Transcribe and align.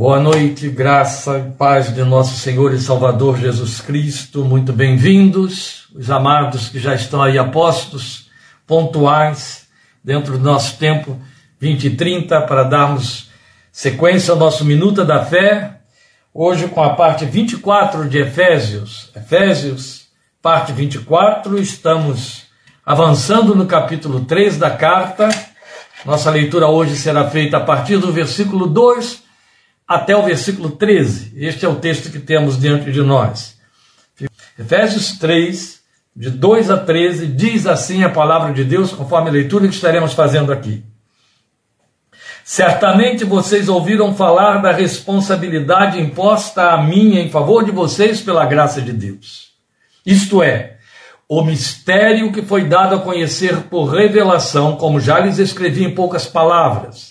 Boa 0.00 0.18
noite, 0.18 0.70
graça 0.70 1.38
e 1.38 1.50
paz 1.58 1.94
de 1.94 2.02
nosso 2.02 2.34
Senhor 2.38 2.72
e 2.72 2.80
Salvador 2.80 3.36
Jesus 3.36 3.82
Cristo. 3.82 4.42
Muito 4.42 4.72
bem-vindos, 4.72 5.88
os 5.94 6.10
amados 6.10 6.70
que 6.70 6.78
já 6.78 6.94
estão 6.94 7.22
aí 7.22 7.36
apostos, 7.36 8.30
pontuais, 8.66 9.68
dentro 10.02 10.38
do 10.38 10.42
nosso 10.42 10.78
tempo 10.78 11.20
20 11.60 11.84
e 11.84 11.90
30, 11.96 12.40
para 12.46 12.62
darmos 12.62 13.28
sequência 13.70 14.32
ao 14.32 14.38
nosso 14.38 14.64
Minuta 14.64 15.04
da 15.04 15.22
Fé. 15.22 15.80
Hoje 16.32 16.66
com 16.68 16.82
a 16.82 16.94
parte 16.94 17.26
24 17.26 18.08
de 18.08 18.20
Efésios. 18.20 19.12
Efésios, 19.14 20.06
parte 20.40 20.72
24, 20.72 21.60
estamos 21.60 22.44
avançando 22.86 23.54
no 23.54 23.66
capítulo 23.66 24.24
3 24.24 24.56
da 24.56 24.70
carta. 24.70 25.28
Nossa 26.06 26.30
leitura 26.30 26.68
hoje 26.68 26.96
será 26.96 27.28
feita 27.28 27.58
a 27.58 27.60
partir 27.60 27.98
do 27.98 28.10
versículo 28.10 28.66
2 28.66 29.28
até 29.90 30.16
o 30.16 30.22
versículo 30.22 30.70
13. 30.70 31.32
Este 31.34 31.66
é 31.66 31.68
o 31.68 31.74
texto 31.74 32.12
que 32.12 32.20
temos 32.20 32.56
diante 32.60 32.92
de 32.92 33.02
nós. 33.02 33.58
Efésios 34.56 35.18
3, 35.18 35.80
de 36.14 36.30
2 36.30 36.70
a 36.70 36.76
13, 36.76 37.26
diz 37.26 37.66
assim 37.66 38.04
a 38.04 38.08
palavra 38.08 38.52
de 38.52 38.62
Deus, 38.62 38.92
conforme 38.92 39.30
a 39.30 39.32
leitura 39.32 39.66
que 39.66 39.74
estaremos 39.74 40.12
fazendo 40.12 40.52
aqui. 40.52 40.84
Certamente 42.44 43.24
vocês 43.24 43.68
ouviram 43.68 44.14
falar 44.14 44.58
da 44.58 44.70
responsabilidade 44.70 46.00
imposta 46.00 46.70
a 46.70 46.80
mim 46.80 47.16
em 47.16 47.28
favor 47.28 47.64
de 47.64 47.72
vocês 47.72 48.20
pela 48.20 48.46
graça 48.46 48.80
de 48.80 48.92
Deus. 48.92 49.50
Isto 50.06 50.40
é, 50.40 50.76
o 51.28 51.42
mistério 51.42 52.30
que 52.30 52.42
foi 52.42 52.62
dado 52.62 52.94
a 52.94 53.00
conhecer 53.00 53.56
por 53.62 53.86
revelação, 53.86 54.76
como 54.76 55.00
já 55.00 55.18
lhes 55.18 55.40
escrevi 55.40 55.82
em 55.82 55.94
poucas 55.96 56.26
palavras 56.26 57.09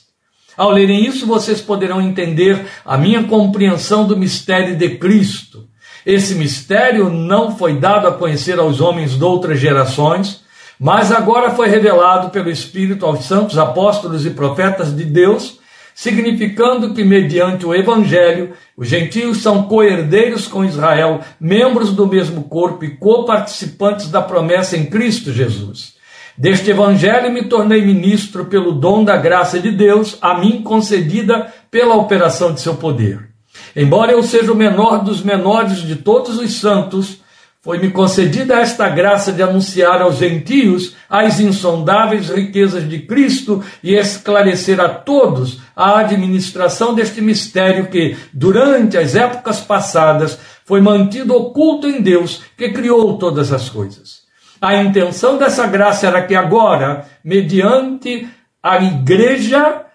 ao 0.60 0.72
lerem 0.72 1.06
isso, 1.06 1.26
vocês 1.26 1.62
poderão 1.62 2.02
entender 2.02 2.66
a 2.84 2.98
minha 2.98 3.24
compreensão 3.24 4.06
do 4.06 4.18
mistério 4.18 4.76
de 4.76 4.90
Cristo. 4.98 5.70
Esse 6.06 6.36
mistério 6.36 7.10
não 7.10 7.56
foi 7.56 7.80
dado 7.80 8.10
a 8.10 8.12
conhecer 8.12 8.60
aos 8.60 8.82
homens 8.82 9.18
de 9.18 9.24
outras 9.24 9.58
gerações, 9.58 10.42
mas 10.78 11.14
agora 11.14 11.52
foi 11.52 11.70
revelado 11.70 12.30
pelo 12.30 12.50
Espírito 12.50 13.06
aos 13.06 13.24
santos 13.24 13.58
apóstolos 13.58 14.26
e 14.26 14.32
profetas 14.32 14.94
de 14.94 15.06
Deus, 15.06 15.62
significando 15.96 16.94
que, 16.94 17.06
mediante 17.06 17.66
o 17.66 17.74
Evangelho, 17.74 18.52
os 18.76 18.90
gentios 18.90 19.38
são 19.38 19.64
coerdeiros 19.64 20.46
com 20.46 20.66
Israel, 20.66 21.22
membros 21.40 21.94
do 21.94 22.06
mesmo 22.06 22.44
corpo 22.44 22.84
e 22.84 22.98
coparticipantes 22.98 24.10
da 24.12 24.22
promessa 24.22 24.76
em 24.76 24.88
Cristo 24.88 25.32
Jesus. 25.32 25.98
Deste 26.40 26.72
evangelho 26.72 27.34
me 27.34 27.44
tornei 27.44 27.86
ministro 27.86 28.46
pelo 28.46 28.72
dom 28.72 29.04
da 29.04 29.18
graça 29.18 29.60
de 29.60 29.72
Deus, 29.72 30.18
a 30.22 30.40
mim 30.40 30.62
concedida 30.64 31.54
pela 31.70 31.96
operação 31.96 32.54
de 32.54 32.62
seu 32.62 32.76
poder. 32.76 33.28
Embora 33.76 34.14
eu 34.14 34.24
seja 34.24 34.50
o 34.54 34.56
menor 34.56 35.04
dos 35.04 35.22
menores 35.22 35.80
de 35.80 35.98
todos 35.98 36.40
os 36.40 36.54
santos, 36.54 37.20
foi-me 37.60 37.92
concedida 37.92 38.58
esta 38.58 38.88
graça 38.88 39.34
de 39.34 39.44
anunciar 39.44 40.02
aos 40.02 40.16
gentios 40.16 40.96
as 41.10 41.42
insondáveis 41.42 42.30
riquezas 42.30 42.88
de 42.88 43.00
Cristo 43.00 43.62
e 43.84 43.96
esclarecer 43.96 44.80
a 44.80 44.88
todos 44.88 45.60
a 45.76 46.00
administração 46.00 46.96
deste 46.96 47.20
mistério 47.20 47.88
que, 47.88 48.16
durante 48.32 48.98
as 48.98 49.14
épocas 49.14 49.60
passadas, 49.60 50.40
foi 50.64 50.80
mantido 50.80 51.36
oculto 51.36 51.86
em 51.86 52.02
Deus, 52.02 52.44
que 52.58 52.70
criou 52.70 53.18
todas 53.18 53.52
as 53.52 53.68
coisas. 53.68 54.29
A 54.62 54.76
intenção 54.76 55.38
dessa 55.38 55.66
graça 55.68 56.08
era 56.08 56.22
que 56.22 56.36
agora, 56.36 57.06
mediante 57.24 58.28
a 58.62 58.78
igreja, 58.84 59.86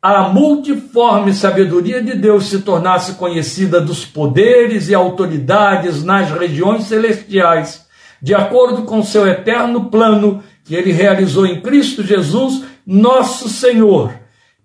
a 0.00 0.22
multiforme 0.30 1.34
sabedoria 1.34 2.02
de 2.02 2.14
Deus 2.14 2.48
se 2.48 2.60
tornasse 2.60 3.14
conhecida 3.14 3.80
dos 3.80 4.04
poderes 4.04 4.88
e 4.88 4.94
autoridades 4.94 6.02
nas 6.02 6.30
regiões 6.30 6.84
celestiais, 6.84 7.86
de 8.22 8.34
acordo 8.34 8.84
com 8.84 9.02
seu 9.02 9.26
eterno 9.26 9.90
plano 9.90 10.42
que 10.64 10.74
ele 10.74 10.92
realizou 10.92 11.44
em 11.44 11.60
Cristo 11.60 12.02
Jesus, 12.02 12.64
nosso 12.86 13.48
Senhor, 13.48 14.14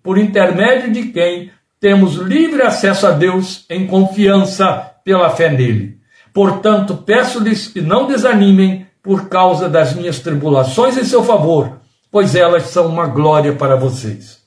por 0.02 0.16
intermédio 0.16 0.90
de 0.90 1.08
quem 1.08 1.50
temos 1.78 2.14
livre 2.14 2.62
acesso 2.62 3.06
a 3.06 3.10
Deus 3.10 3.66
em 3.68 3.86
confiança 3.86 4.92
pela 5.04 5.28
fé 5.28 5.50
nele. 5.50 5.98
Portanto, 6.32 6.96
peço-lhes 6.96 7.68
que 7.68 7.80
não 7.80 8.06
desanimem 8.06 8.85
por 9.06 9.28
causa 9.28 9.68
das 9.68 9.94
minhas 9.94 10.18
tribulações 10.18 10.96
em 10.98 11.04
seu 11.04 11.22
favor, 11.22 11.78
pois 12.10 12.34
elas 12.34 12.64
são 12.64 12.88
uma 12.88 13.06
glória 13.06 13.52
para 13.52 13.76
vocês. 13.76 14.40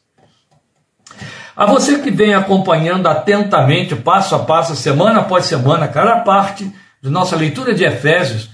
A 1.56 1.66
você 1.66 2.00
que 2.00 2.12
vem 2.12 2.34
acompanhando 2.34 3.08
atentamente, 3.08 3.96
passo 3.96 4.36
a 4.36 4.40
passo, 4.40 4.76
semana 4.76 5.22
após 5.22 5.46
semana, 5.46 5.88
cada 5.88 6.18
parte 6.18 6.70
de 7.02 7.10
nossa 7.10 7.38
leitura 7.38 7.74
de 7.74 7.86
Efésios, 7.86 8.50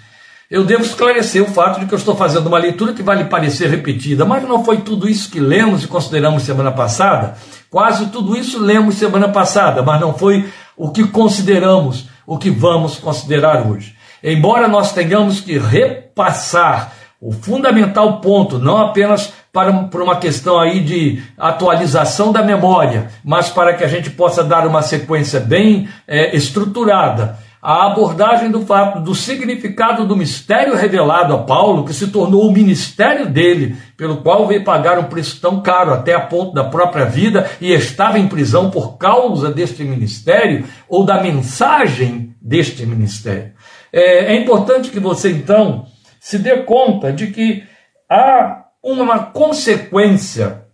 eu 0.49 0.63
devo 0.63 0.83
esclarecer 0.83 1.41
o 1.41 1.47
fato 1.47 1.79
de 1.79 1.87
que 1.87 1.93
eu 1.95 1.97
estou 1.97 2.15
fazendo 2.15 2.45
uma 2.45 2.59
leitura 2.59 2.93
que 2.93 3.01
vai 3.01 3.17
lhe 3.17 3.25
parecer 3.25 3.67
repetida, 3.67 4.25
mas 4.25 4.47
não 4.47 4.63
foi 4.63 4.81
tudo 4.81 5.09
isso 5.09 5.31
que 5.31 5.39
lemos 5.39 5.83
e 5.83 5.87
consideramos 5.87 6.43
semana 6.43 6.71
passada. 6.71 7.33
Quase 7.71 8.07
tudo 8.07 8.37
isso 8.37 8.59
lemos 8.59 8.93
semana 8.93 9.29
passada, 9.29 9.81
mas 9.81 9.99
não 9.99 10.13
foi 10.13 10.47
o 10.77 10.91
que 10.91 11.07
consideramos, 11.07 12.07
o 12.27 12.37
que 12.37 12.51
vamos 12.51 12.97
considerar 12.97 13.65
hoje. 13.65 13.94
Embora 14.27 14.67
nós 14.67 14.91
tenhamos 14.91 15.39
que 15.39 15.55
repassar 15.55 16.93
o 17.21 17.31
fundamental 17.31 18.19
ponto, 18.21 18.57
não 18.57 18.77
apenas 18.77 19.31
para, 19.53 19.71
por 19.71 20.01
uma 20.01 20.15
questão 20.15 20.59
aí 20.59 20.79
de 20.79 21.21
atualização 21.37 22.31
da 22.31 22.41
memória, 22.41 23.07
mas 23.23 23.49
para 23.49 23.75
que 23.75 23.83
a 23.83 23.87
gente 23.87 24.09
possa 24.09 24.43
dar 24.43 24.65
uma 24.65 24.81
sequência 24.81 25.39
bem 25.39 25.87
é, 26.07 26.35
estruturada. 26.35 27.37
A 27.61 27.85
abordagem 27.85 28.49
do 28.49 28.65
fato 28.65 28.99
do 28.99 29.13
significado 29.13 30.07
do 30.07 30.15
mistério 30.15 30.75
revelado 30.75 31.35
a 31.35 31.43
Paulo, 31.43 31.85
que 31.85 31.93
se 31.93 32.07
tornou 32.07 32.47
o 32.47 32.51
ministério 32.51 33.27
dele, 33.27 33.75
pelo 33.95 34.17
qual 34.17 34.47
veio 34.47 34.63
pagar 34.63 34.97
um 34.97 35.03
preço 35.03 35.39
tão 35.39 35.61
caro, 35.61 35.93
até 35.93 36.15
a 36.15 36.19
ponto 36.19 36.51
da 36.51 36.63
própria 36.63 37.05
vida, 37.05 37.47
e 37.61 37.71
estava 37.71 38.17
em 38.17 38.27
prisão 38.27 38.71
por 38.71 38.97
causa 38.97 39.51
deste 39.51 39.83
ministério, 39.83 40.65
ou 40.89 41.05
da 41.05 41.21
mensagem 41.21 42.35
deste 42.41 42.85
ministério. 42.87 43.54
É, 43.95 44.33
é 44.33 44.35
importante 44.35 44.89
que 44.89 44.99
você, 44.99 45.31
então, 45.31 45.85
se 46.19 46.37
dê 46.37 46.63
conta 46.63 47.13
de 47.13 47.27
que 47.27 47.63
há 48.09 48.65
uma 48.83 49.19
consequência. 49.19 50.65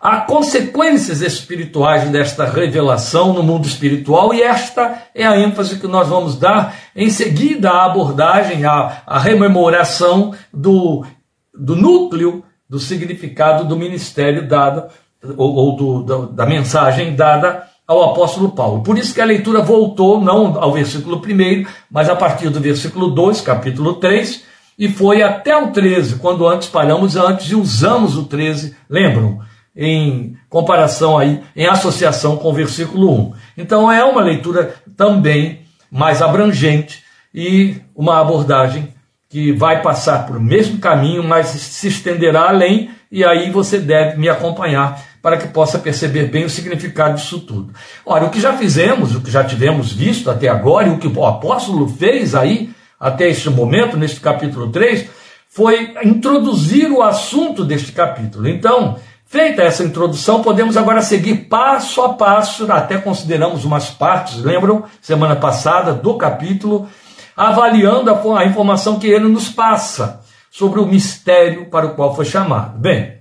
Há 0.00 0.20
consequências 0.20 1.22
espirituais 1.22 2.08
desta 2.08 2.44
revelação 2.44 3.32
no 3.32 3.42
mundo 3.42 3.66
espiritual, 3.66 4.32
e 4.32 4.42
esta 4.42 5.02
é 5.12 5.26
a 5.26 5.36
ênfase 5.36 5.80
que 5.80 5.88
nós 5.88 6.06
vamos 6.06 6.38
dar 6.38 6.76
em 6.94 7.10
seguida 7.10 7.68
à 7.68 7.86
abordagem, 7.86 8.64
à, 8.64 9.02
à 9.04 9.18
rememoração 9.18 10.32
do, 10.54 11.04
do 11.52 11.74
núcleo 11.74 12.44
do 12.68 12.78
significado 12.78 13.64
do 13.64 13.76
ministério 13.76 14.46
dado, 14.46 14.88
ou, 15.36 15.54
ou 15.54 15.76
do, 15.76 16.26
da 16.28 16.46
mensagem 16.46 17.16
dada 17.16 17.68
ao 17.90 18.12
apóstolo 18.12 18.52
Paulo. 18.52 18.84
Por 18.84 18.96
isso 18.96 19.12
que 19.12 19.20
a 19.20 19.24
leitura 19.24 19.62
voltou 19.62 20.20
não 20.20 20.56
ao 20.62 20.72
versículo 20.72 21.16
1, 21.16 21.66
mas 21.90 22.08
a 22.08 22.14
partir 22.14 22.48
do 22.48 22.60
versículo 22.60 23.10
2, 23.10 23.40
capítulo 23.40 23.94
3, 23.94 24.44
e 24.78 24.88
foi 24.88 25.24
até 25.24 25.56
o 25.56 25.72
13, 25.72 26.20
quando 26.20 26.46
antes 26.46 26.68
paramos 26.68 27.16
antes 27.16 27.50
e 27.50 27.56
usamos 27.56 28.16
o 28.16 28.26
13, 28.26 28.76
lembram? 28.88 29.40
Em 29.76 30.36
comparação 30.48 31.18
aí, 31.18 31.42
em 31.56 31.66
associação 31.66 32.36
com 32.36 32.50
o 32.50 32.54
versículo 32.54 33.12
1. 33.12 33.32
Então 33.58 33.90
é 33.90 34.04
uma 34.04 34.22
leitura 34.22 34.72
também 34.96 35.62
mais 35.90 36.22
abrangente 36.22 37.02
e 37.34 37.74
uma 37.92 38.20
abordagem 38.20 38.94
que 39.28 39.50
vai 39.50 39.82
passar 39.82 40.28
por 40.28 40.36
o 40.36 40.40
mesmo 40.40 40.78
caminho, 40.78 41.24
mas 41.24 41.48
se 41.48 41.88
estenderá 41.88 42.50
além, 42.50 42.90
e 43.10 43.24
aí 43.24 43.50
você 43.50 43.80
deve 43.80 44.16
me 44.16 44.28
acompanhar 44.28 45.09
para 45.22 45.36
que 45.36 45.48
possa 45.48 45.78
perceber 45.78 46.24
bem 46.24 46.44
o 46.44 46.50
significado 46.50 47.14
disso 47.14 47.40
tudo. 47.40 47.72
Ora, 48.04 48.24
o 48.24 48.30
que 48.30 48.40
já 48.40 48.54
fizemos, 48.54 49.14
o 49.14 49.20
que 49.20 49.30
já 49.30 49.44
tivemos 49.44 49.92
visto 49.92 50.30
até 50.30 50.48
agora, 50.48 50.88
e 50.88 50.90
o 50.90 50.98
que 50.98 51.08
o 51.08 51.26
apóstolo 51.26 51.88
fez 51.88 52.34
aí, 52.34 52.70
até 52.98 53.28
este 53.28 53.50
momento, 53.50 53.96
neste 53.96 54.20
capítulo 54.20 54.70
3, 54.70 55.08
foi 55.48 55.94
introduzir 56.04 56.90
o 56.90 57.02
assunto 57.02 57.64
deste 57.64 57.92
capítulo. 57.92 58.48
Então, 58.48 58.96
feita 59.26 59.62
essa 59.62 59.84
introdução, 59.84 60.42
podemos 60.42 60.76
agora 60.76 61.02
seguir 61.02 61.48
passo 61.48 62.02
a 62.02 62.14
passo, 62.14 62.70
até 62.70 62.98
consideramos 62.98 63.64
umas 63.64 63.90
partes, 63.90 64.42
lembram, 64.42 64.84
semana 65.00 65.36
passada, 65.36 65.92
do 65.92 66.14
capítulo, 66.14 66.88
avaliando 67.36 68.10
a, 68.10 68.40
a 68.40 68.44
informação 68.44 68.98
que 68.98 69.06
ele 69.06 69.28
nos 69.28 69.48
passa 69.48 70.20
sobre 70.50 70.80
o 70.80 70.86
mistério 70.86 71.66
para 71.66 71.86
o 71.86 71.94
qual 71.94 72.14
foi 72.14 72.24
chamado. 72.24 72.78
Bem, 72.78 73.19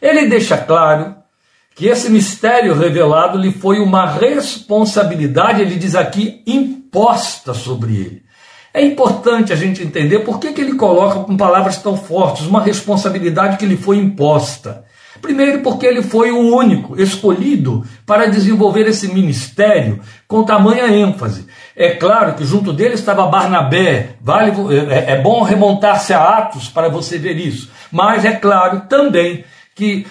ele 0.00 0.26
deixa 0.26 0.56
claro 0.56 1.14
que 1.74 1.86
esse 1.86 2.10
mistério 2.10 2.74
revelado 2.74 3.38
lhe 3.38 3.52
foi 3.52 3.78
uma 3.80 4.06
responsabilidade, 4.06 5.62
ele 5.62 5.76
diz 5.76 5.94
aqui, 5.94 6.42
imposta 6.46 7.54
sobre 7.54 7.96
ele. 7.96 8.22
É 8.72 8.82
importante 8.84 9.52
a 9.52 9.56
gente 9.56 9.82
entender 9.82 10.20
por 10.20 10.38
que, 10.38 10.52
que 10.52 10.60
ele 10.60 10.74
coloca 10.74 11.20
com 11.20 11.36
palavras 11.36 11.78
tão 11.78 11.96
fortes 11.96 12.46
uma 12.46 12.62
responsabilidade 12.62 13.56
que 13.56 13.66
lhe 13.66 13.76
foi 13.76 13.96
imposta. 13.96 14.84
Primeiro, 15.20 15.60
porque 15.60 15.84
ele 15.84 16.02
foi 16.02 16.30
o 16.30 16.54
único 16.54 17.00
escolhido 17.00 17.84
para 18.06 18.26
desenvolver 18.26 18.86
esse 18.86 19.12
ministério 19.12 20.00
com 20.26 20.44
tamanha 20.44 20.86
ênfase. 20.86 21.46
É 21.76 21.90
claro 21.90 22.34
que 22.34 22.44
junto 22.44 22.72
dele 22.72 22.94
estava 22.94 23.26
Barnabé, 23.26 24.10
vale, 24.20 24.52
é, 24.90 25.12
é 25.12 25.20
bom 25.20 25.42
remontar-se 25.42 26.14
a 26.14 26.22
Atos 26.22 26.68
para 26.68 26.88
você 26.88 27.18
ver 27.18 27.36
isso, 27.36 27.70
mas 27.90 28.24
é 28.24 28.32
claro 28.32 28.82
também 28.88 29.44
que 29.80 30.06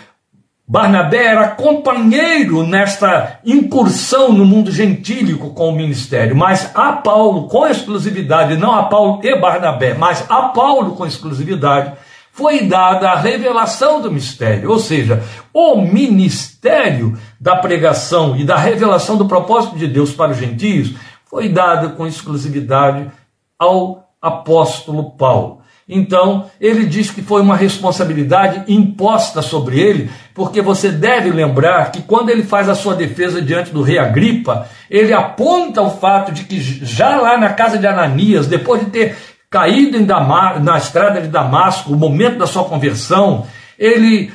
Barnabé 0.67 1.25
era 1.25 1.49
companheiro 1.49 2.65
nesta 2.65 3.39
incursão 3.45 4.33
no 4.33 4.43
mundo 4.43 4.71
gentílico 4.71 5.51
com 5.51 5.69
o 5.69 5.75
ministério, 5.75 6.35
mas 6.35 6.71
a 6.73 6.93
Paulo 6.93 7.47
com 7.47 7.67
exclusividade, 7.67 8.57
não 8.57 8.73
a 8.73 8.83
Paulo 8.83 9.19
e 9.23 9.39
Barnabé, 9.39 9.93
mas 9.93 10.25
a 10.27 10.41
Paulo 10.49 10.95
com 10.95 11.05
exclusividade, 11.05 11.93
foi 12.31 12.63
dada 12.63 13.11
a 13.11 13.15
revelação 13.15 14.01
do 14.01 14.11
mistério, 14.11 14.71
ou 14.71 14.79
seja, 14.79 15.23
o 15.53 15.81
ministério 15.81 17.15
da 17.39 17.55
pregação 17.55 18.35
e 18.35 18.43
da 18.43 18.57
revelação 18.57 19.17
do 19.17 19.27
propósito 19.27 19.77
de 19.77 19.85
Deus 19.85 20.13
para 20.13 20.31
os 20.31 20.37
gentios 20.37 20.93
foi 21.25 21.49
dado 21.49 21.95
com 21.95 22.07
exclusividade 22.07 23.11
ao 23.57 24.09
apóstolo 24.19 25.11
Paulo. 25.11 25.58
Então, 25.91 26.51
ele 26.61 26.85
diz 26.85 27.09
que 27.09 27.23
foi 27.23 27.41
uma 27.41 27.55
responsabilidade 27.55 28.71
imposta 28.71 29.41
sobre 29.41 29.79
ele, 29.79 30.11
porque 30.35 30.61
você 30.61 30.91
deve 30.91 31.31
lembrar 31.31 31.91
que 31.91 32.03
quando 32.03 32.29
ele 32.29 32.43
faz 32.43 32.69
a 32.69 32.75
sua 32.75 32.93
defesa 32.93 33.41
diante 33.41 33.71
do 33.71 33.81
rei 33.81 33.97
Agripa, 33.97 34.69
ele 34.87 35.11
aponta 35.11 35.81
o 35.81 35.89
fato 35.89 36.31
de 36.31 36.43
que 36.43 36.59
já 36.61 37.19
lá 37.19 37.39
na 37.39 37.53
casa 37.53 37.79
de 37.79 37.87
Ananias, 37.87 38.45
depois 38.45 38.85
de 38.85 38.91
ter 38.91 39.17
caído 39.49 39.97
em 39.97 40.05
Damar, 40.05 40.63
na 40.63 40.77
estrada 40.77 41.19
de 41.19 41.27
Damasco, 41.27 41.91
o 41.91 41.97
momento 41.97 42.37
da 42.37 42.45
sua 42.45 42.65
conversão, 42.65 43.47
ele 43.77 44.31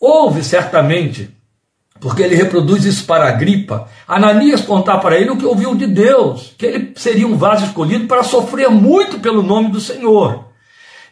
ouve 0.00 0.42
certamente, 0.42 1.30
porque 2.00 2.20
ele 2.20 2.34
reproduz 2.34 2.84
isso 2.84 3.06
para 3.06 3.28
Agripa, 3.28 3.88
Ananias 4.08 4.60
contar 4.62 4.98
para 4.98 5.16
ele 5.16 5.30
o 5.30 5.36
que 5.36 5.46
ouviu 5.46 5.72
de 5.76 5.86
Deus, 5.86 6.52
que 6.58 6.66
ele 6.66 6.92
seria 6.96 7.28
um 7.28 7.36
vaso 7.36 7.66
escolhido 7.66 8.08
para 8.08 8.24
sofrer 8.24 8.68
muito 8.68 9.20
pelo 9.20 9.40
nome 9.40 9.70
do 9.70 9.80
Senhor. 9.80 10.45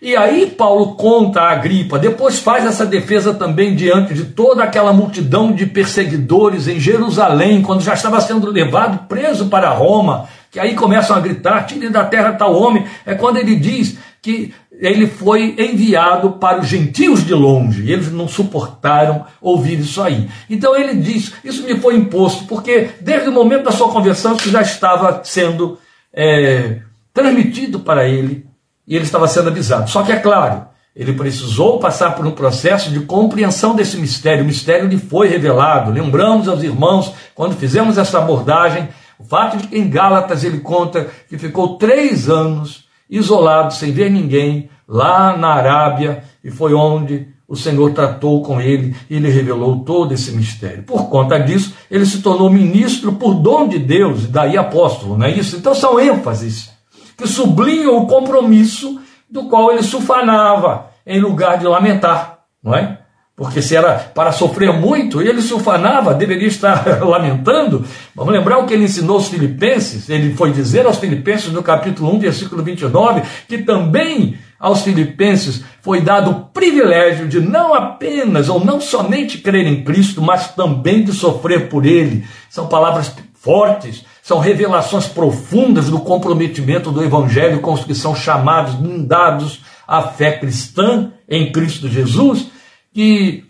E 0.02 0.17
aí 0.17 0.46
Paulo 0.46 0.94
conta 0.94 1.41
a 1.41 1.52
Agripa, 1.52 1.99
depois 1.99 2.38
faz 2.38 2.64
essa 2.64 2.85
defesa 2.85 3.32
também 3.32 3.75
diante 3.75 4.12
de 4.12 4.25
toda 4.25 4.62
aquela 4.62 4.93
multidão 4.93 5.52
de 5.52 5.67
perseguidores 5.67 6.69
em 6.69 6.79
Jerusalém, 6.79 7.62
quando 7.62 7.82
já 7.82 7.94
estava 7.94 8.20
sendo 8.20 8.50
levado 8.50 9.06
preso 9.06 9.46
para 9.46 9.70
Roma, 9.70 10.29
que 10.50 10.61
aí 10.61 10.75
começam 10.75 11.17
a 11.17 11.20
gritar: 11.20 11.67
tire 11.67 11.88
da 11.88 12.05
terra 12.05 12.32
tal 12.32 12.55
homem. 12.55 12.85
É 13.06 13.14
quando 13.14 13.38
ele 13.38 13.56
diz 13.56 13.96
que 14.20 14.55
ele 14.73 15.06
foi 15.06 15.55
enviado 15.58 16.32
para 16.32 16.61
os 16.61 16.67
gentios 16.67 17.25
de 17.25 17.35
longe, 17.35 17.91
eles 17.91 18.11
não 18.11 18.26
suportaram 18.26 19.25
ouvir 19.41 19.79
isso 19.79 20.02
aí. 20.02 20.29
Então 20.49 20.76
ele 20.76 20.94
diz: 20.94 21.32
Isso 21.44 21.62
me 21.64 21.76
foi 21.76 21.96
imposto, 21.96 22.44
porque 22.44 22.91
desde 23.00 23.29
o 23.29 23.32
momento 23.32 23.64
da 23.64 23.73
sua 23.73 23.88
conversão 23.88 24.37
isso 24.37 24.50
já 24.50 24.62
estava 24.62 25.23
sendo 25.25 25.79
é, 26.12 26.81
transmitido 27.12 27.81
para 27.81 28.08
ele 28.08 28.46
e 28.87 28.95
ele 28.95 29.05
estava 29.05 29.27
sendo 29.27 29.49
avisado. 29.49 29.89
Só 29.91 30.03
que 30.03 30.13
é 30.13 30.17
claro, 30.17 30.67
ele 30.95 31.13
precisou 31.13 31.79
passar 31.79 32.15
por 32.15 32.25
um 32.25 32.31
processo 32.31 32.91
de 32.91 33.01
compreensão 33.01 33.75
desse 33.75 33.97
mistério. 33.97 34.45
O 34.45 34.47
mistério 34.47 34.87
lhe 34.87 34.99
foi 34.99 35.29
revelado. 35.29 35.91
Lembramos 35.91 36.49
aos 36.49 36.63
irmãos, 36.63 37.13
quando 37.35 37.57
fizemos 37.57 37.99
essa 37.99 38.19
abordagem, 38.19 38.89
o 39.19 39.25
fato 39.25 39.57
de 39.57 39.67
que 39.67 39.77
em 39.77 39.89
Gálatas 39.89 40.45
ele 40.45 40.61
conta 40.61 41.09
que 41.29 41.37
ficou 41.37 41.77
três 41.77 42.29
anos 42.29 42.85
isolado, 43.11 43.75
sem 43.75 43.93
ver 43.93 44.11
ninguém, 44.11 44.71
lá 44.87 45.37
na 45.37 45.49
Arábia, 45.55 46.23
e 46.43 46.51
foi 46.51 46.75
onde 46.75 47.27
o 47.47 47.57
Senhor 47.57 47.93
tratou 47.93 48.43
com 48.43 48.61
ele 48.61 48.95
e 49.11 49.19
lhe 49.19 49.29
revelou 49.29 49.81
todo 49.81 50.15
esse 50.15 50.33
mistério. 50.33 50.85
Por 50.85 51.09
conta 51.09 51.39
disso, 51.39 51.75
ele 51.91 52.07
se 52.07 52.23
tornou 52.23 52.49
ministro 52.49 53.13
por 53.13 53.35
dom 53.35 53.69
de 53.69 53.79
Deus, 53.79 54.25
e 54.25 54.29
daí 54.29 54.57
apóstolo, 54.57 55.19
não 55.19 55.27
é 55.27 55.31
isso? 55.31 55.57
Então 55.57 55.75
são 55.75 55.99
ênfases 55.99 56.74
que 57.17 57.27
sublinham 57.27 57.97
o 57.97 58.07
compromisso 58.07 59.01
do 59.31 59.49
qual 59.49 59.73
ele 59.73 59.83
sufanava 59.83 60.91
em 61.07 61.21
lugar 61.21 61.59
de 61.59 61.67
lamentar, 61.67 62.41
não 62.63 62.75
é? 62.75 62.99
Porque 63.37 63.61
se 63.61 63.75
era 63.75 63.95
para 63.95 64.31
sofrer 64.31 64.73
muito, 64.73 65.21
ele 65.21 65.43
se 65.43 65.53
ufanava, 65.53 66.15
deveria 66.15 66.47
estar 66.47 66.87
lamentando. 67.05 67.85
Vamos 68.15 68.33
lembrar 68.33 68.59
o 68.59 68.67
que 68.67 68.75
ele 68.75 68.85
ensinou 68.85 69.17
aos 69.17 69.29
filipenses. 69.29 70.09
Ele 70.09 70.35
foi 70.35 70.53
dizer 70.53 70.87
aos 70.87 70.99
filipenses 70.99 71.53
no 71.53 71.61
capítulo 71.61 72.15
1, 72.15 72.21
versículo 72.21 72.63
29, 72.63 73.23
que 73.49 73.59
também 73.59 74.39
aos 74.61 74.83
filipenses 74.83 75.65
foi 75.83 76.01
dado 76.01 76.31
o 76.31 76.41
privilégio 76.47 77.27
de 77.27 77.41
não 77.41 77.75
apenas 77.75 78.49
ou 78.49 78.65
não 78.65 78.81
somente 78.81 79.39
crer 79.39 79.67
em 79.67 79.83
Cristo, 79.83 80.23
mas 80.23 80.55
também 80.55 81.03
de 81.03 81.13
sofrer 81.13 81.69
por 81.69 81.85
ele. 81.85 82.25
São 82.49 82.69
palavras 82.69 83.13
fortes, 83.35 84.05
são 84.25 84.38
revelações 84.38 85.06
profundas 85.06 85.91
do 85.91 86.00
comprometimento 86.00 86.91
do 86.91 87.05
Evangelho 87.05 87.61
com 87.61 87.75
os 87.75 87.85
que 87.85 87.94
são 87.94 88.17
chamados, 88.17 88.75
dados 89.06 89.61
à 89.87 90.00
fé 90.00 90.38
cristã 90.38 91.12
em 91.29 91.53
Cristo 91.53 91.91
Jesus, 91.91 92.47
que 92.91 93.44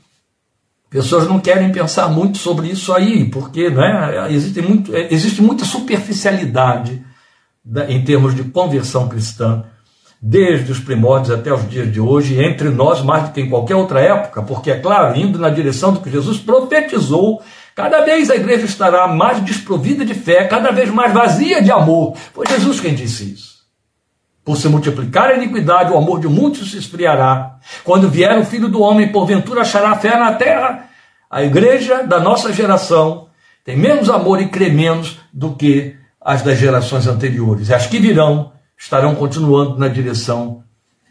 pessoas 0.91 1.29
não 1.29 1.39
querem 1.39 1.71
pensar 1.71 2.09
muito 2.09 2.39
sobre 2.39 2.67
isso 2.67 2.93
aí, 2.93 3.25
porque 3.27 3.71
né, 3.71 4.27
existe, 4.33 4.61
muito, 4.61 4.97
existe 4.97 5.41
muita 5.41 5.65
superficialidade 5.65 7.01
em 7.89 8.03
termos 8.03 8.35
de 8.35 8.43
conversão 8.43 9.09
cristã, 9.09 9.63
desde 10.21 10.73
os 10.73 10.81
primórdios 10.81 11.31
até 11.31 11.55
os 11.55 11.71
dias 11.71 11.93
de 11.93 12.01
hoje, 12.01 12.43
entre 12.43 12.69
nós 12.71 13.01
mais 13.01 13.29
do 13.29 13.33
que 13.33 13.41
em 13.41 13.49
qualquer 13.49 13.77
outra 13.77 14.01
época, 14.01 14.43
porque, 14.43 14.73
é 14.73 14.81
claro, 14.81 15.17
indo 15.17 15.39
na 15.39 15.51
direção 15.51 15.93
do 15.93 16.01
que 16.01 16.11
Jesus 16.11 16.39
profetizou 16.39 17.41
Cada 17.75 18.03
vez 18.03 18.31
a 18.31 18.37
igreja 18.37 18.65
estará 18.65 19.09
mais 19.09 19.41
desprovida 19.41 20.05
de 20.05 20.15
fé, 20.15 20.45
cada 20.45 20.71
vez 20.71 20.91
mais 20.91 21.13
vazia 21.13 21.61
de 21.61 21.73
amor. 21.73 22.17
Foi 22.33 22.47
Jesus 22.47 22.79
quem 22.79 22.95
disse 22.95 23.33
isso. 23.33 23.55
Por 24.45 24.57
se 24.57 24.69
multiplicar 24.69 25.31
a 25.31 25.35
iniquidade, 25.35 25.91
o 25.91 25.97
amor 25.97 26.21
de 26.21 26.29
muitos 26.29 26.71
se 26.71 26.79
esfriará. 26.79 27.57
Quando 27.83 28.11
vier 28.11 28.39
o 28.39 28.45
filho 28.45 28.69
do 28.69 28.81
homem, 28.81 29.11
porventura 29.11 29.63
achará 29.63 29.97
fé 29.97 30.17
na 30.17 30.35
terra. 30.35 30.89
A 31.31 31.43
igreja 31.43 32.05
da 32.05 32.21
nossa 32.21 32.53
geração 32.53 33.29
tem 33.65 33.77
menos 33.77 34.11
amor 34.11 34.41
e 34.41 34.49
crê 34.49 34.69
menos 34.69 35.19
do 35.33 35.57
que 35.57 35.97
as 36.21 36.43
das 36.43 36.59
gerações 36.59 37.07
anteriores. 37.07 37.71
As 37.71 37.87
que 37.87 37.99
virão 37.99 38.53
estarão 38.79 39.15
continuando 39.15 39.79
na 39.79 39.89
direção 39.89 40.63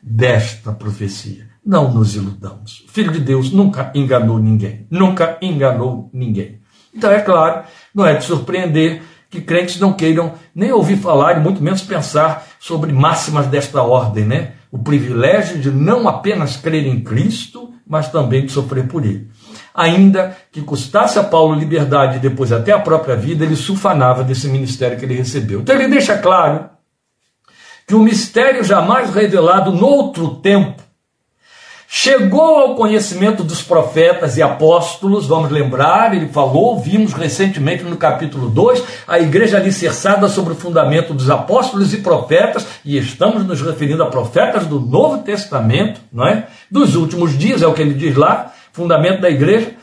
desta 0.01 0.71
profecia. 0.71 1.53
Não 1.65 1.94
nos 1.94 2.15
iludamos. 2.15 2.83
O 2.88 2.92
Filho 2.92 3.12
de 3.12 3.19
Deus 3.19 3.51
nunca 3.51 3.92
enganou 3.95 4.38
ninguém. 4.38 4.86
Nunca 4.89 5.38
enganou 5.42 6.10
ninguém. 6.13 6.60
Então, 6.94 7.12
é 7.12 7.21
claro, 7.21 7.63
não 7.94 8.06
é 8.06 8.15
de 8.15 8.25
surpreender 8.25 9.02
que 9.30 9.42
crentes 9.42 9.80
não 9.80 9.94
queiram 9.94 10.33
nem 10.54 10.71
ouvir 10.71 10.97
falar 10.97 11.38
e 11.38 11.40
muito 11.40 11.64
menos 11.64 11.81
pensar 11.81 12.45
sobre 12.59 12.92
máximas 12.92 13.47
desta 13.47 13.81
ordem, 13.81 14.26
né? 14.26 14.54
O 14.71 14.78
privilégio 14.78 15.59
de 15.59 15.71
não 15.71 16.07
apenas 16.07 16.56
crer 16.56 16.85
em 16.85 17.02
Cristo, 17.02 17.73
mas 17.88 18.09
também 18.09 18.45
de 18.45 18.52
sofrer 18.52 18.88
por 18.88 19.04
ele. 19.04 19.30
Ainda 19.73 20.38
que 20.52 20.61
custasse 20.61 21.18
a 21.18 21.23
Paulo 21.23 21.56
liberdade 21.56 22.18
e 22.18 22.19
depois 22.19 22.52
até 22.52 22.71
a 22.71 22.80
própria 22.80 23.16
vida, 23.16 23.44
ele 23.44 23.56
sufanava 23.56 24.23
desse 24.23 24.47
ministério 24.47 24.97
que 24.97 25.06
ele 25.06 25.16
recebeu. 25.16 25.61
Então 25.61 25.76
ele 25.76 25.88
deixa 25.88 26.18
claro 26.18 26.69
que 27.88 27.95
o 27.95 27.99
mistério 27.99 28.64
jamais 28.64 29.14
revelado 29.14 29.71
noutro 29.71 30.35
tempo 30.35 30.81
Chegou 31.95 32.57
ao 32.57 32.73
conhecimento 32.73 33.44
dos 33.44 33.62
profetas 33.62 34.35
e 34.35 34.42
apóstolos, 34.42 35.28
vamos 35.28 35.52
lembrar, 35.52 36.16
ele 36.16 36.28
falou, 36.28 36.80
vimos 36.80 37.14
recentemente 37.14 37.83
no 37.83 37.95
capítulo 37.97 38.50
2, 38.50 38.83
a 39.07 39.19
igreja 39.19 39.57
alicerçada 39.57 40.28
sobre 40.28 40.54
o 40.54 40.56
fundamento 40.56 41.14
dos 41.14 41.30
apóstolos 41.30 41.94
e 41.94 42.00
profetas, 42.00 42.66
e 42.83 42.97
estamos 42.97 43.45
nos 43.45 43.62
referindo 43.62 44.02
a 44.02 44.09
profetas 44.09 44.66
do 44.66 44.80
Novo 44.80 45.19
Testamento, 45.19 46.02
não 46.12 46.28
é? 46.28 46.47
Dos 46.69 46.95
últimos 46.95 47.38
dias, 47.38 47.62
é 47.62 47.68
o 47.68 47.73
que 47.76 47.83
ele 47.83 47.94
diz 47.94 48.16
lá, 48.16 48.52
fundamento 48.71 49.21
da 49.21 49.30
igreja. 49.30 49.73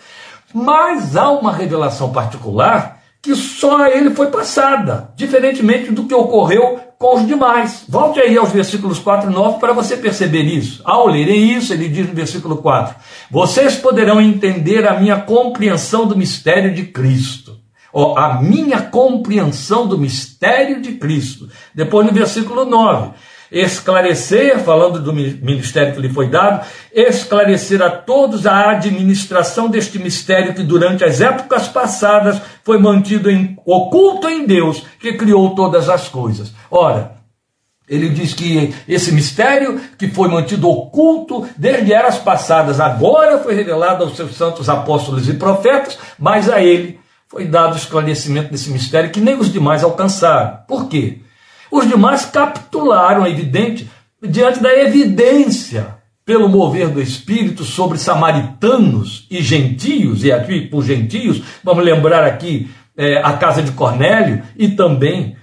Mas 0.52 1.17
há 1.17 1.31
uma 1.31 1.52
revelação 1.52 2.11
particular 2.11 3.00
que 3.23 3.35
só 3.35 3.83
a 3.83 3.91
ele 3.91 4.11
foi 4.11 4.29
passada, 4.29 5.12
diferentemente 5.15 5.93
do 5.93 6.05
que 6.05 6.15
ocorreu 6.15 6.81
com 6.99 7.17
os 7.17 7.27
demais. 7.27 7.85
Volte 7.89 8.21
aí 8.21 8.37
aos 8.37 8.50
versículos 8.50 8.99
4 8.99 9.31
e 9.31 9.35
9 9.35 9.59
para 9.59 9.73
você 9.73 9.97
perceber 9.97 10.43
isso. 10.43 10.81
Ao 10.85 11.07
lerem 11.07 11.53
isso, 11.53 11.73
ele 11.73 11.89
diz 11.89 12.09
no 12.09 12.15
versículo 12.15 12.59
4: 12.59 12.95
Vocês 13.31 13.77
poderão 13.77 14.21
entender 14.21 14.87
a 14.87 14.99
minha 14.99 15.21
compreensão 15.21 16.07
do 16.07 16.17
mistério 16.17 16.75
de 16.75 16.85
Cristo. 16.85 17.59
Oh, 17.93 18.17
a 18.17 18.41
minha 18.41 18.81
compreensão 18.83 19.87
do 19.87 19.99
mistério 19.99 20.81
de 20.81 20.93
Cristo. 20.93 21.49
Depois 21.75 22.07
no 22.07 22.12
versículo 22.12 22.65
9 22.65 23.11
esclarecer, 23.50 24.59
falando 24.61 25.00
do 25.00 25.12
ministério 25.12 25.95
que 25.95 26.00
lhe 26.00 26.09
foi 26.09 26.28
dado, 26.28 26.64
esclarecer 26.92 27.83
a 27.83 27.90
todos 27.90 28.47
a 28.47 28.71
administração 28.71 29.69
deste 29.69 29.99
mistério 29.99 30.54
que 30.54 30.62
durante 30.62 31.04
as 31.04 31.21
épocas 31.21 31.69
passadas 31.69 32.40
foi 32.62 32.78
mantido 32.78 33.30
em, 33.30 33.57
oculto 33.66 34.28
em 34.28 34.47
Deus, 34.47 34.85
que 34.99 35.14
criou 35.14 35.54
todas 35.54 35.88
as 35.88 36.09
coisas. 36.09 36.52
Ora, 36.71 37.21
Ele 37.90 38.09
diz 38.09 38.33
que 38.33 38.73
esse 38.87 39.11
mistério 39.11 39.80
que 39.99 40.07
foi 40.07 40.28
mantido 40.28 40.69
oculto 40.69 41.49
desde 41.57 41.92
eras 41.92 42.19
passadas, 42.19 42.78
agora 42.78 43.38
foi 43.38 43.52
revelado 43.52 44.04
aos 44.04 44.14
seus 44.14 44.37
santos 44.37 44.69
apóstolos 44.69 45.28
e 45.28 45.35
profetas, 45.35 45.99
mas 46.16 46.49
a 46.49 46.62
ele 46.62 47.00
foi 47.26 47.47
dado 47.47 47.76
esclarecimento 47.76 48.52
desse 48.52 48.71
mistério 48.71 49.11
que 49.11 49.21
nem 49.21 49.37
os 49.37 49.52
demais 49.52 49.83
alcançaram. 49.83 50.59
Por 50.69 50.88
quê? 50.88 51.19
Os 51.71 51.87
demais 51.89 52.25
capitularam, 52.25 53.25
é 53.25 53.31
evidente, 53.31 53.89
diante 54.23 54.61
da 54.61 54.75
evidência 54.75 55.99
pelo 56.25 56.49
mover 56.49 56.89
do 56.89 57.00
Espírito 57.00 57.65
sobre 57.65 57.99
samaritanos 57.99 59.27
e 59.31 59.43
gentios, 59.43 60.25
e 60.25 60.31
aqui 60.31 60.61
por 60.62 60.85
gentios, 60.85 61.43
vamos 61.65 61.85
lembrar 61.85 62.25
aqui 62.25 62.71
é, 62.97 63.19
a 63.19 63.33
casa 63.33 63.62
de 63.62 63.73
Cornélio 63.73 64.43
e 64.57 64.69
também 64.69 65.37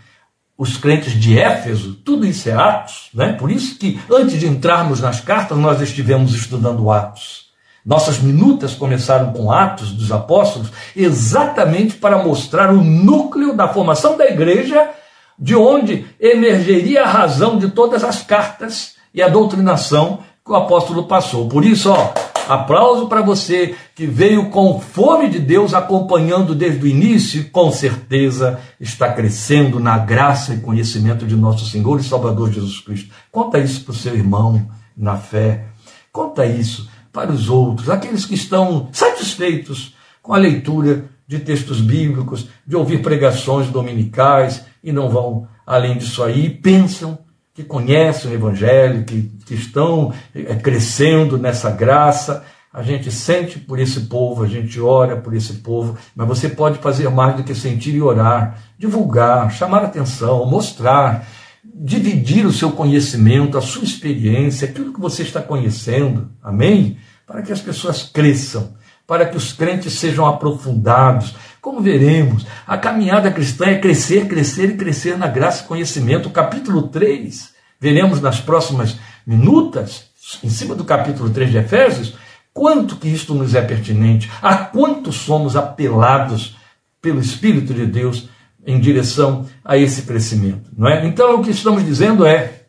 os 0.58 0.76
crentes 0.76 1.14
de 1.14 1.38
Éfeso, 1.38 1.94
tudo 1.94 2.26
isso 2.26 2.50
é 2.50 2.54
Atos, 2.54 3.10
né? 3.14 3.34
Por 3.34 3.52
isso 3.52 3.78
que 3.78 4.00
antes 4.12 4.40
de 4.40 4.48
entrarmos 4.48 5.00
nas 5.00 5.22
cartas, 5.22 5.58
nós 5.58 5.82
estivemos 5.82 6.34
estudando 6.34 6.90
Atos. 6.90 7.48
Nossas 7.86 8.20
minutas 8.20 8.74
começaram 8.74 9.32
com 9.32 9.52
Atos 9.52 9.92
dos 9.92 10.12
Apóstolos, 10.12 10.72
exatamente 10.96 11.96
para 11.96 12.24
mostrar 12.24 12.72
o 12.72 12.84
núcleo 12.84 13.56
da 13.56 13.68
formação 13.68 14.18
da 14.18 14.26
igreja, 14.26 14.90
de 15.38 15.56
onde 15.56 16.06
emergeria 16.20 17.04
a 17.04 17.08
razão 17.08 17.58
de 17.58 17.70
todas 17.70 18.04
as 18.04 18.24
cartas 18.24 18.96
e 19.14 19.22
a 19.22 19.30
doutrinação 19.30 20.20
que 20.46 20.52
o 20.52 20.56
apóstolo 20.56 21.04
passou. 21.04 21.48
Por 21.48 21.64
isso, 21.66 21.92
ó, 21.92 22.14
Aplauso 22.48 23.08
para 23.08 23.22
você 23.22 23.76
que 23.94 24.06
veio 24.06 24.50
com 24.50 24.80
fome 24.80 25.28
de 25.28 25.38
Deus 25.38 25.74
acompanhando 25.74 26.56
desde 26.56 26.82
o 26.82 26.88
início 26.88 27.42
e 27.42 27.44
com 27.44 27.70
certeza 27.74 28.58
está 28.80 29.12
crescendo 29.12 29.82
na 29.82 29.98
graça 29.98 30.54
e 30.54 30.62
conhecimento 30.62 31.26
de 31.26 31.36
nosso 31.36 31.66
Senhor 31.66 32.00
e 32.00 32.04
Salvador 32.04 32.50
Jesus 32.50 32.80
Cristo. 32.80 33.14
Conta 33.30 33.60
isso 33.60 33.84
para 33.84 33.92
o 33.92 33.96
seu 33.96 34.16
irmão 34.16 34.66
na 34.96 35.18
fé. 35.18 35.66
Conta 36.10 36.46
isso 36.46 36.90
para 37.12 37.34
os 37.34 37.50
outros, 37.50 37.90
aqueles 37.90 38.26
que 38.26 38.36
estão 38.36 38.88
satisfeitos 38.94 39.94
com 40.22 40.34
a 40.34 40.38
leitura 40.38 41.10
de 41.28 41.40
textos 41.40 41.82
bíblicos, 41.82 42.48
de 42.66 42.76
ouvir 42.76 43.02
pregações 43.02 43.68
dominicais 43.68 44.66
e 44.84 44.92
não 44.92 45.10
vão 45.10 45.48
além 45.66 45.98
disso 45.98 46.24
aí, 46.24 46.50
pensam 46.50 47.20
que 47.54 47.64
conhecem 47.64 48.32
o 48.32 48.34
Evangelho, 48.34 49.04
que, 49.04 49.24
que 49.46 49.56
estão 49.56 50.14
é, 50.34 50.56
crescendo 50.56 51.38
nessa 51.38 51.70
graça. 51.70 52.46
A 52.72 52.84
gente 52.84 53.12
sente 53.12 53.60
por 53.60 53.80
esse 53.80 54.02
povo, 54.02 54.44
a 54.44 54.48
gente 54.48 54.80
ora 54.80 55.18
por 55.18 55.34
esse 55.34 55.56
povo, 55.56 55.98
mas 56.16 56.28
você 56.28 56.48
pode 56.48 56.78
fazer 56.78 57.10
mais 57.10 57.36
do 57.36 57.44
que 57.44 57.56
sentir 57.56 57.96
e 57.96 58.02
orar, 58.02 58.62
divulgar, 58.78 59.52
chamar 59.52 59.84
atenção, 59.84 60.46
mostrar, 60.46 61.28
dividir 61.64 62.46
o 62.46 62.54
seu 62.54 62.72
conhecimento, 62.72 63.58
a 63.58 63.62
sua 63.62 63.84
experiência, 63.84 64.68
aquilo 64.68 64.94
que 64.94 65.02
você 65.02 65.24
está 65.24 65.42
conhecendo, 65.42 66.30
amém? 66.42 66.98
Para 67.26 67.42
que 67.42 67.52
as 67.52 67.60
pessoas 67.60 68.04
cresçam, 68.04 68.74
para 69.08 69.26
que 69.26 69.38
os 69.38 69.54
crentes 69.54 69.94
sejam 69.94 70.26
aprofundados. 70.26 71.34
Como 71.62 71.82
veremos, 71.82 72.46
a 72.68 72.78
caminhada 72.78 73.32
cristã 73.32 73.66
é 73.68 73.80
crescer, 73.80 74.28
crescer 74.28 74.72
e 74.72 74.78
crescer 74.78 75.18
na 75.18 75.28
graça 75.28 75.64
e 75.64 75.68
conhecimento. 75.68 76.30
Capítulo 76.30 76.90
3, 76.90 77.54
veremos 77.80 78.22
nas 78.22 78.42
próximas 78.42 78.98
minutas, 79.26 80.10
em 80.44 80.50
cima 80.50 80.76
do 80.76 80.84
capítulo 80.84 81.30
3 81.30 81.52
de 81.52 81.58
Efésios, 81.58 82.16
quanto 82.54 82.98
que 82.98 83.08
isto 83.08 83.34
nos 83.34 83.56
é 83.56 83.62
pertinente, 83.62 84.30
a 84.42 84.58
quanto 84.58 85.14
somos 85.14 85.56
apelados 85.56 86.58
pelo 87.02 87.22
Espírito 87.22 87.74
de 87.74 87.86
Deus 87.86 88.28
em 88.66 88.80
direção 88.80 89.46
a 89.64 89.78
esse 89.78 90.02
crescimento. 90.02 90.70
Não 90.78 90.90
é? 90.90 91.06
Então, 91.08 91.36
o 91.36 91.44
que 91.44 91.52
estamos 91.52 91.86
dizendo 91.86 92.26
é: 92.26 92.64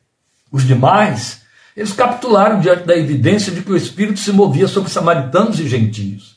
os 0.53 0.65
demais 0.65 1.38
eles 1.79 1.93
capitularam 1.93 2.59
diante 2.59 2.83
da 2.83 2.97
evidência 2.97 3.53
de 3.53 3.63
que 3.63 3.71
o 3.71 3.77
Espírito 3.77 4.19
se 4.19 4.33
movia 4.33 4.67
sobre 4.67 4.91
samaritanos 4.91 5.61
e 5.61 5.69
gentios. 5.69 6.37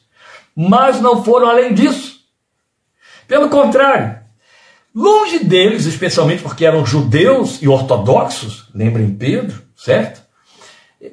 Mas 0.55 1.01
não 1.01 1.24
foram 1.24 1.50
além 1.50 1.74
disso. 1.74 2.19
Pelo 3.27 3.50
contrário, 3.50 4.19
longe 4.93 5.39
deles, 5.39 5.88
especialmente 5.88 6.43
porque 6.43 6.63
eram 6.63 6.86
judeus 6.86 7.60
e 7.60 7.67
ortodoxos, 7.67 8.67
lembrem 8.71 9.15
Pedro, 9.15 9.63
certo? 9.75 10.21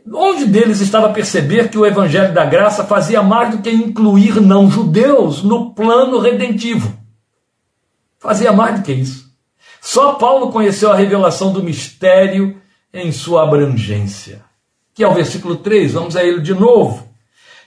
Longe 0.06 0.44
deles 0.44 0.82
estava 0.82 1.08
perceber 1.08 1.70
que 1.70 1.78
o 1.78 1.86
Evangelho 1.86 2.34
da 2.34 2.44
Graça 2.44 2.84
fazia 2.84 3.22
mais 3.22 3.52
do 3.52 3.62
que 3.62 3.70
incluir 3.70 4.42
não-judeus 4.42 5.42
no 5.42 5.72
plano 5.72 6.18
redentivo. 6.18 6.94
Fazia 8.18 8.52
mais 8.52 8.78
do 8.78 8.84
que 8.84 8.92
isso. 8.92 9.32
Só 9.80 10.16
Paulo 10.16 10.52
conheceu 10.52 10.92
a 10.92 10.96
revelação 10.96 11.50
do 11.50 11.62
mistério 11.62 12.57
em 12.92 13.12
sua 13.12 13.44
abrangência. 13.44 14.42
Que 14.94 15.04
é 15.04 15.08
o 15.08 15.14
versículo 15.14 15.56
3, 15.56 15.92
vamos 15.92 16.16
a 16.16 16.24
ele 16.24 16.40
de 16.40 16.54
novo. 16.54 17.08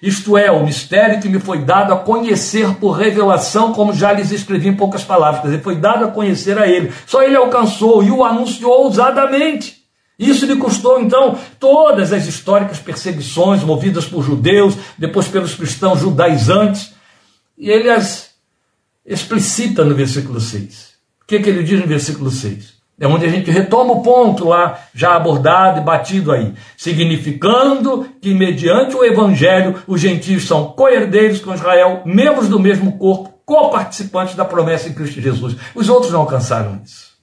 Isto 0.01 0.35
é, 0.35 0.49
o 0.49 0.65
mistério 0.65 1.21
que 1.21 1.29
me 1.29 1.39
foi 1.39 1.59
dado 1.63 1.93
a 1.93 1.97
conhecer 1.97 2.73
por 2.75 2.93
revelação, 2.93 3.71
como 3.71 3.93
já 3.93 4.11
lhes 4.11 4.31
escrevi 4.31 4.69
em 4.69 4.75
poucas 4.75 5.03
palavras. 5.03 5.43
Dizer, 5.43 5.61
foi 5.61 5.75
dado 5.75 6.05
a 6.05 6.07
conhecer 6.11 6.57
a 6.57 6.67
ele. 6.67 6.91
Só 7.05 7.21
ele 7.21 7.35
alcançou 7.35 8.03
e 8.03 8.09
o 8.09 8.25
anunciou 8.25 8.83
ousadamente. 8.83 9.83
Isso 10.17 10.45
lhe 10.45 10.55
custou, 10.55 10.99
então, 10.99 11.37
todas 11.59 12.11
as 12.11 12.25
históricas 12.25 12.79
perseguições 12.79 13.63
movidas 13.63 14.05
por 14.05 14.23
judeus, 14.23 14.75
depois 14.97 15.27
pelos 15.27 15.55
cristãos 15.55 15.99
judaizantes. 15.99 16.93
E 17.57 17.69
ele 17.69 17.89
as 17.89 18.31
explicita 19.05 19.83
no 19.83 19.95
versículo 19.95 20.39
6. 20.39 20.91
O 21.21 21.25
que, 21.25 21.39
que 21.39 21.49
ele 21.49 21.63
diz 21.63 21.79
no 21.79 21.87
versículo 21.87 22.29
6? 22.29 22.80
É 23.01 23.07
onde 23.07 23.25
a 23.25 23.29
gente 23.29 23.49
retoma 23.49 23.93
o 23.93 24.03
ponto 24.03 24.47
lá, 24.47 24.79
já 24.93 25.15
abordado 25.15 25.79
e 25.79 25.83
batido 25.83 26.31
aí, 26.31 26.53
significando 26.77 28.07
que, 28.21 28.31
mediante 28.31 28.95
o 28.95 29.03
Evangelho, 29.03 29.81
os 29.87 29.99
gentios 29.99 30.45
são 30.45 30.65
co-herdeiros 30.73 31.39
com 31.39 31.51
Israel, 31.51 32.03
membros 32.05 32.47
do 32.47 32.59
mesmo 32.59 32.99
corpo, 32.99 33.33
co-participantes 33.43 34.35
da 34.35 34.45
promessa 34.45 34.87
em 34.87 34.93
Cristo 34.93 35.19
Jesus. 35.19 35.55
Os 35.73 35.89
outros 35.89 36.11
não 36.11 36.19
alcançaram 36.19 36.79
isso. 36.85 37.13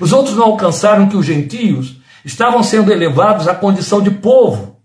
Os 0.00 0.14
outros 0.14 0.34
não 0.34 0.44
alcançaram 0.44 1.06
que 1.06 1.16
os 1.16 1.26
gentios 1.26 2.00
estavam 2.24 2.62
sendo 2.62 2.90
elevados 2.90 3.46
à 3.46 3.54
condição 3.54 4.00
de 4.00 4.10
povo, 4.10 4.78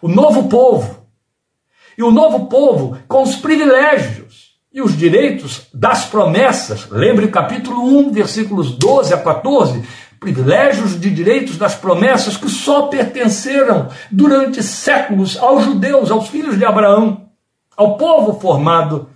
o 0.00 0.08
novo 0.08 0.48
povo. 0.48 1.04
E 1.98 2.02
o 2.02 2.10
novo 2.10 2.46
povo 2.46 2.96
com 3.06 3.22
os 3.22 3.36
privilégios 3.36 4.23
e 4.74 4.82
os 4.82 4.96
direitos 4.98 5.68
das 5.72 6.04
promessas. 6.06 6.90
Lembre 6.90 7.28
capítulo 7.28 7.80
1, 8.08 8.10
versículos 8.10 8.72
12 8.72 9.14
a 9.14 9.18
14. 9.18 9.84
Privilégios 10.18 11.00
de 11.00 11.10
direitos 11.10 11.56
das 11.56 11.76
promessas 11.76 12.36
que 12.36 12.50
só 12.50 12.88
pertenceram 12.88 13.88
durante 14.10 14.64
séculos 14.64 15.38
aos 15.38 15.64
judeus, 15.64 16.10
aos 16.10 16.26
filhos 16.26 16.58
de 16.58 16.64
Abraão, 16.64 17.28
ao 17.76 17.96
povo 17.96 18.40
formado 18.40 19.08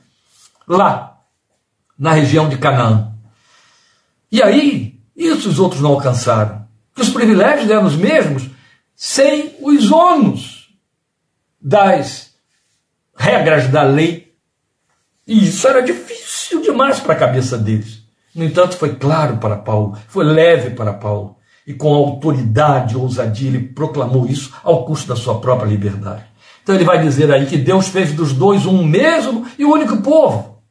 lá, 0.67 1.19
na 1.99 2.13
região 2.13 2.49
de 2.49 2.57
Canaã. 2.57 3.13
E 4.31 4.41
aí, 4.41 5.01
isso 5.17 5.49
os 5.49 5.59
outros 5.59 5.81
não 5.81 5.91
alcançaram. 5.91 6.69
Que 6.95 7.03
os 7.03 7.09
privilégios 7.09 7.69
eram 7.69 7.87
os 7.87 7.97
mesmos, 7.97 8.49
sem 8.95 9.57
os 9.61 9.91
ônus 9.91 10.69
das 11.61 12.33
regras 13.17 13.67
da 13.67 13.83
lei 13.83 14.28
e 15.29 15.47
isso 15.47 15.69
era 15.69 15.83
difícil 15.83 16.63
demais 16.63 16.99
para 16.99 17.13
a 17.13 17.19
cabeça 17.19 17.59
deles. 17.59 18.03
No 18.35 18.45
entanto, 18.45 18.79
foi 18.79 18.95
claro 18.95 19.37
para 19.37 19.57
Paulo, 19.57 19.99
foi 20.09 20.25
leve 20.25 20.71
para 20.71 20.95
Paulo. 20.95 21.37
E 21.67 21.75
com 21.75 21.95
autoridade 21.95 22.97
ousadia 22.97 23.49
ele 23.49 23.61
proclamou 23.61 24.27
isso 24.27 24.51
ao 24.65 24.87
custo 24.87 25.09
da 25.09 25.17
sua 25.17 25.39
própria 25.39 25.69
liberdade. 25.69 26.25
Então 26.63 26.75
ele 26.75 26.85
vai 26.85 27.03
dizer 27.03 27.31
aí 27.31 27.45
que 27.45 27.59
Deus 27.59 27.89
fez 27.89 28.13
dos 28.13 28.33
dois 28.33 28.65
um 28.65 28.83
mesmo 28.83 29.47
e 29.59 29.67
único 29.67 29.99
povo. 29.99 30.63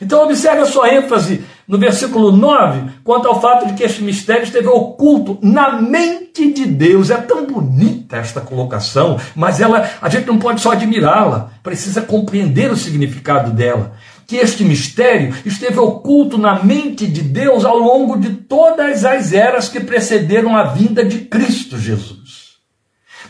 Então 0.00 0.24
observe 0.24 0.62
a 0.62 0.66
sua 0.66 0.92
ênfase 0.92 1.44
no 1.70 1.78
versículo 1.78 2.32
9, 2.32 2.90
quanto 3.04 3.28
ao 3.28 3.40
fato 3.40 3.68
de 3.68 3.74
que 3.74 3.84
este 3.84 4.02
mistério 4.02 4.42
esteve 4.42 4.66
oculto 4.66 5.38
na 5.40 5.80
mente 5.80 6.52
de 6.52 6.66
Deus. 6.66 7.10
É 7.10 7.16
tão 7.16 7.46
bonita 7.46 8.16
esta 8.16 8.40
colocação, 8.40 9.20
mas 9.36 9.60
ela 9.60 9.88
a 10.02 10.08
gente 10.08 10.26
não 10.26 10.36
pode 10.36 10.60
só 10.60 10.72
admirá-la, 10.72 11.52
precisa 11.62 12.02
compreender 12.02 12.72
o 12.72 12.76
significado 12.76 13.52
dela. 13.52 13.92
Que 14.26 14.36
este 14.36 14.64
mistério 14.64 15.32
esteve 15.46 15.78
oculto 15.78 16.36
na 16.36 16.60
mente 16.60 17.06
de 17.06 17.22
Deus 17.22 17.64
ao 17.64 17.78
longo 17.78 18.18
de 18.18 18.30
todas 18.30 19.04
as 19.04 19.32
eras 19.32 19.68
que 19.68 19.78
precederam 19.78 20.56
a 20.56 20.64
vinda 20.64 21.04
de 21.04 21.20
Cristo 21.20 21.78
Jesus. 21.78 22.50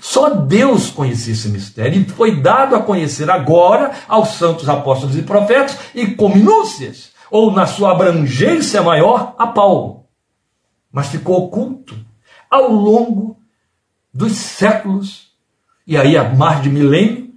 Só 0.00 0.30
Deus 0.30 0.88
conhecia 0.88 1.34
esse 1.34 1.50
mistério 1.50 2.00
e 2.00 2.10
foi 2.10 2.40
dado 2.40 2.74
a 2.74 2.80
conhecer 2.80 3.30
agora 3.30 3.90
aos 4.08 4.30
santos 4.30 4.66
apóstolos 4.66 5.14
e 5.14 5.20
profetas 5.20 5.76
e 5.94 6.06
com 6.06 6.30
minúcias, 6.30 7.10
ou 7.30 7.52
na 7.52 7.66
sua 7.66 7.92
abrangência 7.92 8.82
maior, 8.82 9.34
a 9.38 9.46
Paulo. 9.46 10.06
Mas 10.90 11.08
ficou 11.08 11.44
oculto 11.44 11.96
ao 12.50 12.70
longo 12.70 13.36
dos 14.12 14.32
séculos 14.32 15.30
e 15.86 15.96
aí 15.96 16.16
há 16.16 16.24
mais 16.24 16.62
de 16.62 16.68
milênio 16.68 17.30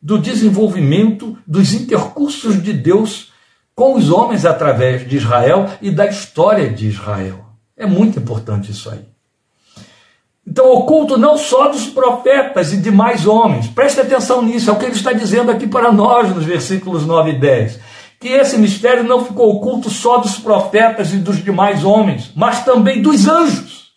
do 0.00 0.18
desenvolvimento 0.18 1.36
dos 1.46 1.74
intercursos 1.74 2.62
de 2.62 2.72
Deus 2.72 3.32
com 3.74 3.94
os 3.94 4.10
homens 4.10 4.44
através 4.44 5.08
de 5.08 5.16
Israel 5.16 5.68
e 5.80 5.90
da 5.90 6.06
história 6.06 6.70
de 6.70 6.88
Israel. 6.88 7.44
É 7.76 7.86
muito 7.86 8.18
importante 8.18 8.70
isso 8.70 8.90
aí. 8.90 9.04
Então, 10.46 10.72
oculto 10.72 11.16
não 11.16 11.38
só 11.38 11.68
dos 11.68 11.86
profetas 11.86 12.72
e 12.72 12.78
demais 12.78 13.26
homens. 13.26 13.68
Preste 13.68 14.00
atenção 14.00 14.42
nisso, 14.42 14.68
é 14.68 14.72
o 14.72 14.76
que 14.76 14.84
ele 14.84 14.96
está 14.96 15.12
dizendo 15.12 15.50
aqui 15.50 15.66
para 15.66 15.92
nós 15.92 16.34
nos 16.34 16.44
versículos 16.44 17.06
9 17.06 17.30
e 17.30 17.38
10. 17.38 17.80
Que 18.20 18.28
esse 18.28 18.58
mistério 18.58 19.02
não 19.02 19.24
ficou 19.24 19.56
oculto 19.56 19.90
só 19.90 20.18
dos 20.18 20.38
profetas 20.38 21.12
e 21.12 21.16
dos 21.16 21.42
demais 21.42 21.84
homens, 21.84 22.30
mas 22.36 22.64
também 22.64 23.02
dos 23.02 23.26
anjos. 23.26 23.90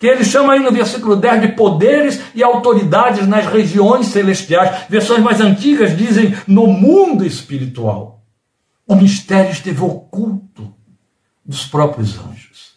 Que 0.00 0.06
ele 0.06 0.24
chama 0.24 0.54
aí 0.54 0.60
no 0.60 0.72
versículo 0.72 1.14
10 1.14 1.42
de 1.42 1.48
poderes 1.48 2.20
e 2.34 2.42
autoridades 2.42 3.28
nas 3.28 3.46
regiões 3.46 4.06
celestiais. 4.06 4.86
Versões 4.88 5.22
mais 5.22 5.40
antigas 5.40 5.96
dizem 5.96 6.34
no 6.46 6.66
mundo 6.66 7.24
espiritual. 7.24 8.22
O 8.86 8.96
mistério 8.96 9.52
esteve 9.52 9.80
oculto 9.80 10.74
dos 11.44 11.64
próprios 11.66 12.18
anjos. 12.18 12.72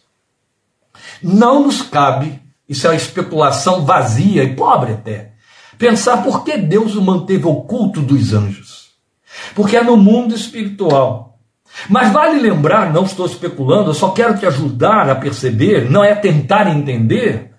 Não 1.22 1.62
nos 1.62 1.82
cabe, 1.82 2.40
isso 2.68 2.86
é 2.86 2.90
uma 2.90 2.96
especulação 2.96 3.84
vazia 3.84 4.44
e 4.44 4.54
pobre 4.54 4.92
até, 4.92 5.32
pensar 5.78 6.22
por 6.22 6.44
que 6.44 6.56
Deus 6.58 6.94
o 6.94 7.02
manteve 7.02 7.46
oculto 7.46 8.00
dos 8.00 8.34
anjos. 8.34 8.83
Porque 9.54 9.76
é 9.76 9.82
no 9.82 9.96
mundo 9.96 10.34
espiritual. 10.34 11.38
Mas 11.88 12.12
vale 12.12 12.40
lembrar, 12.40 12.92
não 12.92 13.04
estou 13.04 13.26
especulando, 13.26 13.90
eu 13.90 13.94
só 13.94 14.10
quero 14.10 14.38
te 14.38 14.46
ajudar 14.46 15.08
a 15.08 15.14
perceber, 15.14 15.90
não 15.90 16.04
é 16.04 16.14
tentar 16.14 16.68
entender, 16.68 17.50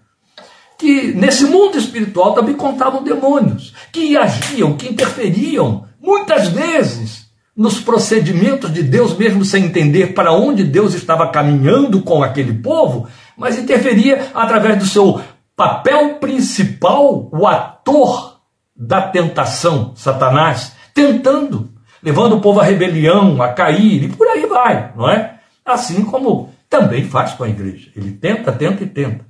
que 0.78 1.14
nesse 1.14 1.46
mundo 1.46 1.78
espiritual 1.78 2.34
também 2.34 2.56
contavam 2.56 3.04
demônios, 3.04 3.74
que 3.92 4.18
agiam, 4.18 4.78
que 4.78 4.90
interferiam, 4.90 5.86
muitas 6.02 6.48
vezes, 6.50 7.26
nos 7.56 7.80
procedimentos 7.80 8.74
de 8.74 8.84
Deus, 8.84 9.18
mesmo 9.18 9.46
sem 9.46 9.66
entender 9.66 10.14
para 10.14 10.34
onde 10.34 10.64
Deus 10.64 10.94
estava 10.94 11.30
caminhando 11.30 12.02
com 12.02 12.22
aquele 12.22 12.54
povo, 12.54 13.08
mas 13.38 13.58
interferia 13.58 14.30
através 14.34 14.78
do 14.78 14.86
seu 14.86 15.22
papel 15.56 16.16
principal, 16.16 17.30
o 17.32 17.48
ator 17.48 18.40
da 18.76 19.02
tentação, 19.02 19.94
Satanás, 19.96 20.74
tentando, 20.94 21.70
levando 22.06 22.34
o 22.34 22.40
povo 22.40 22.60
à 22.60 22.64
rebelião, 22.64 23.42
a 23.42 23.52
cair, 23.52 24.04
e 24.04 24.10
por 24.10 24.28
aí 24.28 24.46
vai, 24.46 24.94
não 24.96 25.10
é? 25.10 25.40
Assim 25.66 26.06
como 26.06 26.54
também 26.70 27.04
faz 27.04 27.34
com 27.34 27.44
a 27.44 27.50
igreja. 27.50 27.90
Ele 27.96 28.12
tenta, 28.12 28.52
tenta 28.52 28.84
e 28.84 28.88
tenta. 28.88 29.26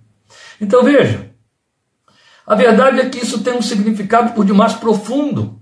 Então 0.60 0.84
veja, 0.84 1.32
a 2.46 2.54
verdade 2.54 3.00
é 3.00 3.08
que 3.08 3.20
isso 3.20 3.42
tem 3.42 3.54
um 3.54 3.62
significado 3.62 4.34
por 4.34 4.44
demais 4.44 4.74
profundo. 4.74 5.58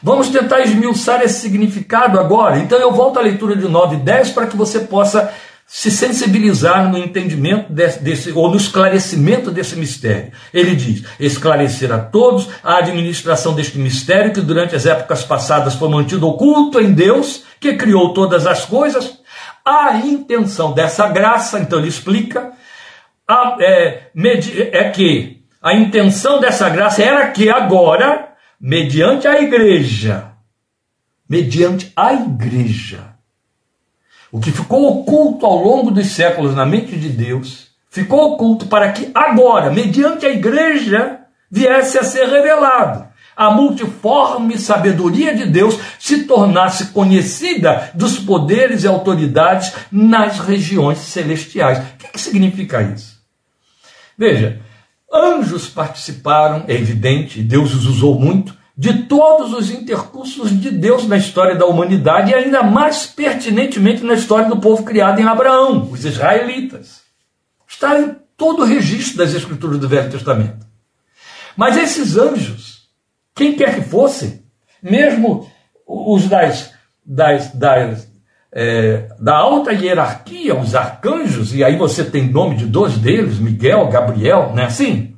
Vamos 0.00 0.28
tentar 0.28 0.60
esmiuçar 0.60 1.22
esse 1.22 1.40
significado 1.40 2.20
agora. 2.20 2.60
Então 2.60 2.78
eu 2.78 2.92
volto 2.92 3.18
à 3.18 3.22
leitura 3.22 3.56
de 3.56 3.66
9 3.66 3.96
e 3.96 3.98
10 3.98 4.30
para 4.30 4.46
que 4.46 4.56
você 4.56 4.78
possa 4.78 5.34
se 5.74 5.90
sensibilizar 5.90 6.90
no 6.90 6.98
entendimento 6.98 7.72
desse, 7.72 7.98
desse, 8.02 8.30
ou 8.32 8.50
no 8.50 8.58
esclarecimento 8.58 9.50
desse 9.50 9.74
mistério. 9.74 10.30
Ele 10.52 10.76
diz: 10.76 11.02
esclarecer 11.18 11.90
a 11.90 11.98
todos 11.98 12.46
a 12.62 12.76
administração 12.76 13.54
deste 13.54 13.78
mistério 13.78 14.34
que 14.34 14.42
durante 14.42 14.76
as 14.76 14.84
épocas 14.84 15.24
passadas 15.24 15.74
foi 15.74 15.88
mantido 15.88 16.28
oculto 16.28 16.78
em 16.78 16.92
Deus, 16.92 17.44
que 17.58 17.72
criou 17.72 18.12
todas 18.12 18.46
as 18.46 18.66
coisas. 18.66 19.18
A 19.64 19.96
intenção 19.96 20.74
dessa 20.74 21.08
graça, 21.08 21.58
então 21.58 21.78
ele 21.78 21.88
explica, 21.88 22.52
a, 23.26 23.56
é, 23.58 24.10
é 24.72 24.90
que 24.90 25.42
a 25.62 25.72
intenção 25.72 26.38
dessa 26.38 26.68
graça 26.68 27.02
era 27.02 27.30
que 27.30 27.48
agora 27.48 28.28
mediante 28.60 29.26
a 29.26 29.40
igreja, 29.40 30.32
mediante 31.26 31.90
a 31.96 32.12
igreja, 32.12 33.11
o 34.32 34.40
que 34.40 34.50
ficou 34.50 35.00
oculto 35.00 35.44
ao 35.44 35.62
longo 35.62 35.90
dos 35.90 36.06
séculos 36.06 36.54
na 36.54 36.64
mente 36.64 36.96
de 36.96 37.10
Deus, 37.10 37.66
ficou 37.90 38.32
oculto 38.32 38.64
para 38.64 38.90
que 38.90 39.10
agora, 39.14 39.70
mediante 39.70 40.24
a 40.24 40.30
igreja, 40.30 41.20
viesse 41.50 41.98
a 41.98 42.02
ser 42.02 42.26
revelado. 42.28 43.06
A 43.36 43.50
multiforme 43.50 44.58
sabedoria 44.58 45.34
de 45.34 45.44
Deus 45.44 45.78
se 45.98 46.24
tornasse 46.24 46.86
conhecida 46.86 47.90
dos 47.92 48.18
poderes 48.18 48.84
e 48.84 48.86
autoridades 48.86 49.72
nas 49.90 50.38
regiões 50.38 50.98
celestiais. 50.98 51.78
O 51.78 51.82
que, 51.98 52.08
que 52.12 52.20
significa 52.20 52.82
isso? 52.82 53.20
Veja, 54.16 54.60
Anjos 55.12 55.68
participaram, 55.68 56.64
é 56.68 56.74
evidente, 56.74 57.42
Deus 57.42 57.74
os 57.74 57.86
usou 57.86 58.18
muito, 58.18 58.56
de 58.76 59.04
todos 59.04 59.52
os 59.52 59.70
intercursos 59.70 60.50
de 60.58 60.70
Deus 60.70 61.06
na 61.06 61.16
história 61.16 61.54
da 61.54 61.66
humanidade 61.66 62.30
e 62.30 62.34
ainda 62.34 62.62
mais 62.62 63.06
pertinentemente 63.06 64.02
na 64.02 64.14
história 64.14 64.48
do 64.48 64.60
povo 64.60 64.82
criado 64.82 65.20
em 65.20 65.24
Abraão, 65.24 65.88
os 65.90 66.04
israelitas. 66.04 67.02
Está 67.68 67.98
em 67.98 68.16
todo 68.36 68.62
o 68.62 68.66
registro 68.66 69.18
das 69.18 69.34
Escrituras 69.34 69.78
do 69.78 69.88
Velho 69.88 70.10
Testamento. 70.10 70.66
Mas 71.56 71.76
esses 71.76 72.16
anjos, 72.16 72.88
quem 73.34 73.54
quer 73.54 73.74
que 73.74 73.82
fossem, 73.82 74.42
mesmo 74.82 75.50
os 75.86 76.26
das, 76.28 76.72
das, 77.04 77.52
das 77.52 78.08
é, 78.52 79.08
da 79.18 79.36
alta 79.36 79.72
hierarquia, 79.72 80.54
os 80.54 80.74
arcanjos, 80.74 81.54
e 81.54 81.64
aí 81.64 81.76
você 81.76 82.04
tem 82.04 82.28
nome 82.28 82.56
de 82.56 82.66
dois 82.66 82.98
deles, 82.98 83.38
Miguel, 83.38 83.88
Gabriel, 83.88 84.52
não 84.54 84.62
é 84.62 84.66
assim? 84.66 85.11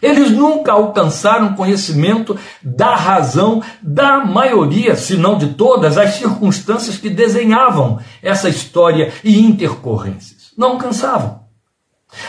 Eles 0.00 0.30
nunca 0.30 0.72
alcançaram 0.72 1.54
conhecimento 1.54 2.38
da 2.62 2.94
razão 2.94 3.62
da 3.82 4.24
maioria, 4.24 4.96
se 4.96 5.16
não 5.16 5.38
de 5.38 5.54
todas, 5.54 5.96
as 5.96 6.14
circunstâncias 6.14 6.98
que 6.98 7.08
desenhavam 7.08 7.98
essa 8.22 8.48
história 8.48 9.12
e 9.24 9.40
intercorrências. 9.40 10.52
Não 10.56 10.72
alcançavam. 10.72 11.46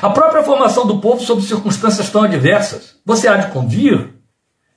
A 0.01 0.09
própria 0.09 0.43
formação 0.43 0.85
do 0.85 0.99
povo 0.99 1.23
sob 1.23 1.41
circunstâncias 1.41 2.09
tão 2.09 2.23
adversas. 2.23 2.95
Você 3.05 3.27
há 3.27 3.37
de 3.37 3.51
convir, 3.51 4.13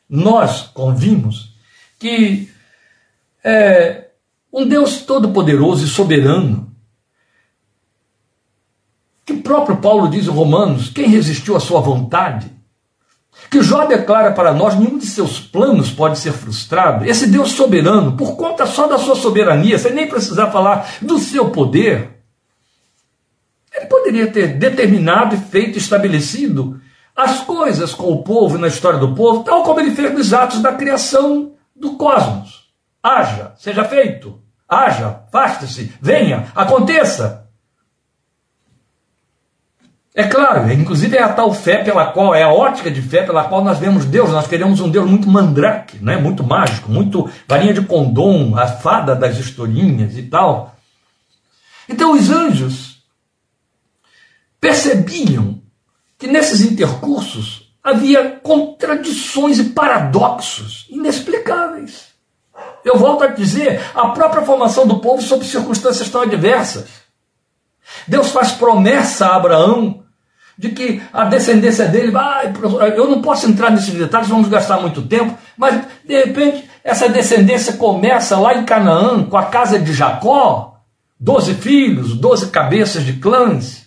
nós 0.08 0.62
convimos, 0.62 1.54
que 1.98 2.50
é, 3.42 4.08
um 4.52 4.66
Deus 4.66 5.02
todo-poderoso 5.02 5.84
e 5.84 5.88
soberano. 5.88 6.70
Que 9.24 9.32
o 9.32 9.42
próprio 9.42 9.76
Paulo 9.76 10.08
diz 10.08 10.26
em 10.26 10.30
Romanos: 10.30 10.90
quem 10.90 11.08
resistiu 11.08 11.56
à 11.56 11.60
sua 11.60 11.80
vontade? 11.80 12.50
Que 13.48 13.62
Jó 13.62 13.84
declara 13.86 14.32
para 14.32 14.52
nós: 14.52 14.76
nenhum 14.76 14.98
de 14.98 15.06
seus 15.06 15.40
planos 15.40 15.90
pode 15.90 16.18
ser 16.18 16.32
frustrado. 16.32 17.04
Esse 17.04 17.26
Deus 17.26 17.52
soberano, 17.52 18.16
por 18.16 18.36
conta 18.36 18.66
só 18.66 18.86
da 18.86 18.98
sua 18.98 19.14
soberania, 19.14 19.78
sem 19.78 19.92
nem 19.92 20.08
precisar 20.08 20.50
falar 20.50 20.88
do 21.00 21.18
seu 21.18 21.50
poder, 21.50 22.20
ele 23.72 23.86
poderia 23.86 24.26
ter 24.26 24.58
determinado 24.58 25.34
e 25.34 25.38
feito 25.38 25.78
estabelecido 25.78 26.80
as 27.14 27.40
coisas 27.40 27.92
com 27.92 28.10
o 28.10 28.22
povo 28.22 28.56
e 28.56 28.60
na 28.60 28.68
história 28.68 28.98
do 28.98 29.14
povo, 29.14 29.44
tal 29.44 29.62
como 29.62 29.80
ele 29.80 29.94
fez 29.94 30.12
nos 30.12 30.32
atos 30.32 30.60
da 30.60 30.72
criação 30.72 31.52
do 31.74 31.96
cosmos. 31.96 32.70
Haja, 33.02 33.52
seja 33.56 33.84
feito. 33.84 34.40
Haja, 34.68 35.24
faça-se, 35.32 35.92
venha, 36.00 36.46
aconteça. 36.54 37.39
É 40.20 40.28
claro, 40.28 40.70
inclusive 40.70 41.16
é 41.16 41.22
a 41.22 41.32
tal 41.32 41.50
fé 41.54 41.82
pela 41.82 42.12
qual, 42.12 42.34
é 42.34 42.42
a 42.42 42.52
ótica 42.52 42.90
de 42.90 43.00
fé 43.00 43.22
pela 43.22 43.44
qual 43.44 43.64
nós 43.64 43.78
vemos 43.78 44.04
Deus. 44.04 44.28
Nós 44.28 44.46
queremos 44.46 44.78
um 44.78 44.90
Deus 44.90 45.08
muito 45.08 45.26
mandrake, 45.26 45.96
né? 45.96 46.18
muito 46.18 46.44
mágico, 46.44 46.92
muito 46.92 47.30
varinha 47.48 47.72
de 47.72 47.80
condom, 47.80 48.54
a 48.54 48.66
fada 48.66 49.16
das 49.16 49.38
historinhas 49.38 50.18
e 50.18 50.24
tal. 50.24 50.76
Então 51.88 52.12
os 52.12 52.28
anjos 52.28 53.02
percebiam 54.60 55.62
que 56.18 56.26
nesses 56.26 56.60
intercursos 56.60 57.72
havia 57.82 58.32
contradições 58.42 59.58
e 59.58 59.70
paradoxos 59.70 60.86
inexplicáveis. 60.90 62.08
Eu 62.84 62.98
volto 62.98 63.24
a 63.24 63.28
dizer, 63.28 63.80
a 63.94 64.08
própria 64.08 64.42
formação 64.42 64.86
do 64.86 64.98
povo 64.98 65.22
sob 65.22 65.42
circunstâncias 65.46 66.10
tão 66.10 66.20
adversas. 66.20 66.90
Deus 68.06 68.30
faz 68.30 68.52
promessa 68.52 69.24
a 69.24 69.36
Abraão 69.36 70.04
de 70.60 70.68
que 70.68 71.02
a 71.10 71.24
descendência 71.24 71.86
dele 71.86 72.10
vai. 72.10 72.52
Eu 72.94 73.08
não 73.08 73.22
posso 73.22 73.48
entrar 73.48 73.70
nesses 73.70 73.94
detalhes, 73.94 74.28
vamos 74.28 74.48
gastar 74.48 74.78
muito 74.78 75.00
tempo, 75.00 75.34
mas 75.56 75.80
de 76.06 76.14
repente 76.22 76.68
essa 76.84 77.08
descendência 77.08 77.72
começa 77.72 78.38
lá 78.38 78.54
em 78.54 78.64
Canaã, 78.64 79.24
com 79.24 79.38
a 79.38 79.46
casa 79.46 79.78
de 79.78 79.94
Jacó, 79.94 80.74
doze 81.18 81.54
filhos, 81.54 82.14
doze 82.14 82.50
cabeças 82.50 83.04
de 83.04 83.14
clãs. 83.14 83.79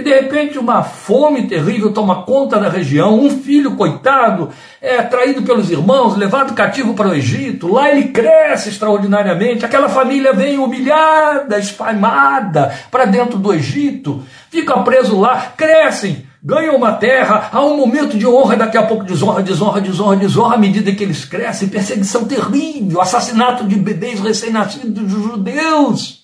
E 0.00 0.02
de 0.02 0.14
repente 0.14 0.58
uma 0.58 0.82
fome 0.82 1.46
terrível 1.46 1.92
toma 1.92 2.22
conta 2.22 2.58
da 2.58 2.70
região, 2.70 3.20
um 3.20 3.28
filho 3.28 3.76
coitado 3.76 4.48
é 4.80 5.02
traído 5.02 5.42
pelos 5.42 5.70
irmãos, 5.70 6.16
levado 6.16 6.54
cativo 6.54 6.94
para 6.94 7.10
o 7.10 7.14
Egito, 7.14 7.70
lá 7.70 7.90
ele 7.90 8.04
cresce 8.04 8.70
extraordinariamente, 8.70 9.62
aquela 9.62 9.90
família 9.90 10.32
vem 10.32 10.58
humilhada, 10.58 11.58
esfamada 11.58 12.74
para 12.90 13.04
dentro 13.04 13.38
do 13.38 13.52
Egito, 13.52 14.22
fica 14.48 14.78
preso 14.78 15.20
lá, 15.20 15.52
crescem, 15.54 16.24
ganham 16.42 16.76
uma 16.76 16.92
terra, 16.92 17.50
há 17.52 17.62
um 17.62 17.76
momento 17.76 18.16
de 18.16 18.26
honra, 18.26 18.56
daqui 18.56 18.78
a 18.78 18.86
pouco 18.86 19.04
desonra, 19.04 19.42
desonra, 19.42 19.82
desonra, 19.82 20.16
desonra, 20.16 20.54
à 20.54 20.58
medida 20.58 20.92
que 20.92 21.04
eles 21.04 21.26
crescem, 21.26 21.68
perseguição 21.68 22.24
terrível, 22.24 23.02
assassinato 23.02 23.64
de 23.64 23.76
bebês 23.76 24.18
recém-nascidos 24.18 25.10
judeus. 25.10 26.19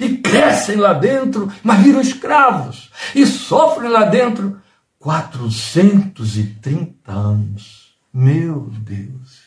E 0.00 0.16
crescem 0.16 0.76
lá 0.76 0.92
dentro, 0.92 1.52
mas 1.62 1.82
viram 1.82 2.00
escravos 2.00 2.90
e 3.14 3.26
sofrem 3.26 3.90
lá 3.90 4.04
dentro 4.04 4.60
430 4.98 7.10
anos. 7.10 7.92
Meu 8.12 8.70
Deus. 8.78 9.42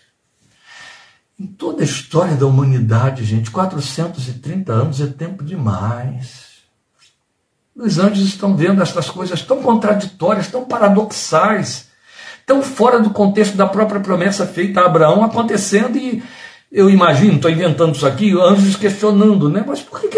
Em 1.40 1.46
toda 1.46 1.82
a 1.82 1.86
história 1.86 2.36
da 2.36 2.46
humanidade, 2.46 3.26
gente, 3.26 3.52
430 3.52 4.72
anos 4.72 5.02
é 5.02 5.08
tempo 5.08 5.44
demais. 5.44 6.46
Os 7.76 8.00
anjos 8.00 8.26
estão 8.26 8.56
vendo 8.56 8.82
estas 8.82 9.10
coisas 9.10 9.42
tão 9.42 9.62
contraditórias, 9.62 10.48
tão 10.48 10.64
paradoxais, 10.64 11.90
tão 12.46 12.62
fora 12.62 13.02
do 13.02 13.10
contexto 13.10 13.58
da 13.58 13.68
própria 13.68 14.00
promessa 14.00 14.48
feita 14.48 14.80
a 14.80 14.86
Abraão 14.86 15.24
acontecendo 15.24 15.98
e 15.98 16.24
eu 16.72 16.90
imagino, 16.90 17.36
estou 17.36 17.52
inventando 17.52 17.96
isso 17.96 18.06
aqui, 18.06 18.32
anjos 18.32 18.76
questionando, 18.76 19.50
né? 19.50 19.64
Mas 19.66 19.82
por 19.82 20.00
que, 20.00 20.08
que 20.08 20.18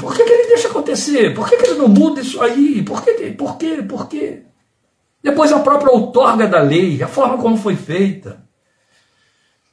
Por 0.00 0.14
que, 0.14 0.24
que 0.24 0.32
ele 0.32 0.48
deixa 0.48 0.68
acontecer? 0.68 1.34
Por 1.34 1.48
que, 1.48 1.56
que 1.56 1.66
ele 1.66 1.78
não 1.78 1.88
muda 1.88 2.20
isso 2.20 2.40
aí? 2.42 2.82
Por 2.82 3.02
que, 3.02 3.12
por 3.32 3.56
quê? 3.56 3.82
Por 3.88 4.08
quê? 4.08 4.42
Depois 5.22 5.52
a 5.52 5.60
própria 5.60 5.90
outorga 5.90 6.46
da 6.46 6.60
lei, 6.60 7.02
a 7.02 7.08
forma 7.08 7.38
como 7.38 7.56
foi 7.56 7.76
feita. 7.76 8.44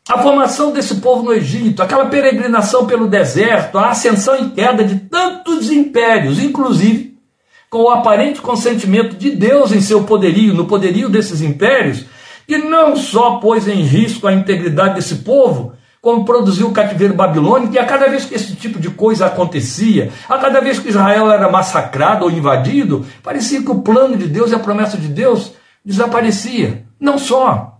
A 0.09 0.17
formação 0.17 0.71
desse 0.71 0.95
povo 0.95 1.23
no 1.23 1.33
Egito, 1.33 1.83
aquela 1.83 2.07
peregrinação 2.07 2.87
pelo 2.87 3.07
deserto, 3.07 3.77
a 3.77 3.89
ascensão 3.89 4.35
e 4.35 4.49
queda 4.49 4.83
de 4.83 4.95
tantos 5.01 5.71
impérios, 5.71 6.41
inclusive 6.41 7.11
com 7.69 7.83
o 7.83 7.89
aparente 7.89 8.41
consentimento 8.41 9.15
de 9.15 9.31
Deus 9.31 9.71
em 9.71 9.79
seu 9.79 10.03
poderio, 10.03 10.53
no 10.53 10.65
poderio 10.65 11.07
desses 11.07 11.41
impérios, 11.41 12.03
que 12.45 12.57
não 12.57 12.97
só 12.97 13.37
pôs 13.37 13.65
em 13.67 13.81
risco 13.81 14.27
a 14.27 14.33
integridade 14.33 14.95
desse 14.95 15.15
povo, 15.17 15.73
como 16.01 16.25
produziu 16.25 16.67
o 16.67 16.71
cativeiro 16.71 17.13
babilônico, 17.13 17.75
e 17.75 17.79
a 17.79 17.85
cada 17.85 18.07
vez 18.09 18.25
que 18.25 18.33
esse 18.33 18.55
tipo 18.55 18.79
de 18.79 18.89
coisa 18.89 19.27
acontecia, 19.27 20.11
a 20.27 20.37
cada 20.39 20.59
vez 20.59 20.79
que 20.79 20.89
Israel 20.89 21.31
era 21.31 21.49
massacrado 21.49 22.25
ou 22.25 22.31
invadido, 22.31 23.05
parecia 23.21 23.61
que 23.61 23.69
o 23.69 23.81
plano 23.81 24.17
de 24.17 24.25
Deus 24.27 24.51
e 24.51 24.55
a 24.55 24.59
promessa 24.59 24.97
de 24.97 25.07
Deus 25.07 25.53
desaparecia. 25.85 26.85
Não 26.99 27.19
só. 27.19 27.77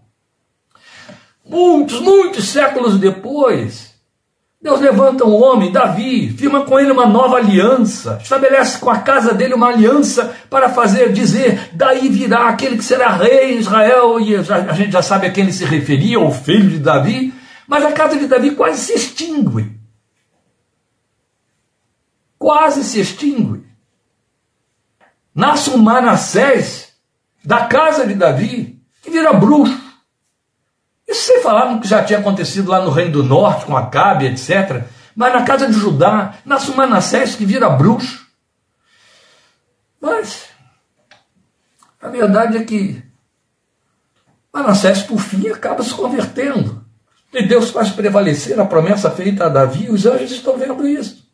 Muitos, 1.43 1.99
muitos 1.99 2.47
séculos 2.47 2.99
depois, 2.99 3.91
Deus 4.61 4.79
levanta 4.79 5.25
um 5.25 5.41
homem, 5.41 5.71
Davi, 5.71 6.29
firma 6.29 6.61
com 6.61 6.79
ele 6.79 6.91
uma 6.91 7.07
nova 7.07 7.37
aliança, 7.37 8.19
estabelece 8.21 8.77
com 8.77 8.91
a 8.91 8.99
casa 8.99 9.33
dele 9.33 9.55
uma 9.55 9.69
aliança 9.69 10.35
para 10.47 10.69
fazer 10.69 11.11
dizer: 11.11 11.71
daí 11.73 12.07
virá 12.07 12.49
aquele 12.49 12.77
que 12.77 12.83
será 12.83 13.09
rei 13.09 13.55
em 13.55 13.57
Israel, 13.57 14.19
e 14.19 14.35
a 14.35 14.73
gente 14.73 14.91
já 14.91 15.01
sabe 15.01 15.25
a 15.25 15.31
quem 15.31 15.45
ele 15.45 15.53
se 15.53 15.65
referia, 15.65 16.19
o 16.19 16.31
filho 16.31 16.69
de 16.69 16.77
Davi, 16.77 17.33
mas 17.71 17.85
a 17.85 17.93
casa 17.93 18.19
de 18.19 18.27
Davi 18.27 18.53
quase 18.53 18.81
se 18.81 18.93
extingue. 18.93 19.79
Quase 22.37 22.83
se 22.83 22.99
extingue. 22.99 23.65
Nasce 25.33 25.69
um 25.69 25.77
Manassés 25.77 26.93
da 27.45 27.67
casa 27.67 28.05
de 28.05 28.13
Davi, 28.13 28.77
que 29.01 29.09
vira 29.09 29.31
bruxo. 29.31 29.81
Isso 31.07 31.27
sem 31.27 31.41
falar 31.41 31.71
no 31.71 31.79
que 31.79 31.87
já 31.87 32.03
tinha 32.03 32.19
acontecido 32.19 32.69
lá 32.69 32.81
no 32.81 32.91
Reino 32.91 33.13
do 33.13 33.23
Norte, 33.23 33.63
com 33.63 33.77
Acabe, 33.77 34.25
etc. 34.25 34.83
Mas 35.15 35.33
na 35.33 35.45
casa 35.45 35.65
de 35.67 35.73
Judá, 35.73 36.39
nasce 36.43 36.71
um 36.71 36.75
Manassés 36.75 37.37
que 37.37 37.45
vira 37.45 37.69
bruxo. 37.69 38.27
Mas 40.01 40.49
a 42.01 42.09
verdade 42.09 42.57
é 42.57 42.65
que 42.65 43.01
Manassés, 44.51 45.03
por 45.03 45.21
fim, 45.21 45.47
acaba 45.47 45.81
se 45.81 45.93
convertendo. 45.93 46.80
E 47.33 47.43
Deus 47.43 47.69
faz 47.69 47.89
prevalecer 47.89 48.59
a 48.59 48.65
promessa 48.65 49.09
feita 49.09 49.45
a 49.45 49.49
Davi, 49.49 49.89
os 49.89 50.05
anjos 50.05 50.31
estão 50.31 50.57
vendo 50.57 50.87
isso. 50.87 51.29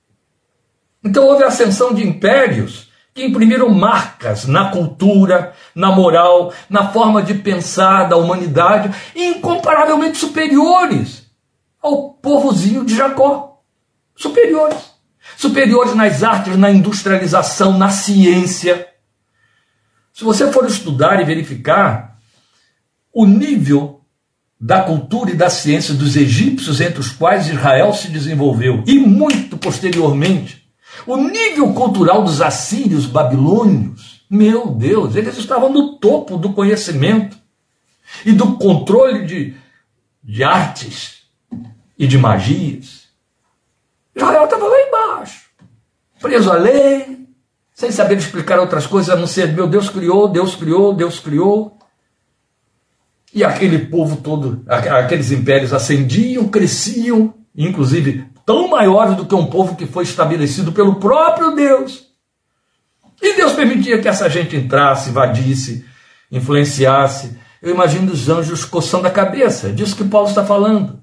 Então 1.03 1.25
houve 1.25 1.43
ascensão 1.43 1.93
de 1.93 2.05
impérios 2.05 2.88
que 3.13 3.25
imprimiram 3.25 3.69
marcas 3.69 4.45
na 4.45 4.69
cultura, 4.69 5.53
na 5.73 5.91
moral, 5.91 6.53
na 6.69 6.89
forma 6.89 7.23
de 7.23 7.33
pensar 7.33 8.03
da 8.07 8.15
humanidade, 8.15 8.91
incomparavelmente 9.15 10.19
superiores 10.19 11.25
ao 11.81 12.13
povozinho 12.13 12.86
de 12.86 12.95
Jacó. 12.95 13.62
Superiores. 14.15 14.77
Superiores 15.36 15.95
nas 15.95 16.23
artes, 16.23 16.55
na 16.57 16.69
industrialização, 16.69 17.77
na 17.77 17.89
ciência. 17.89 18.88
Se 20.13 20.23
você 20.23 20.51
for 20.51 20.65
estudar 20.65 21.19
e 21.19 21.25
verificar 21.25 22.17
o 23.13 23.25
nível 23.25 23.96
da 24.60 24.82
cultura 24.82 25.32
e 25.32 25.36
da 25.36 25.50
ciência 25.50 25.93
dos 25.93 26.15
egípcios, 26.15 26.82
entre 26.82 27.00
os 27.00 27.10
quais 27.10 27.48
Israel 27.48 27.93
se 27.93 28.08
desenvolveu, 28.08 28.84
e 28.88 28.98
muito 28.98 29.58
posteriormente, 29.58 30.67
o 31.06 31.15
nível 31.17 31.74
cultural 31.74 32.24
dos 32.24 32.41
assírios 32.41 33.06
babilônios, 33.06 34.26
meu 34.30 34.67
Deus, 34.67 35.15
eles 35.15 35.38
estavam 35.38 35.72
no 35.72 35.98
topo 35.98 36.38
do 36.38 36.54
conhecimento 36.54 37.38
e 38.26 38.32
do 38.32 38.58
controle 38.58 39.26
de, 39.26 39.56
de 40.24 40.43
artes 40.43 41.24
e 41.98 42.08
de 42.08 42.17
magias. 42.17 43.08
Israel 44.15 44.46
estava 44.46 44.67
lá 44.67 44.82
embaixo, 44.82 45.46
preso 46.20 46.52
à 46.52 46.56
lei, 46.56 47.28
sem 47.74 47.91
saber 47.91 48.17
explicar 48.17 48.60
outras 48.60 48.88
coisas 48.88 49.10
a 49.13 49.15
não 49.15 49.28
ser: 49.28 49.54
meu 49.54 49.67
Deus 49.67 49.88
criou, 49.89 50.28
Deus 50.28 50.56
criou, 50.56 50.93
Deus 50.93 51.20
criou. 51.20 51.76
E 53.38 53.43
aquele 53.43 53.78
povo 53.78 54.15
todo, 54.15 54.63
aqueles 54.67 55.32
impérios 55.32 55.71
ascendiam, 55.71 56.47
cresciam, 56.47 57.36
inclusive 57.56 58.26
tão 58.43 58.67
maiores 58.67 59.15
do 59.15 59.28
que 59.28 59.36
um 59.36 59.45
povo 59.45 59.76
que 59.76 59.86
foi 59.86 60.06
estabelecido 60.06 60.71
pelo 60.71 60.95
próprio 60.95 61.52
Deus. 61.52 62.08
E 63.21 63.36
Deus 63.36 63.54
permitia 63.54 64.02
que 64.02 64.08
essa 64.08 64.28
gente 64.28 64.56
entrasse, 64.56 65.12
invadisse, 65.12 65.86
influenciasse. 66.32 67.38
Eu 67.62 67.76
imagino 67.76 68.12
os 68.12 68.28
anjos 68.28 68.65
coçando 68.65 69.06
a 69.06 69.12
cabeça, 69.12 69.71
disso 69.71 69.95
que 69.95 70.06
Paulo 70.06 70.30
está 70.30 70.43
falando. 70.43 71.00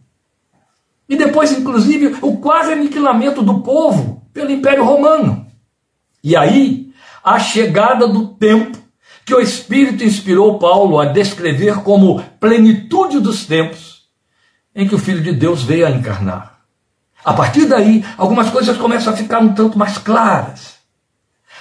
E 1.08 1.14
depois, 1.14 1.52
inclusive, 1.52 2.16
o 2.20 2.38
quase 2.38 2.72
aniquilamento 2.72 3.42
do 3.42 3.60
povo 3.60 4.26
pelo 4.32 4.50
Império 4.50 4.82
Romano. 4.82 5.46
E 6.20 6.34
aí, 6.34 6.92
a 7.22 7.38
chegada 7.38 8.08
do 8.08 8.26
tempo 8.26 8.76
que 9.24 9.34
o 9.34 9.40
Espírito 9.40 10.04
inspirou 10.04 10.58
Paulo 10.58 10.98
a 10.98 11.06
descrever 11.06 11.76
como 11.76 12.22
plenitude 12.38 13.20
dos 13.20 13.46
tempos 13.46 14.04
em 14.74 14.86
que 14.88 14.94
o 14.94 14.98
Filho 14.98 15.22
de 15.22 15.32
Deus 15.32 15.62
veio 15.62 15.86
a 15.86 15.90
encarnar. 15.90 16.58
A 17.24 17.32
partir 17.32 17.66
daí, 17.66 18.04
algumas 18.18 18.50
coisas 18.50 18.76
começam 18.76 19.12
a 19.12 19.16
ficar 19.16 19.38
um 19.38 19.54
tanto 19.54 19.78
mais 19.78 19.96
claras. 19.96 20.74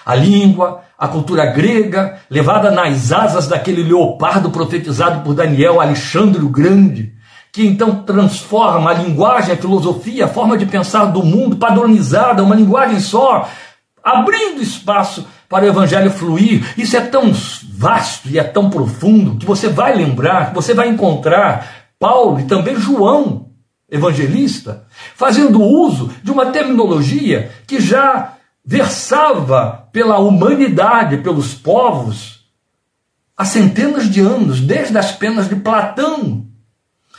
A 0.05 0.13
língua, 0.15 0.81
a 0.97 1.07
cultura 1.07 1.45
grega, 1.45 2.19
levada 2.29 2.69
nas 2.69 3.11
asas 3.13 3.47
daquele 3.47 3.83
leopardo 3.83 4.49
profetizado 4.49 5.21
por 5.21 5.33
Daniel, 5.33 5.79
Alexandre 5.79 6.43
o 6.43 6.49
Grande, 6.49 7.13
que 7.53 7.65
então 7.65 8.03
transforma 8.03 8.89
a 8.89 8.93
linguagem, 8.93 9.53
a 9.53 9.57
filosofia, 9.57 10.25
a 10.25 10.27
forma 10.27 10.57
de 10.57 10.65
pensar 10.65 11.05
do 11.05 11.23
mundo 11.23 11.55
padronizada, 11.55 12.43
uma 12.43 12.55
linguagem 12.55 12.99
só, 12.99 13.47
abrindo 14.03 14.61
espaço 14.61 15.25
para 15.47 15.65
o 15.65 15.67
evangelho 15.67 16.11
fluir. 16.11 16.73
Isso 16.77 16.97
é 16.97 17.01
tão 17.01 17.31
vasto 17.75 18.27
e 18.29 18.37
é 18.37 18.43
tão 18.43 18.69
profundo 18.69 19.37
que 19.37 19.45
você 19.45 19.69
vai 19.69 19.95
lembrar, 19.95 20.49
que 20.49 20.55
você 20.55 20.73
vai 20.73 20.89
encontrar 20.89 21.83
Paulo 21.97 22.39
e 22.39 22.43
também 22.43 22.75
João, 22.75 23.51
evangelista, 23.89 24.85
fazendo 25.15 25.61
uso 25.61 26.11
de 26.21 26.31
uma 26.31 26.47
terminologia 26.47 27.51
que 27.65 27.79
já 27.79 28.33
versava 28.65 29.87
pela 29.91 30.17
humanidade, 30.19 31.17
pelos 31.17 31.53
povos, 31.53 32.45
há 33.37 33.45
centenas 33.45 34.09
de 34.09 34.19
anos, 34.19 34.59
desde 34.59 34.97
as 34.97 35.11
penas 35.11 35.47
de 35.47 35.55
Platão. 35.55 36.47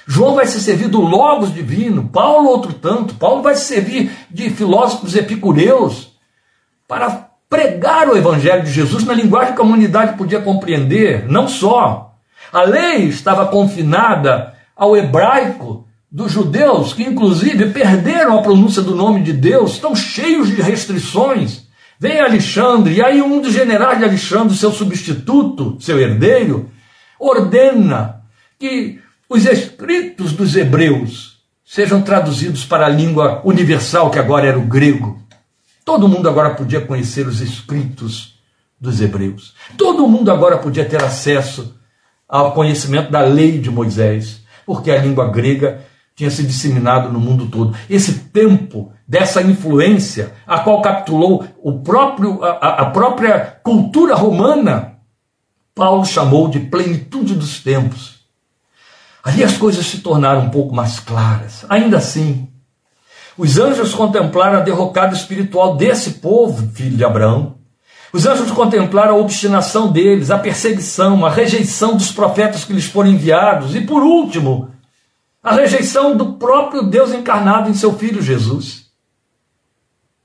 João 0.07 0.35
vai 0.35 0.47
se 0.47 0.61
servir 0.61 0.88
do 0.88 1.01
Logos 1.01 1.53
divino, 1.55 2.09
Paulo 2.09 2.49
outro 2.49 2.73
tanto, 2.75 3.14
Paulo 3.14 3.42
vai 3.42 3.55
se 3.55 3.64
servir 3.64 4.11
de 4.31 4.51
filósofos 4.51 5.14
epicureus 5.14 6.13
para 6.94 7.28
pregar 7.50 8.09
o 8.09 8.16
evangelho 8.16 8.62
de 8.62 8.70
Jesus 8.70 9.04
na 9.04 9.12
linguagem 9.12 9.52
que 9.52 9.61
a 9.61 9.64
humanidade 9.64 10.16
podia 10.16 10.40
compreender, 10.40 11.28
não 11.28 11.48
só. 11.48 12.14
A 12.52 12.62
lei 12.62 13.07
estava 13.09 13.46
confinada 13.46 14.54
ao 14.76 14.96
hebraico 14.96 15.88
dos 16.09 16.30
judeus, 16.30 16.92
que 16.92 17.02
inclusive 17.02 17.70
perderam 17.70 18.38
a 18.38 18.42
pronúncia 18.42 18.80
do 18.80 18.94
nome 18.94 19.24
de 19.24 19.33
Deus, 19.33 19.72
estão 19.72 19.96
cheios 19.96 20.46
de 20.46 20.62
restrições. 20.62 21.64
Vem 21.98 22.20
Alexandre, 22.20 22.94
e 22.94 23.02
aí 23.02 23.20
um 23.20 23.40
dos 23.40 23.52
generais 23.52 23.98
de 23.98 24.04
Alexandre, 24.04 24.57
seu 24.57 24.70
substituto, 24.70 25.76
seu 25.80 25.98
herdeiro, 25.98 26.70
ordena 27.18 28.20
que 28.57 29.00
os 29.28 29.44
escritos 29.46 30.33
dos 30.33 30.54
hebreus 30.54 31.38
sejam 31.64 32.02
traduzidos 32.02 32.64
para 32.64 32.87
a 32.87 32.88
língua 32.88 33.42
universal, 33.44 34.12
que 34.12 34.18
agora 34.20 34.46
era 34.46 34.59
o 34.59 34.66
grego. 34.66 35.24
Todo 35.85 36.09
mundo 36.09 36.29
agora 36.29 36.55
podia 36.55 36.81
conhecer 36.81 37.27
os 37.27 37.40
escritos 37.40 38.38
dos 38.81 39.01
hebreus. 39.01 39.55
Todo 39.77 40.09
mundo 40.09 40.31
agora 40.31 40.59
podia 40.59 40.85
ter 40.85 41.03
acesso 41.03 41.79
ao 42.29 42.53
conhecimento 42.53 43.11
da 43.11 43.20
lei 43.20 43.59
de 43.59 43.70
Moisés, 43.70 44.42
porque 44.64 44.90
a 44.90 45.01
língua 45.01 45.29
grega 45.31 45.85
tinha 46.16 46.31
se 46.31 46.42
disseminado 46.42 47.12
no 47.12 47.20
mundo 47.20 47.47
todo. 47.47 47.77
Esse 47.90 48.20
tempo 48.31 48.92
dessa 49.07 49.42
influência, 49.42 50.33
a 50.47 50.61
qual 50.61 50.81
capitulou 50.81 51.44
o 51.62 51.81
próprio, 51.81 52.42
a, 52.42 52.83
a 52.83 52.87
própria 52.87 53.59
cultura 53.62 54.14
romana, 54.14 54.99
Paulo 55.75 56.05
chamou 56.05 56.49
de 56.49 56.61
plenitude 56.61 57.35
dos 57.35 57.61
tempos. 57.61 58.14
Ali 59.23 59.42
as 59.42 59.57
coisas 59.57 59.85
se 59.87 59.99
tornaram 59.99 60.42
um 60.42 60.51
pouco 60.51 60.75
mais 60.75 61.01
claras. 61.01 61.64
Ainda 61.68 61.97
assim, 61.97 62.49
os 63.37 63.59
anjos 63.59 63.94
contemplaram 63.94 64.59
a 64.59 64.62
derrocada 64.62 65.14
espiritual 65.14 65.77
desse 65.77 66.14
povo, 66.14 66.68
filho 66.73 66.97
de 66.97 67.05
Abraão. 67.05 67.57
Os 68.12 68.27
anjos 68.27 68.53
contemplaram 68.53 69.14
a 69.14 69.18
obstinação 69.18 69.90
deles, 69.90 70.31
a 70.31 70.38
perseguição, 70.38 71.27
a 71.27 71.31
rejeição 71.31 71.97
dos 71.97 72.12
profetas 72.12 72.64
que 72.64 72.73
lhes 72.73 72.85
foram 72.85 73.11
enviados. 73.11 73.75
E 73.75 73.81
por 73.81 74.05
último, 74.05 74.70
a 75.42 75.53
rejeição 75.53 76.16
do 76.16 76.35
próprio 76.35 76.85
Deus 76.85 77.12
encarnado 77.12 77.68
em 77.68 77.75
seu 77.75 77.92
filho 77.99 78.23
Jesus. 78.23 78.85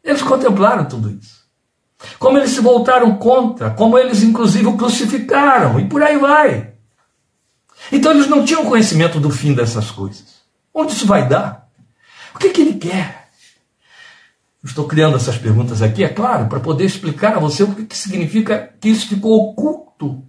Eles 0.04 0.22
contemplaram 0.22 0.86
tudo 0.86 1.10
isso. 1.10 1.40
Como 2.20 2.38
eles 2.38 2.52
se 2.52 2.62
voltaram 2.62 3.16
contra, 3.16 3.72
como 3.72 3.98
eles 3.98 4.22
inclusive 4.22 4.68
o 4.68 4.78
crucificaram, 4.78 5.80
e 5.80 5.86
por 5.86 6.02
aí 6.04 6.18
vai. 6.18 6.74
Então 7.92 8.12
eles 8.12 8.28
não 8.28 8.46
tinham 8.46 8.66
conhecimento 8.66 9.20
do 9.20 9.30
fim 9.32 9.54
dessas 9.54 9.90
coisas. 9.90 10.40
Onde 10.74 10.94
isso 10.94 11.08
vai 11.08 11.28
dar? 11.28 11.69
O 12.40 12.42
que, 12.42 12.52
que 12.52 12.62
ele 12.62 12.76
quer? 12.76 13.20
estou 14.64 14.86
criando 14.86 15.18
essas 15.18 15.38
perguntas 15.38 15.82
aqui, 15.82 16.06
é 16.06 16.08
claro, 16.08 16.48
para 16.48 16.62
poder 16.62 16.86
explicar 16.86 17.36
a 17.36 17.40
você 17.40 17.64
o 17.64 17.76
que, 17.76 17.86
que 17.86 17.98
significa 17.98 18.70
que 18.80 18.88
isso 18.88 19.10
ficou 19.10 19.50
oculto 19.50 20.24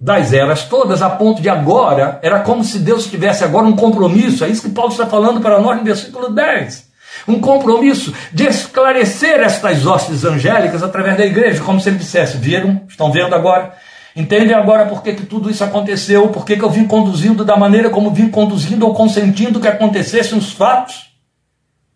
das 0.00 0.32
eras 0.32 0.64
todas, 0.64 1.02
a 1.02 1.10
ponto 1.10 1.40
de 1.40 1.48
agora, 1.48 2.18
era 2.20 2.40
como 2.40 2.64
se 2.64 2.80
Deus 2.80 3.06
tivesse 3.06 3.44
agora 3.44 3.64
um 3.64 3.76
compromisso, 3.76 4.44
é 4.44 4.48
isso 4.48 4.62
que 4.62 4.74
Paulo 4.74 4.90
está 4.90 5.06
falando 5.06 5.40
para 5.40 5.60
nós 5.60 5.78
no 5.78 5.84
versículo 5.84 6.30
10. 6.30 6.92
Um 7.28 7.40
compromisso 7.40 8.12
de 8.32 8.48
esclarecer 8.48 9.38
estas 9.38 9.86
hostes 9.86 10.24
angélicas 10.24 10.82
através 10.82 11.16
da 11.16 11.24
igreja, 11.24 11.62
como 11.62 11.80
se 11.80 11.90
ele 11.90 11.98
dissesse: 11.98 12.38
viram? 12.38 12.82
Estão 12.88 13.12
vendo 13.12 13.36
agora? 13.36 13.72
Entendem 14.16 14.54
agora 14.54 14.86
por 14.86 15.02
que, 15.02 15.14
que 15.14 15.26
tudo 15.26 15.50
isso 15.50 15.64
aconteceu? 15.64 16.28
Por 16.28 16.44
que, 16.44 16.56
que 16.56 16.62
eu 16.62 16.70
vim 16.70 16.86
conduzindo 16.86 17.44
da 17.44 17.56
maneira 17.56 17.90
como 17.90 18.12
vim 18.12 18.30
conduzindo 18.30 18.86
ou 18.86 18.94
consentindo 18.94 19.60
que 19.60 19.66
acontecessem 19.66 20.38
os 20.38 20.52
fatos? 20.52 21.10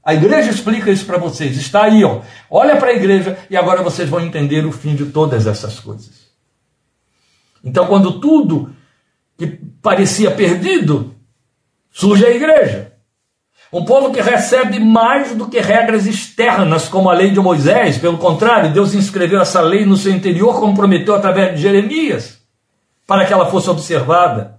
A 0.02 0.14
igreja 0.14 0.50
explica 0.50 0.90
isso 0.90 1.06
para 1.06 1.18
vocês. 1.18 1.56
Está 1.56 1.84
aí, 1.84 2.02
ó. 2.02 2.22
Olha 2.50 2.76
para 2.76 2.88
a 2.88 2.94
igreja 2.94 3.38
e 3.48 3.56
agora 3.56 3.82
vocês 3.82 4.08
vão 4.08 4.20
entender 4.20 4.66
o 4.66 4.72
fim 4.72 4.96
de 4.96 5.06
todas 5.06 5.46
essas 5.46 5.78
coisas. 5.78 6.28
Então, 7.62 7.86
quando 7.86 8.18
tudo 8.18 8.74
que 9.36 9.46
parecia 9.80 10.30
perdido, 10.30 11.14
surge 11.90 12.24
a 12.24 12.30
igreja. 12.30 12.87
Um 13.70 13.84
povo 13.84 14.12
que 14.12 14.20
recebe 14.20 14.80
mais 14.80 15.34
do 15.34 15.46
que 15.46 15.60
regras 15.60 16.06
externas, 16.06 16.88
como 16.88 17.10
a 17.10 17.12
lei 17.12 17.30
de 17.30 17.38
Moisés. 17.38 17.98
Pelo 17.98 18.16
contrário, 18.16 18.72
Deus 18.72 18.94
inscreveu 18.94 19.40
essa 19.40 19.60
lei 19.60 19.84
no 19.84 19.96
seu 19.96 20.12
interior, 20.12 20.58
como 20.58 20.74
prometeu 20.74 21.14
através 21.14 21.54
de 21.54 21.62
Jeremias, 21.62 22.38
para 23.06 23.26
que 23.26 23.32
ela 23.32 23.50
fosse 23.50 23.68
observada. 23.68 24.58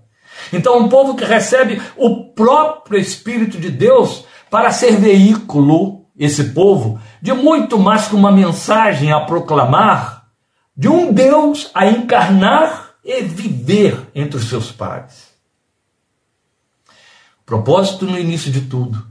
Então, 0.54 0.78
um 0.78 0.89
povo 0.89 1.15
que 1.15 1.26
recebe 1.26 1.82
o 1.98 2.26
próprio 2.34 3.00
Espírito 3.00 3.58
de 3.58 3.72
Deus 3.72 4.26
para 4.50 4.72
ser 4.72 4.98
veículo, 4.98 6.06
esse 6.17 6.45
povo, 6.45 7.00
de 7.22 7.34
muito 7.34 7.80
mais 7.80 8.08
que 8.08 8.15
uma 8.15 8.32
mensagem 8.32 9.12
a 9.12 9.22
proclamar, 9.22 10.26
de 10.78 10.88
um 10.88 11.12
Deus 11.12 11.72
a 11.74 11.88
encarnar 11.88 12.91
e 13.04 13.22
viver 13.22 14.08
entre 14.13 14.38
os 14.38 14.50
seus 14.50 14.72
pares. 14.72 15.29
Propósito 17.50 18.06
no 18.06 18.16
início 18.16 18.52
de 18.52 18.62
tudo 18.62 19.04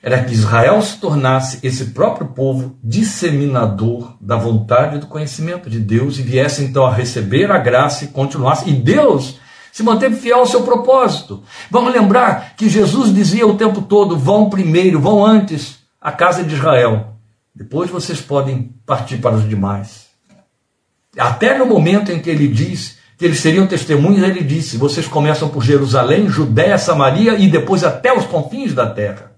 era 0.00 0.22
que 0.22 0.32
Israel 0.32 0.80
se 0.80 0.96
tornasse 0.98 1.58
esse 1.60 1.86
próprio 1.86 2.28
povo 2.28 2.78
disseminador 2.80 4.16
da 4.20 4.36
vontade 4.36 4.94
e 4.94 4.98
do 5.00 5.08
conhecimento 5.08 5.68
de 5.68 5.80
Deus 5.80 6.16
e 6.16 6.22
viesse 6.22 6.62
então 6.62 6.86
a 6.86 6.94
receber 6.94 7.50
a 7.50 7.58
graça 7.58 8.04
e 8.04 8.08
continuasse. 8.08 8.70
E 8.70 8.72
Deus 8.72 9.40
se 9.72 9.82
manteve 9.82 10.14
fiel 10.14 10.38
ao 10.38 10.46
seu 10.46 10.62
propósito. 10.62 11.42
Vamos 11.68 11.92
lembrar 11.92 12.54
que 12.54 12.68
Jesus 12.68 13.12
dizia 13.12 13.44
o 13.44 13.56
tempo 13.56 13.82
todo: 13.82 14.16
vão 14.16 14.48
primeiro, 14.48 15.00
vão 15.00 15.26
antes 15.26 15.78
à 16.00 16.12
casa 16.12 16.44
de 16.44 16.54
Israel. 16.54 17.16
Depois 17.52 17.90
vocês 17.90 18.20
podem 18.20 18.72
partir 18.86 19.16
para 19.16 19.34
os 19.34 19.48
demais. 19.48 20.10
Até 21.18 21.58
no 21.58 21.66
momento 21.66 22.12
em 22.12 22.20
que 22.20 22.30
ele 22.30 22.46
diz 22.46 23.02
que 23.24 23.28
eles 23.28 23.40
seriam 23.40 23.66
testemunhas, 23.66 24.22
ele 24.28 24.44
disse: 24.44 24.76
Vocês 24.76 25.08
começam 25.08 25.48
por 25.48 25.64
Jerusalém, 25.64 26.28
Judéia, 26.28 26.76
Samaria 26.76 27.38
e 27.38 27.48
depois 27.48 27.82
até 27.82 28.14
os 28.14 28.26
confins 28.26 28.74
da 28.74 28.90
terra. 28.90 29.32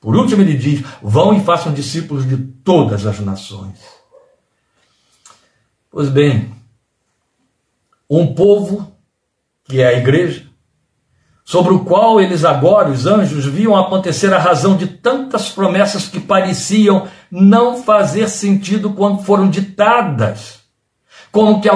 Por 0.00 0.16
último, 0.16 0.40
ele 0.40 0.56
diz: 0.56 0.82
Vão 1.02 1.34
e 1.34 1.44
façam 1.44 1.74
discípulos 1.74 2.26
de 2.26 2.38
todas 2.38 3.04
as 3.04 3.20
nações. 3.20 3.78
Pois 5.90 6.08
bem, 6.08 6.54
um 8.08 8.34
povo, 8.34 8.90
que 9.64 9.82
é 9.82 9.88
a 9.88 9.98
igreja, 9.98 10.46
sobre 11.44 11.74
o 11.74 11.80
qual 11.80 12.18
eles 12.18 12.46
agora, 12.46 12.88
os 12.88 13.06
anjos, 13.06 13.44
viam 13.44 13.76
acontecer 13.76 14.32
a 14.32 14.38
razão 14.38 14.74
de 14.74 14.86
tantas 14.86 15.50
promessas 15.50 16.08
que 16.08 16.18
pareciam 16.18 17.06
não 17.30 17.82
fazer 17.82 18.30
sentido 18.30 18.94
quando 18.94 19.22
foram 19.22 19.50
ditadas, 19.50 20.60
como 21.30 21.60
que 21.60 21.68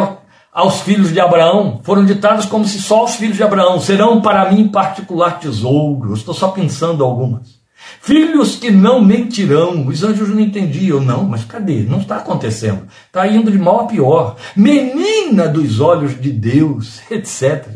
aos 0.57 0.81
filhos 0.81 1.13
de 1.13 1.21
Abraão 1.21 1.81
foram 1.83 2.07
ditadas 2.07 2.47
como 2.47 2.65
se 2.65 2.81
só 2.81 3.05
os 3.05 3.17
filhos 3.17 3.37
de 3.37 3.43
Abraão 3.43 3.79
serão 3.79 4.23
para 4.23 4.51
mim 4.51 4.69
particular 4.69 5.39
tesouro. 5.39 6.09
Eu 6.09 6.15
estou 6.15 6.33
só 6.33 6.49
pensando 6.49 7.05
algumas. 7.05 7.61
Filhos 8.01 8.57
que 8.57 8.71
não 8.71 9.05
mentirão. 9.05 9.87
Os 9.87 10.03
anjos 10.03 10.31
não 10.31 10.41
entendiam, 10.41 10.99
não, 10.99 11.25
mas 11.25 11.45
cadê? 11.45 11.83
Não 11.83 11.99
está 11.99 12.17
acontecendo. 12.17 12.89
Está 13.07 13.29
indo 13.29 13.51
de 13.51 13.59
mal 13.59 13.81
a 13.81 13.85
pior. 13.85 14.37
Menina 14.57 15.47
dos 15.47 15.79
olhos 15.79 16.19
de 16.19 16.33
Deus, 16.33 17.03
etc. 17.13 17.69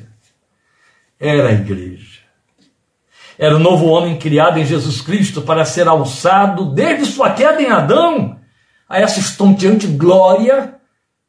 Era 1.21 1.51
a 1.51 1.53
igreja. 1.53 2.21
Era 3.39 3.57
o 3.57 3.61
novo 3.61 3.89
homem 3.89 4.19
criado 4.19 4.59
em 4.59 4.65
Jesus 4.65 5.03
Cristo 5.03 5.43
para 5.43 5.67
ser 5.67 5.87
alçado 5.87 6.73
desde 6.73 7.05
sua 7.05 7.29
queda 7.29 7.61
em 7.61 7.69
Adão 7.69 8.39
a 8.89 8.99
essa 8.99 9.21
estonteante 9.21 9.87
glória 9.87 10.81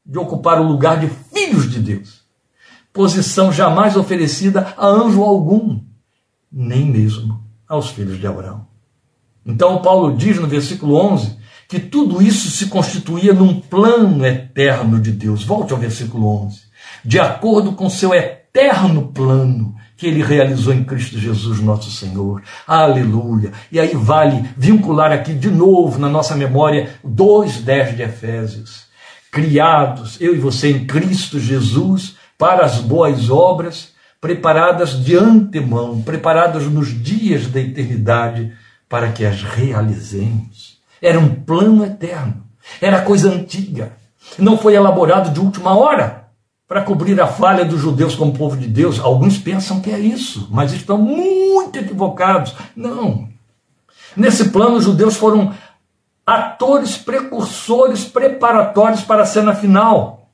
de 0.05 0.17
ocupar 0.17 0.59
o 0.59 0.67
lugar 0.67 0.99
de 0.99 1.07
filhos 1.51 1.69
de 1.69 1.79
Deus. 1.79 2.21
Posição 2.93 3.51
jamais 3.51 3.95
oferecida 3.95 4.73
a 4.77 4.87
anjo 4.87 5.21
algum, 5.21 5.81
nem 6.51 6.85
mesmo 6.85 7.43
aos 7.67 7.89
filhos 7.89 8.19
de 8.19 8.27
Abraão. 8.27 8.67
Então, 9.45 9.81
Paulo 9.81 10.15
diz 10.15 10.37
no 10.39 10.47
versículo 10.47 10.95
11 10.95 11.39
que 11.67 11.79
tudo 11.79 12.21
isso 12.21 12.51
se 12.51 12.67
constituía 12.67 13.33
num 13.33 13.59
plano 13.59 14.25
eterno 14.25 14.99
de 14.99 15.11
Deus. 15.11 15.43
Volte 15.43 15.71
ao 15.71 15.79
versículo 15.79 16.27
11. 16.45 16.61
De 17.03 17.19
acordo 17.19 17.73
com 17.73 17.89
seu 17.89 18.13
eterno 18.13 19.07
plano 19.07 19.75
que 19.95 20.05
ele 20.07 20.21
realizou 20.21 20.73
em 20.73 20.83
Cristo 20.83 21.17
Jesus, 21.17 21.59
nosso 21.61 21.89
Senhor. 21.89 22.41
Aleluia. 22.67 23.51
E 23.71 23.79
aí 23.79 23.95
vale 23.95 24.49
vincular 24.57 25.11
aqui 25.11 25.33
de 25.33 25.49
novo 25.49 25.97
na 25.97 26.09
nossa 26.09 26.35
memória 26.35 26.89
2:10 27.03 27.95
de 27.95 28.01
Efésios 28.01 28.90
criados, 29.31 30.19
eu 30.19 30.35
e 30.35 30.37
você, 30.37 30.69
em 30.69 30.85
Cristo 30.85 31.39
Jesus, 31.39 32.15
para 32.37 32.65
as 32.65 32.79
boas 32.79 33.29
obras, 33.29 33.93
preparadas 34.19 35.03
de 35.03 35.15
antemão, 35.15 36.01
preparadas 36.01 36.65
nos 36.65 36.89
dias 36.89 37.47
da 37.47 37.61
eternidade, 37.61 38.51
para 38.89 39.11
que 39.11 39.25
as 39.25 39.41
realizemos. 39.41 40.79
Era 41.01 41.17
um 41.17 41.33
plano 41.33 41.85
eterno, 41.85 42.43
era 42.81 43.01
coisa 43.01 43.31
antiga, 43.31 43.93
não 44.37 44.57
foi 44.57 44.75
elaborado 44.75 45.31
de 45.31 45.39
última 45.39 45.75
hora 45.75 46.21
para 46.67 46.83
cobrir 46.83 47.19
a 47.19 47.27
falha 47.27 47.65
dos 47.65 47.81
judeus 47.81 48.15
como 48.15 48.37
povo 48.37 48.55
de 48.55 48.67
Deus. 48.67 48.99
Alguns 48.99 49.37
pensam 49.37 49.81
que 49.81 49.91
é 49.91 49.99
isso, 49.99 50.47
mas 50.51 50.71
estão 50.71 50.97
muito 50.97 51.77
equivocados. 51.77 52.55
Não. 52.75 53.27
Nesse 54.15 54.49
plano, 54.49 54.77
os 54.77 54.85
judeus 54.85 55.15
foram 55.15 55.53
atores 56.31 56.97
precursores 56.97 58.03
preparatórios 58.03 59.01
para 59.01 59.23
a 59.23 59.25
cena 59.25 59.53
final. 59.53 60.29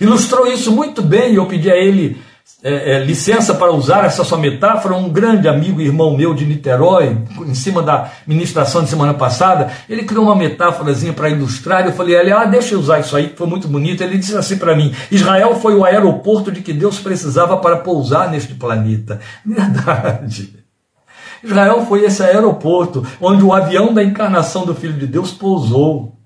Ilustrou 0.00 0.46
isso 0.46 0.72
muito 0.72 1.02
bem, 1.02 1.34
eu 1.34 1.46
pedi 1.46 1.70
a 1.70 1.76
ele 1.76 2.20
é, 2.62 2.96
é, 2.96 3.04
licença 3.04 3.54
para 3.54 3.72
usar 3.72 4.04
essa 4.04 4.24
sua 4.24 4.36
metáfora, 4.36 4.96
um 4.96 5.08
grande 5.08 5.46
amigo 5.46 5.80
e 5.80 5.84
irmão 5.84 6.16
meu 6.16 6.34
de 6.34 6.44
Niterói, 6.44 7.16
em 7.46 7.54
cima 7.54 7.82
da 7.82 8.10
ministração 8.26 8.82
de 8.82 8.90
semana 8.90 9.14
passada, 9.14 9.70
ele 9.88 10.02
criou 10.02 10.24
uma 10.24 10.34
metáforazinha 10.34 11.12
para 11.12 11.30
ilustrar, 11.30 11.86
eu 11.86 11.92
falei, 11.92 12.16
ele, 12.16 12.32
ah, 12.32 12.44
deixa 12.44 12.74
eu 12.74 12.80
usar 12.80 12.98
isso 12.98 13.16
aí, 13.16 13.28
que 13.28 13.36
foi 13.36 13.46
muito 13.46 13.68
bonito, 13.68 14.02
ele 14.02 14.18
disse 14.18 14.36
assim 14.36 14.58
para 14.58 14.74
mim, 14.74 14.92
Israel 15.10 15.54
foi 15.60 15.76
o 15.76 15.84
aeroporto 15.84 16.50
de 16.50 16.60
que 16.60 16.72
Deus 16.72 16.98
precisava 16.98 17.56
para 17.58 17.76
pousar 17.76 18.28
neste 18.28 18.54
planeta. 18.54 19.20
Verdade. 19.46 20.57
Israel 21.42 21.86
foi 21.86 22.04
esse 22.04 22.22
aeroporto 22.22 23.06
onde 23.20 23.42
o 23.42 23.52
avião 23.52 23.92
da 23.92 24.02
encarnação 24.02 24.64
do 24.64 24.74
Filho 24.74 24.94
de 24.94 25.06
Deus 25.06 25.32
pousou. 25.32 26.16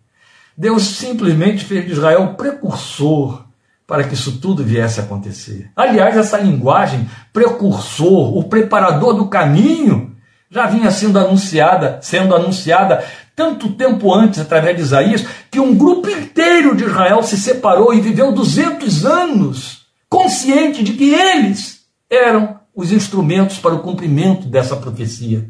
Deus 0.56 0.82
simplesmente 0.82 1.64
fez 1.64 1.84
de 1.84 1.92
Israel 1.92 2.34
precursor 2.34 3.44
para 3.86 4.04
que 4.04 4.14
isso 4.14 4.38
tudo 4.38 4.64
viesse 4.64 5.00
a 5.00 5.02
acontecer. 5.02 5.70
Aliás, 5.76 6.16
essa 6.16 6.38
linguagem 6.38 7.08
precursor, 7.32 8.36
o 8.36 8.44
preparador 8.44 9.14
do 9.14 9.28
caminho, 9.28 10.16
já 10.50 10.66
vinha 10.66 10.90
sendo 10.90 11.18
anunciada, 11.18 11.98
sendo 12.02 12.34
anunciada 12.34 13.04
tanto 13.34 13.72
tempo 13.72 14.12
antes, 14.12 14.40
através 14.40 14.76
de 14.76 14.82
Isaías, 14.82 15.26
que 15.50 15.58
um 15.58 15.74
grupo 15.74 16.08
inteiro 16.08 16.76
de 16.76 16.84
Israel 16.84 17.22
se 17.22 17.36
separou 17.38 17.92
e 17.94 18.00
viveu 18.00 18.32
200 18.32 19.06
anos, 19.06 19.86
consciente 20.08 20.82
de 20.82 20.92
que 20.92 21.12
eles 21.14 21.80
eram 22.10 22.60
os 22.74 22.92
instrumentos 22.92 23.58
para 23.58 23.74
o 23.74 23.80
cumprimento 23.80 24.46
dessa 24.46 24.76
profecia. 24.76 25.48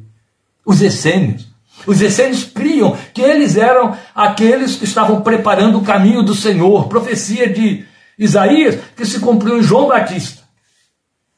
Os 0.64 0.82
essênios. 0.82 1.46
Os 1.86 2.00
essênios 2.00 2.44
criam 2.44 2.96
que 3.14 3.22
eles 3.22 3.56
eram 3.56 3.96
aqueles 4.14 4.76
que 4.76 4.84
estavam 4.84 5.22
preparando 5.22 5.78
o 5.78 5.84
caminho 5.84 6.22
do 6.22 6.34
Senhor. 6.34 6.88
Profecia 6.88 7.48
de 7.48 7.84
Isaías 8.18 8.78
que 8.96 9.04
se 9.04 9.20
cumpriu 9.20 9.58
em 9.58 9.62
João 9.62 9.88
Batista. 9.88 10.42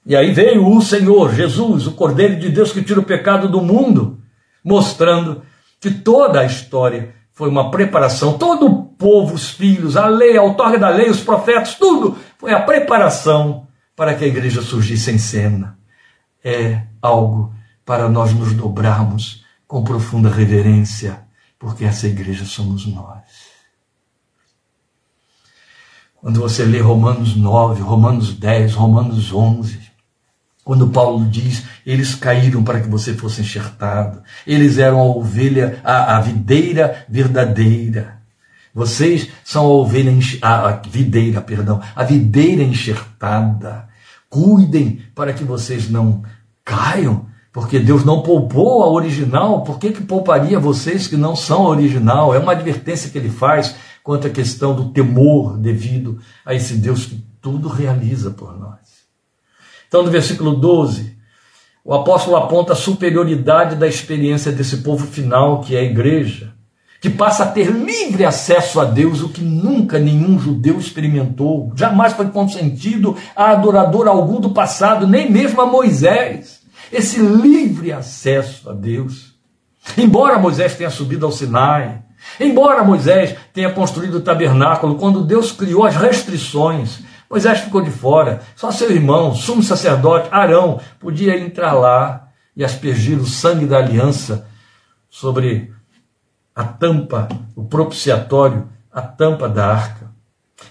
E 0.06 0.14
aí 0.14 0.32
veio 0.32 0.66
o 0.68 0.82
Senhor, 0.82 1.34
Jesus, 1.34 1.86
o 1.86 1.92
Cordeiro 1.92 2.38
de 2.38 2.50
Deus 2.50 2.72
que 2.72 2.82
tira 2.82 3.00
o 3.00 3.04
pecado 3.04 3.48
do 3.48 3.62
mundo, 3.62 4.18
mostrando 4.62 5.42
que 5.80 5.90
toda 5.90 6.40
a 6.40 6.44
história 6.44 7.14
foi 7.32 7.48
uma 7.48 7.70
preparação, 7.70 8.36
todo 8.36 8.66
o 8.66 8.84
povo, 8.84 9.34
os 9.34 9.48
filhos, 9.48 9.96
a 9.96 10.06
lei, 10.06 10.36
a 10.36 10.42
outorga 10.42 10.78
da 10.78 10.88
lei, 10.88 11.08
os 11.08 11.20
profetas, 11.20 11.74
tudo 11.74 12.16
foi 12.38 12.52
a 12.52 12.60
preparação 12.60 13.66
para 13.96 14.14
que 14.14 14.24
a 14.24 14.28
igreja 14.28 14.60
surgisse 14.60 15.10
em 15.10 15.18
cena. 15.18 15.73
É 16.44 16.82
algo 17.00 17.54
para 17.84 18.08
nós 18.08 18.32
nos 18.34 18.52
dobrarmos 18.52 19.44
com 19.66 19.82
profunda 19.82 20.28
reverência, 20.28 21.24
porque 21.58 21.84
essa 21.84 22.06
igreja 22.06 22.44
somos 22.44 22.86
nós. 22.86 23.24
Quando 26.20 26.40
você 26.40 26.64
lê 26.64 26.80
Romanos 26.80 27.36
9, 27.36 27.82
Romanos 27.82 28.34
10, 28.34 28.74
Romanos 28.74 29.32
11, 29.32 29.78
quando 30.64 30.88
Paulo 30.88 31.26
diz, 31.26 31.64
eles 31.84 32.14
caíram 32.14 32.64
para 32.64 32.80
que 32.80 32.88
você 32.88 33.12
fosse 33.12 33.42
enxertado, 33.42 34.22
eles 34.46 34.78
eram 34.78 35.00
a 35.00 35.04
ovelha, 35.04 35.78
a, 35.84 36.16
a 36.16 36.20
videira 36.20 37.04
verdadeira. 37.08 38.22
Vocês 38.74 39.28
são 39.44 39.66
a 39.66 39.68
ovelha, 39.68 40.10
a, 40.40 40.68
a 40.68 40.72
videira, 40.76 41.42
perdão, 41.42 41.82
a 41.94 42.02
videira 42.02 42.62
enxertada. 42.62 43.86
Cuidem 44.30 45.02
para 45.14 45.34
que 45.34 45.44
vocês 45.44 45.90
não 45.90 46.24
caiam, 46.64 47.26
porque 47.52 47.78
Deus 47.78 48.04
não 48.04 48.22
poupou 48.22 48.82
a 48.82 48.90
original, 48.90 49.62
por 49.62 49.78
que, 49.78 49.92
que 49.92 50.02
pouparia 50.02 50.58
vocês 50.58 51.06
que 51.06 51.16
não 51.16 51.36
são 51.36 51.66
a 51.66 51.68
original? 51.68 52.34
É 52.34 52.38
uma 52.38 52.52
advertência 52.52 53.10
que 53.10 53.18
ele 53.18 53.28
faz 53.28 53.76
quanto 54.02 54.26
à 54.26 54.30
questão 54.30 54.74
do 54.74 54.90
temor 54.90 55.56
devido 55.56 56.18
a 56.44 56.54
esse 56.54 56.74
Deus 56.74 57.06
que 57.06 57.24
tudo 57.40 57.68
realiza 57.68 58.30
por 58.30 58.58
nós. 58.58 58.80
Então, 59.86 60.02
no 60.02 60.10
versículo 60.10 60.56
12, 60.56 61.16
o 61.84 61.92
apóstolo 61.92 62.36
aponta 62.36 62.72
a 62.72 62.76
superioridade 62.76 63.76
da 63.76 63.86
experiência 63.86 64.50
desse 64.50 64.78
povo 64.78 65.06
final, 65.06 65.60
que 65.60 65.76
é 65.76 65.80
a 65.80 65.84
igreja, 65.84 66.53
que 67.00 67.10
passa 67.10 67.44
a 67.44 67.46
ter 67.46 67.70
livre 67.70 68.24
acesso 68.24 68.80
a 68.80 68.84
Deus, 68.84 69.22
o 69.22 69.28
que 69.28 69.42
nunca 69.42 69.98
nenhum 69.98 70.38
judeu 70.38 70.78
experimentou, 70.78 71.72
jamais 71.76 72.14
foi 72.14 72.28
consentido 72.28 73.16
a 73.36 73.50
adorador 73.50 74.08
algum 74.08 74.40
do 74.40 74.50
passado, 74.50 75.06
nem 75.06 75.30
mesmo 75.30 75.60
a 75.60 75.66
Moisés. 75.66 76.62
Esse 76.92 77.20
livre 77.20 77.92
acesso 77.92 78.70
a 78.70 78.72
Deus. 78.72 79.34
Embora 79.98 80.38
Moisés 80.38 80.74
tenha 80.74 80.88
subido 80.88 81.26
ao 81.26 81.32
Sinai, 81.32 82.04
Embora 82.40 82.82
Moisés 82.82 83.36
tenha 83.52 83.70
construído 83.70 84.16
o 84.16 84.20
tabernáculo, 84.20 84.96
quando 84.96 85.24
Deus 85.24 85.52
criou 85.52 85.84
as 85.84 85.94
restrições, 85.94 87.00
Moisés 87.30 87.60
ficou 87.60 87.80
de 87.80 87.90
fora. 87.90 88.42
Só 88.56 88.70
seu 88.70 88.90
irmão, 88.90 89.34
sumo 89.34 89.62
sacerdote, 89.62 90.28
Arão, 90.30 90.80
podia 90.98 91.38
entrar 91.38 91.72
lá 91.72 92.28
e 92.56 92.64
aspergir 92.64 93.18
o 93.18 93.26
sangue 93.26 93.66
da 93.66 93.78
aliança 93.78 94.46
sobre 95.10 95.72
a 96.54 96.64
tampa, 96.64 97.28
o 97.56 97.64
propiciatório, 97.64 98.68
a 98.92 99.02
tampa 99.02 99.48
da 99.48 99.66
arca. 99.66 100.10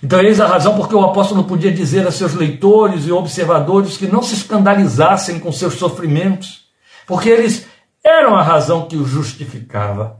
Então, 0.02 0.20
eis 0.20 0.40
a 0.40 0.48
razão 0.48 0.76
porque 0.76 0.96
o 0.96 1.04
apóstolo 1.04 1.44
podia 1.44 1.72
dizer 1.72 2.08
a 2.08 2.12
seus 2.12 2.34
leitores 2.34 3.06
e 3.06 3.12
observadores 3.12 3.98
que 3.98 4.08
não 4.08 4.24
se 4.24 4.34
escandalizassem 4.34 5.40
com 5.40 5.52
seus 5.52 5.76
sofrimentos, 5.76 6.66
porque 7.06 7.30
eles 7.30 7.66
eram 8.04 8.36
a 8.36 8.42
razão 8.42 8.86
que 8.88 8.98
o 8.98 9.06
justificava. 9.06 10.20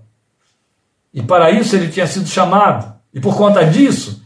E 1.14 1.22
para 1.22 1.52
isso 1.52 1.76
ele 1.76 1.90
tinha 1.90 2.08
sido 2.08 2.28
chamado. 2.28 2.94
E 3.14 3.20
por 3.20 3.36
conta 3.36 3.64
disso, 3.66 4.24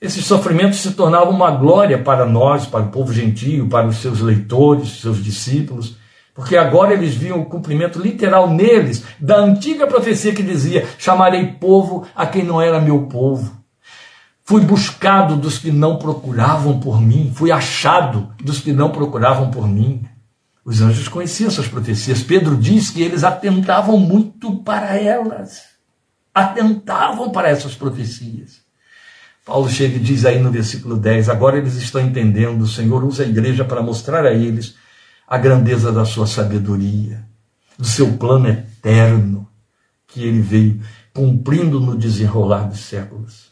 esses 0.00 0.26
sofrimentos 0.26 0.80
se 0.80 0.92
tornavam 0.92 1.30
uma 1.30 1.50
glória 1.52 1.96
para 2.02 2.26
nós, 2.26 2.66
para 2.66 2.82
o 2.82 2.88
povo 2.90 3.12
gentio, 3.12 3.68
para 3.68 3.86
os 3.86 3.96
seus 3.98 4.20
leitores, 4.20 5.00
seus 5.00 5.22
discípulos, 5.22 5.96
porque 6.34 6.56
agora 6.56 6.94
eles 6.94 7.14
viam 7.14 7.40
o 7.40 7.46
cumprimento 7.46 7.98
literal 7.98 8.50
neles 8.50 9.04
da 9.20 9.38
antiga 9.38 9.86
profecia 9.86 10.34
que 10.34 10.42
dizia: 10.42 10.86
Chamarei 10.98 11.46
povo 11.46 12.06
a 12.14 12.26
quem 12.26 12.44
não 12.44 12.60
era 12.60 12.80
meu 12.80 13.02
povo. 13.02 13.60
Fui 14.44 14.60
buscado 14.60 15.36
dos 15.36 15.58
que 15.58 15.70
não 15.70 15.96
procuravam 15.98 16.80
por 16.80 17.00
mim, 17.00 17.32
fui 17.34 17.52
achado 17.52 18.34
dos 18.42 18.60
que 18.60 18.72
não 18.72 18.90
procuravam 18.90 19.50
por 19.50 19.68
mim. 19.68 20.02
Os 20.64 20.80
anjos 20.80 21.08
conheciam 21.08 21.48
essas 21.48 21.66
profecias. 21.66 22.22
Pedro 22.22 22.56
diz 22.56 22.90
que 22.90 23.02
eles 23.02 23.24
atentavam 23.24 23.98
muito 23.98 24.56
para 24.62 24.96
elas 24.96 25.72
atentavam 26.34 27.30
para 27.30 27.48
essas 27.48 27.74
profecias. 27.74 28.62
Paulo 29.44 29.68
chega 29.68 29.96
e 29.96 30.00
diz 30.00 30.24
aí 30.24 30.40
no 30.40 30.50
versículo 30.50 30.96
10: 30.96 31.28
agora 31.28 31.58
eles 31.58 31.74
estão 31.74 32.00
entendendo, 32.00 32.62
o 32.62 32.68
Senhor 32.68 33.04
usa 33.04 33.24
a 33.24 33.26
igreja 33.26 33.64
para 33.64 33.82
mostrar 33.82 34.24
a 34.24 34.32
eles 34.32 34.76
a 35.32 35.38
grandeza 35.38 35.90
da 35.90 36.04
sua 36.04 36.26
sabedoria, 36.26 37.24
do 37.78 37.86
seu 37.86 38.18
plano 38.18 38.48
eterno 38.48 39.48
que 40.06 40.22
ele 40.22 40.42
veio 40.42 40.82
cumprindo 41.14 41.80
no 41.80 41.96
desenrolar 41.96 42.68
dos 42.68 42.80
séculos. 42.80 43.50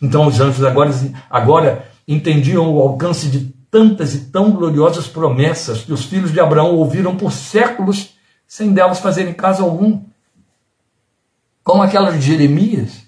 Então 0.00 0.28
os 0.28 0.38
anjos 0.38 0.62
agora, 0.62 0.92
agora 1.28 1.90
entendiam 2.06 2.72
o 2.72 2.80
alcance 2.80 3.26
de 3.26 3.52
tantas 3.68 4.14
e 4.14 4.26
tão 4.26 4.52
gloriosas 4.52 5.08
promessas 5.08 5.82
que 5.82 5.92
os 5.92 6.04
filhos 6.04 6.30
de 6.30 6.38
Abraão 6.38 6.76
ouviram 6.76 7.16
por 7.16 7.32
séculos 7.32 8.10
sem 8.46 8.72
delas 8.72 9.00
fazerem 9.00 9.34
caso 9.34 9.64
algum 9.64 10.04
como 11.64 11.82
aquela 11.82 12.12
de 12.12 12.20
Jeremias, 12.20 13.02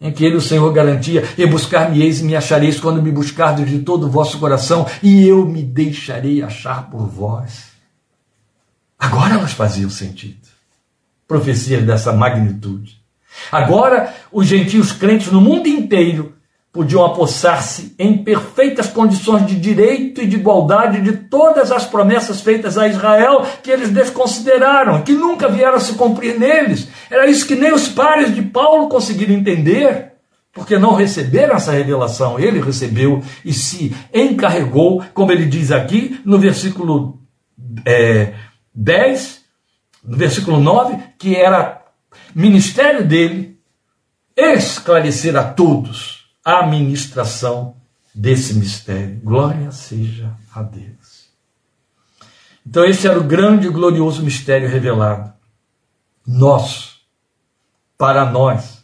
em 0.00 0.12
que 0.12 0.24
ele, 0.24 0.36
o 0.36 0.40
Senhor, 0.40 0.72
garantia: 0.72 1.24
E 1.36 1.46
buscar-me-eis 1.46 2.20
e 2.20 2.24
me 2.24 2.36
achareis 2.36 2.78
quando 2.78 3.02
me 3.02 3.10
buscardes 3.10 3.68
de 3.68 3.80
todo 3.80 4.06
o 4.06 4.10
vosso 4.10 4.38
coração, 4.38 4.86
e 5.02 5.26
eu 5.26 5.44
me 5.44 5.62
deixarei 5.62 6.42
achar 6.42 6.88
por 6.90 7.06
vós. 7.06 7.68
Agora 8.98 9.34
elas 9.34 9.52
faziam 9.52 9.90
sentido. 9.90 10.48
Profecias 11.26 11.84
dessa 11.84 12.12
magnitude. 12.12 12.98
Agora, 13.52 14.14
os 14.32 14.46
gentios 14.46 14.92
crentes 14.92 15.30
no 15.30 15.40
mundo 15.40 15.68
inteiro 15.68 16.34
podiam 16.78 17.04
apossar-se 17.04 17.92
em 17.98 18.22
perfeitas 18.22 18.86
condições 18.86 19.44
de 19.44 19.56
direito 19.56 20.22
e 20.22 20.28
de 20.28 20.36
igualdade 20.36 21.00
de 21.00 21.10
todas 21.10 21.72
as 21.72 21.84
promessas 21.84 22.40
feitas 22.40 22.78
a 22.78 22.86
Israel 22.86 23.44
que 23.64 23.68
eles 23.72 23.90
desconsideraram, 23.90 25.02
que 25.02 25.12
nunca 25.12 25.48
vieram 25.48 25.74
a 25.74 25.80
se 25.80 25.94
cumprir 25.94 26.38
neles. 26.38 26.86
Era 27.10 27.26
isso 27.26 27.48
que 27.48 27.56
nem 27.56 27.74
os 27.74 27.88
pares 27.88 28.32
de 28.32 28.42
Paulo 28.42 28.88
conseguiram 28.88 29.34
entender, 29.34 30.12
porque 30.52 30.78
não 30.78 30.94
receberam 30.94 31.56
essa 31.56 31.72
revelação. 31.72 32.38
Ele 32.38 32.60
recebeu 32.60 33.24
e 33.44 33.52
se 33.52 33.92
encarregou, 34.14 35.02
como 35.12 35.32
ele 35.32 35.46
diz 35.46 35.72
aqui 35.72 36.20
no 36.24 36.38
versículo 36.38 37.18
é, 37.84 38.34
10, 38.72 39.40
no 40.04 40.16
versículo 40.16 40.60
9, 40.60 40.96
que 41.18 41.34
era 41.34 41.82
ministério 42.32 43.04
dele 43.04 43.58
esclarecer 44.36 45.36
a 45.36 45.42
todos 45.42 46.17
a 46.48 46.60
administração 46.60 47.74
desse 48.14 48.54
mistério. 48.54 49.20
Glória 49.22 49.70
seja 49.70 50.32
a 50.54 50.62
Deus. 50.62 51.28
Então, 52.66 52.86
esse 52.86 53.06
era 53.06 53.18
o 53.18 53.24
grande 53.24 53.66
e 53.66 53.70
glorioso 53.70 54.22
mistério 54.22 54.66
revelado. 54.66 55.30
Nosso, 56.26 57.00
para 57.98 58.24
nós. 58.30 58.82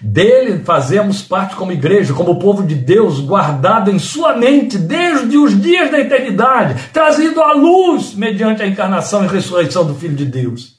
Dele 0.00 0.64
fazemos 0.64 1.20
parte 1.20 1.56
como 1.56 1.72
igreja, 1.72 2.14
como 2.14 2.38
povo 2.38 2.66
de 2.66 2.74
Deus, 2.74 3.20
guardado 3.20 3.90
em 3.90 3.98
sua 3.98 4.34
mente 4.34 4.78
desde 4.78 5.36
os 5.36 5.60
dias 5.60 5.90
da 5.90 6.00
eternidade, 6.00 6.88
trazido 6.90 7.42
à 7.42 7.52
luz 7.52 8.14
mediante 8.14 8.62
a 8.62 8.66
encarnação 8.66 9.24
e 9.24 9.28
ressurreição 9.28 9.86
do 9.86 9.94
Filho 9.94 10.16
de 10.16 10.24
Deus. 10.24 10.77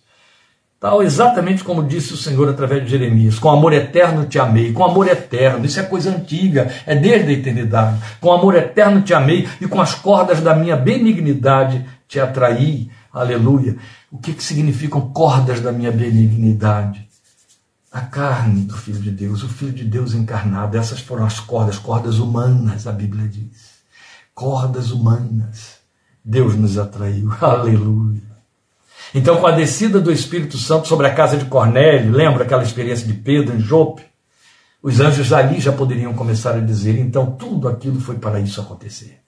Tal 0.80 1.03
exatamente 1.03 1.63
como 1.63 1.84
disse 1.84 2.13
o 2.13 2.17
Senhor 2.17 2.47
através 2.47 2.84
de 2.84 2.91
Jeremias: 2.91 3.38
Com 3.38 3.49
amor 3.49 3.73
eterno 3.73 4.25
te 4.25 4.39
amei, 4.39 4.71
com 4.71 4.84
amor 4.84 5.07
eterno, 5.07 5.65
isso 5.65 5.80
é 5.80 5.84
coisa 5.84 6.09
antiga, 6.09 6.71
é 6.86 6.95
desde 6.95 7.30
a 7.30 7.34
eternidade. 7.34 8.01
Com 8.21 8.32
amor 8.32 8.55
eterno 8.55 9.01
te 9.01 9.13
amei 9.13 9.47
e 9.59 9.67
com 9.67 9.82
as 9.82 9.93
cordas 9.93 10.39
da 10.39 10.55
minha 10.55 10.77
benignidade 10.77 11.86
te 12.07 12.19
atraí. 12.19 12.89
Aleluia. 13.11 13.75
O 14.11 14.17
que, 14.17 14.34
que 14.34 14.43
significam 14.43 15.01
cordas 15.11 15.59
da 15.59 15.71
minha 15.71 15.91
benignidade? 15.91 17.09
a 17.91 18.01
carne 18.01 18.61
do 18.61 18.77
Filho 18.77 18.99
de 18.99 19.11
Deus, 19.11 19.43
o 19.43 19.49
Filho 19.49 19.73
de 19.73 19.84
Deus 19.84 20.13
encarnado. 20.13 20.77
Essas 20.77 20.99
foram 20.99 21.25
as 21.25 21.39
cordas, 21.39 21.77
cordas 21.77 22.19
humanas, 22.19 22.86
a 22.86 22.91
Bíblia 22.91 23.27
diz. 23.27 23.80
Cordas 24.34 24.91
humanas. 24.91 25.80
Deus 26.23 26.55
nos 26.55 26.77
atraiu. 26.77 27.34
Aleluia. 27.41 28.28
Então, 29.14 29.38
com 29.38 29.47
a 29.47 29.51
descida 29.51 29.99
do 29.99 30.12
Espírito 30.12 30.57
Santo 30.57 30.88
sobre 30.88 31.07
a 31.07 31.14
casa 31.14 31.38
de 31.38 31.45
Cornélio, 31.45 32.12
lembra 32.12 32.43
aquela 32.43 32.64
experiência 32.64 33.07
de 33.07 33.14
Pedro 33.14 33.55
em 33.55 33.60
Jope? 33.60 34.03
Os 34.82 34.99
anjos 34.99 35.34
ali 35.34 35.60
já 35.60 35.72
poderiam 35.72 36.14
começar 36.14 36.55
a 36.55 36.60
dizer: 36.60 36.97
então 36.99 37.32
tudo 37.32 37.68
aquilo 37.68 37.99
foi 37.99 38.18
para 38.18 38.39
isso 38.39 38.62
acontecer. 38.62 39.20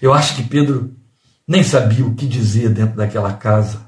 Eu 0.00 0.12
acho 0.12 0.34
que 0.34 0.42
Pedro 0.42 0.94
nem 1.46 1.62
sabia 1.62 2.04
o 2.04 2.14
que 2.14 2.26
dizer 2.26 2.70
dentro 2.70 2.96
daquela 2.96 3.32
casa, 3.34 3.82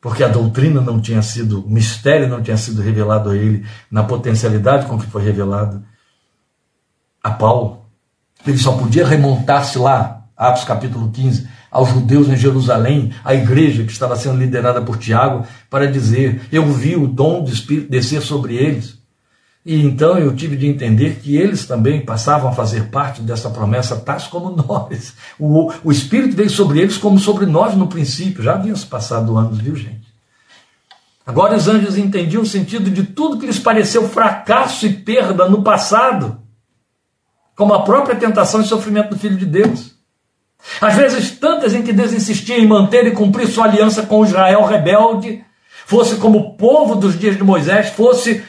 porque 0.00 0.22
a 0.22 0.28
doutrina 0.28 0.80
não 0.80 1.00
tinha 1.00 1.22
sido, 1.22 1.64
o 1.64 1.70
mistério 1.70 2.28
não 2.28 2.42
tinha 2.42 2.56
sido 2.56 2.82
revelado 2.82 3.30
a 3.30 3.36
ele 3.36 3.64
na 3.90 4.02
potencialidade 4.02 4.86
com 4.86 4.98
que 4.98 5.06
foi 5.06 5.22
revelado 5.22 5.82
a 7.22 7.30
Paulo. 7.30 7.86
Ele 8.46 8.58
só 8.58 8.76
podia 8.76 9.06
remontar-se 9.06 9.78
lá, 9.78 10.24
Atos 10.36 10.64
capítulo 10.64 11.10
15, 11.10 11.48
aos 11.72 11.88
judeus 11.88 12.28
em 12.28 12.36
Jerusalém, 12.36 13.12
a 13.24 13.34
igreja 13.34 13.82
que 13.82 13.90
estava 13.90 14.14
sendo 14.14 14.38
liderada 14.38 14.82
por 14.82 14.98
Tiago, 14.98 15.46
para 15.70 15.90
dizer: 15.90 16.42
Eu 16.52 16.70
vi 16.70 16.94
o 16.94 17.08
dom 17.08 17.42
do 17.42 17.50
Espírito 17.50 17.90
descer 17.90 18.20
sobre 18.20 18.56
eles. 18.56 19.00
E 19.64 19.80
então 19.80 20.18
eu 20.18 20.34
tive 20.34 20.56
de 20.56 20.66
entender 20.66 21.20
que 21.22 21.36
eles 21.36 21.64
também 21.66 22.04
passavam 22.04 22.50
a 22.50 22.52
fazer 22.52 22.88
parte 22.90 23.22
dessa 23.22 23.48
promessa, 23.48 23.96
tais 23.96 24.24
como 24.24 24.50
nós. 24.54 25.14
O, 25.38 25.72
o 25.84 25.90
Espírito 25.90 26.36
veio 26.36 26.50
sobre 26.50 26.80
eles 26.80 26.98
como 26.98 27.18
sobre 27.18 27.46
nós 27.46 27.74
no 27.74 27.86
princípio. 27.86 28.42
Já 28.42 28.54
haviam 28.54 28.76
se 28.76 28.84
passado 28.84 29.38
anos, 29.38 29.58
viu, 29.58 29.74
gente? 29.74 30.12
Agora 31.24 31.56
os 31.56 31.68
anjos 31.68 31.96
entendiam 31.96 32.42
o 32.42 32.46
sentido 32.46 32.90
de 32.90 33.04
tudo 33.04 33.38
que 33.38 33.46
lhes 33.46 33.58
pareceu 33.58 34.08
fracasso 34.08 34.84
e 34.84 34.92
perda 34.92 35.48
no 35.48 35.62
passado, 35.62 36.40
como 37.54 37.72
a 37.72 37.84
própria 37.84 38.16
tentação 38.16 38.60
e 38.60 38.66
sofrimento 38.66 39.10
do 39.10 39.18
Filho 39.18 39.36
de 39.36 39.46
Deus. 39.46 39.91
Às 40.80 40.94
vezes, 40.94 41.30
tantas 41.32 41.74
em 41.74 41.82
que 41.82 41.92
Deus 41.92 42.12
insistia 42.12 42.58
em 42.58 42.66
manter 42.66 43.06
e 43.06 43.12
cumprir 43.12 43.48
sua 43.48 43.64
aliança 43.64 44.02
com 44.02 44.24
Israel 44.24 44.64
rebelde, 44.64 45.44
fosse 45.86 46.16
como 46.16 46.38
o 46.38 46.56
povo 46.56 46.94
dos 46.94 47.18
dias 47.18 47.36
de 47.36 47.44
Moisés, 47.44 47.90
fosse 47.90 48.42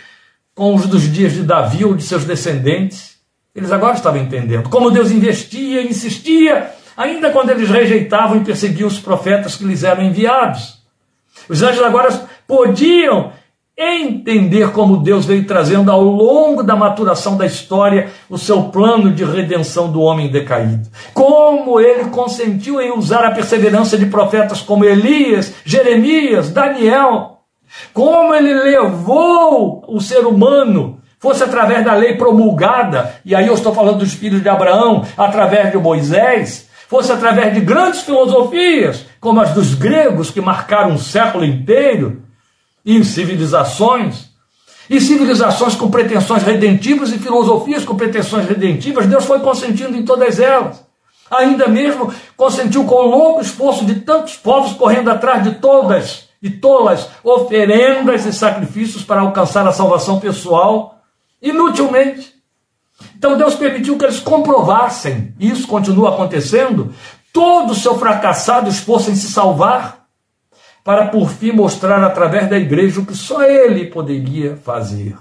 com 0.56 0.76
os 0.76 0.86
dos 0.86 1.12
dias 1.12 1.34
de 1.34 1.44
Davi 1.44 1.84
ou 1.84 1.96
de 1.96 2.04
seus 2.04 2.26
descendentes. 2.26 3.18
Eles 3.56 3.72
agora 3.72 3.96
estavam 3.96 4.22
entendendo 4.22 4.70
como 4.70 4.92
Deus 4.92 5.12
investia 5.12 5.82
e 5.82 5.90
insistia, 5.90 6.72
ainda 6.96 7.30
quando 7.30 7.50
eles 7.50 7.70
rejeitavam 7.70 8.38
e 8.38 8.44
perseguiam 8.44 8.88
os 8.88 9.00
profetas 9.00 9.56
que 9.56 9.64
lhes 9.64 9.84
eram 9.84 10.04
enviados. 10.04 10.82
Os 11.50 11.62
anjos 11.62 11.84
agora 11.84 12.10
podiam 12.48 13.32
entender 13.78 14.72
como 14.72 14.98
Deus 14.98 15.26
veio 15.26 15.46
trazendo 15.46 15.92
ao 15.92 16.02
longo 16.04 16.62
da 16.62 16.76
maturação 16.76 17.36
da 17.36 17.46
história 17.46 18.12
o 18.30 18.38
seu 18.38 18.64
plano 18.64 19.12
de 19.12 19.24
redenção 19.24 19.92
do 19.92 20.02
homem 20.02 20.30
decaído. 20.30 20.88
Como 21.14 21.80
ele 21.80 22.06
consentiu 22.06 22.80
em 22.80 22.92
usar 22.92 23.26
a 23.26 23.32
perseverança 23.32 23.98
de 23.98 24.06
profetas 24.06 24.62
como 24.62 24.86
Elias, 24.86 25.54
Jeremias, 25.66 26.52
Daniel. 26.52 27.40
Como 27.94 28.36
ele 28.36 28.54
levou 28.54 29.84
o 29.88 30.00
ser 30.00 30.26
humano 30.26 31.00
fosse 31.24 31.42
através 31.42 31.86
da 31.86 31.94
lei 31.94 32.18
promulgada, 32.18 33.16
e 33.24 33.34
aí 33.34 33.48
eu 33.48 33.54
estou 33.54 33.74
falando 33.74 34.00
dos 34.00 34.14
filhos 34.14 34.44
de 34.44 34.50
Abraão, 34.50 35.06
através 35.18 35.72
de 35.72 35.78
Moisés, 35.78 36.68
fosse 36.90 37.14
através 37.14 37.54
de 37.54 37.62
grandes 37.62 38.02
filosofias, 38.02 39.06
como 39.22 39.40
as 39.40 39.54
dos 39.54 39.74
gregos 39.74 40.30
que 40.30 40.42
marcaram 40.42 40.92
um 40.92 40.98
século 40.98 41.46
inteiro, 41.46 42.24
e 42.86 43.04
civilizações, 43.04 44.30
e 44.90 45.00
civilizações 45.00 45.76
com 45.76 45.90
pretensões 45.90 46.44
redentivas 46.44 47.12
e 47.12 47.18
filosofias 47.18 47.86
com 47.86 47.96
pretensões 47.96 48.48
redentivas, 48.48 49.06
Deus 49.06 49.26
foi 49.26 49.40
consentindo 49.40 49.96
em 49.96 50.04
todas 50.04 50.40
elas. 50.40 50.84
Ainda 51.32 51.68
mesmo 51.68 52.14
consentiu 52.36 52.84
com 52.84 52.96
o 52.96 53.08
longo 53.08 53.42
esforço 53.42 53.86
de 53.86 54.02
tantos 54.02 54.36
povos 54.36 54.74
correndo 54.74 55.10
atrás 55.10 55.44
de 55.44 55.56
todas 55.56 56.30
e 56.42 56.50
tolas 56.50 57.08
oferendas 57.24 58.26
e 58.26 58.34
sacrifícios 58.34 59.04
para 59.04 59.22
alcançar 59.22 59.66
a 59.66 59.72
salvação 59.72 60.20
pessoal, 60.20 61.00
inutilmente. 61.42 62.34
Então 63.18 63.38
Deus 63.38 63.56
permitiu 63.56 63.98
que 63.98 64.04
eles 64.04 64.20
comprovassem, 64.20 65.34
e 65.40 65.50
isso 65.50 65.66
continua 65.66 66.10
acontecendo, 66.10 66.94
todo 67.32 67.72
o 67.72 67.76
seu 67.76 67.98
fracassado 67.98 68.70
esforço 68.70 69.10
em 69.10 69.16
se 69.16 69.32
salvar 69.32 70.03
para 70.84 71.08
por 71.08 71.30
fim 71.30 71.52
mostrar 71.52 72.04
através 72.04 72.50
da 72.50 72.58
igreja 72.58 73.00
o 73.00 73.06
que 73.06 73.16
só 73.16 73.44
ele 73.44 73.86
poderia 73.86 74.58
fazer. 74.58 75.16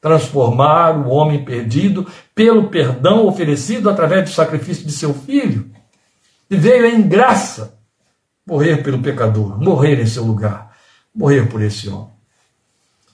Transformar 0.00 0.98
o 0.98 1.08
homem 1.08 1.44
perdido 1.44 2.06
pelo 2.34 2.68
perdão 2.68 3.26
oferecido 3.26 3.88
através 3.88 4.28
do 4.28 4.34
sacrifício 4.34 4.86
de 4.86 4.92
seu 4.92 5.14
filho. 5.14 5.70
E 6.50 6.56
veio 6.56 6.86
em 6.86 7.02
graça 7.02 7.78
morrer 8.46 8.82
pelo 8.82 9.00
pecador, 9.00 9.58
morrer 9.58 10.00
em 10.00 10.06
seu 10.06 10.22
lugar, 10.22 10.76
morrer 11.12 11.48
por 11.48 11.62
esse 11.62 11.88
homem. 11.88 12.10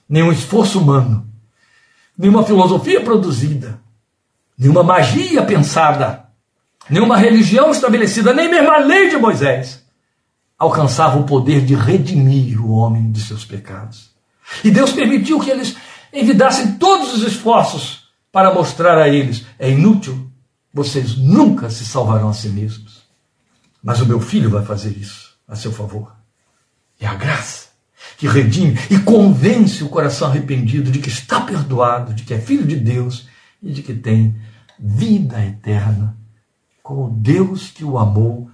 Nenhum 0.07 0.31
esforço 0.31 0.79
humano, 0.79 1.25
nenhuma 2.15 2.43
filosofia 2.43 3.01
produzida, 3.01 3.79
nenhuma 4.55 4.83
magia 4.83 5.41
pensada, 5.43 6.25
nenhuma 6.89 7.17
religião 7.17 7.71
estabelecida, 7.71 8.33
nem 8.33 8.49
mesmo 8.49 8.69
a 8.69 8.77
lei 8.77 9.09
de 9.09 9.17
Moisés 9.17 9.82
alcançava 10.63 11.19
o 11.19 11.25
poder 11.25 11.65
de 11.65 11.75
redimir 11.75 12.59
o 12.63 12.71
homem 12.71 13.11
de 13.11 13.21
seus 13.21 13.45
pecados. 13.45 14.09
E 14.63 14.71
Deus 14.71 14.91
permitiu 14.91 15.39
que 15.39 15.49
eles 15.49 15.75
envidassem 16.11 16.73
todos 16.73 17.13
os 17.13 17.23
esforços 17.23 18.07
para 18.31 18.53
mostrar 18.53 18.97
a 18.97 19.07
eles: 19.07 19.45
é 19.59 19.69
inútil, 19.69 20.29
vocês 20.73 21.17
nunca 21.17 21.69
se 21.69 21.85
salvarão 21.85 22.29
a 22.29 22.33
si 22.33 22.49
mesmos. 22.49 23.03
Mas 23.83 23.99
o 24.01 24.05
meu 24.05 24.19
filho 24.19 24.49
vai 24.49 24.63
fazer 24.63 24.97
isso 24.97 25.33
a 25.47 25.55
seu 25.55 25.71
favor. 25.71 26.15
É 26.99 27.05
a 27.05 27.15
graça 27.15 27.67
que 28.17 28.27
redime 28.27 28.77
e 28.89 28.99
convence 28.99 29.83
o 29.83 29.89
coração 29.89 30.29
arrependido 30.29 30.89
de 30.91 30.99
que 30.99 31.09
está 31.09 31.41
perdoado, 31.41 32.13
de 32.13 32.23
que 32.23 32.33
é 32.33 32.39
filho 32.39 32.65
de 32.65 32.77
Deus 32.77 33.27
e 33.61 33.71
de 33.71 33.81
que 33.81 33.93
tem 33.93 34.35
vida 34.79 35.43
eterna 35.43 36.15
com 36.81 37.05
o 37.05 37.09
Deus 37.09 37.71
que 37.71 37.83
o 37.83 37.97
amou 37.97 38.49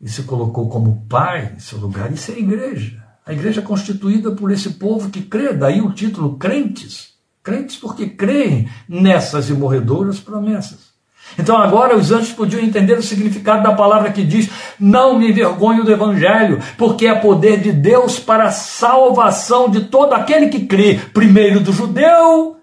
e 0.00 0.08
se 0.08 0.22
colocou 0.22 0.68
como 0.68 1.04
pai 1.08 1.52
em 1.56 1.60
seu 1.60 1.78
lugar. 1.78 2.12
Isso 2.12 2.30
é 2.30 2.34
a 2.34 2.38
igreja. 2.38 3.02
A 3.26 3.32
igreja 3.32 3.60
é 3.60 3.64
constituída 3.64 4.30
por 4.32 4.50
esse 4.50 4.70
povo 4.70 5.10
que 5.10 5.22
crê, 5.22 5.52
daí 5.52 5.80
o 5.80 5.92
título 5.92 6.36
crentes. 6.36 7.10
Crentes 7.42 7.76
porque 7.76 8.06
creem 8.06 8.68
nessas 8.88 9.50
imorredoras 9.50 10.18
promessas. 10.18 10.90
Então 11.38 11.56
agora 11.56 11.96
os 11.96 12.10
anjos 12.10 12.32
podiam 12.32 12.62
entender 12.62 12.98
o 12.98 13.02
significado 13.02 13.62
da 13.62 13.72
palavra 13.72 14.10
que 14.10 14.24
diz: 14.24 14.50
Não 14.78 15.18
me 15.18 15.30
envergonho 15.30 15.84
do 15.84 15.92
Evangelho, 15.92 16.60
porque 16.76 17.06
é 17.06 17.14
poder 17.14 17.60
de 17.60 17.72
Deus 17.72 18.18
para 18.18 18.44
a 18.44 18.52
salvação 18.52 19.68
de 19.68 19.82
todo 19.82 20.12
aquele 20.12 20.48
que 20.48 20.66
crê, 20.66 20.98
primeiro 21.12 21.60
do 21.60 21.72
judeu 21.72 22.59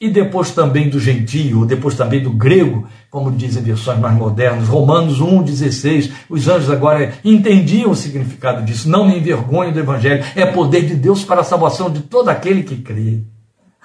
e 0.00 0.10
depois 0.10 0.50
também 0.50 0.90
do 0.90 0.98
gentio, 0.98 1.64
depois 1.64 1.94
também 1.94 2.22
do 2.22 2.30
grego, 2.30 2.86
como 3.10 3.30
dizem 3.30 3.62
versões 3.62 3.98
mais 3.98 4.16
modernas, 4.16 4.68
Romanos 4.68 5.20
1,16. 5.20 6.10
Os 6.28 6.48
anjos 6.48 6.70
agora 6.70 7.14
entendiam 7.24 7.90
o 7.90 7.96
significado 7.96 8.64
disso. 8.64 8.88
Não 8.88 9.06
me 9.06 9.16
envergonhe 9.18 9.72
do 9.72 9.78
Evangelho, 9.78 10.24
é 10.34 10.44
poder 10.44 10.86
de 10.86 10.96
Deus 10.96 11.24
para 11.24 11.40
a 11.40 11.44
salvação 11.44 11.90
de 11.90 12.00
todo 12.00 12.28
aquele 12.28 12.62
que 12.64 12.76
crê. 12.76 13.22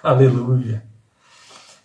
Aleluia. 0.02 0.89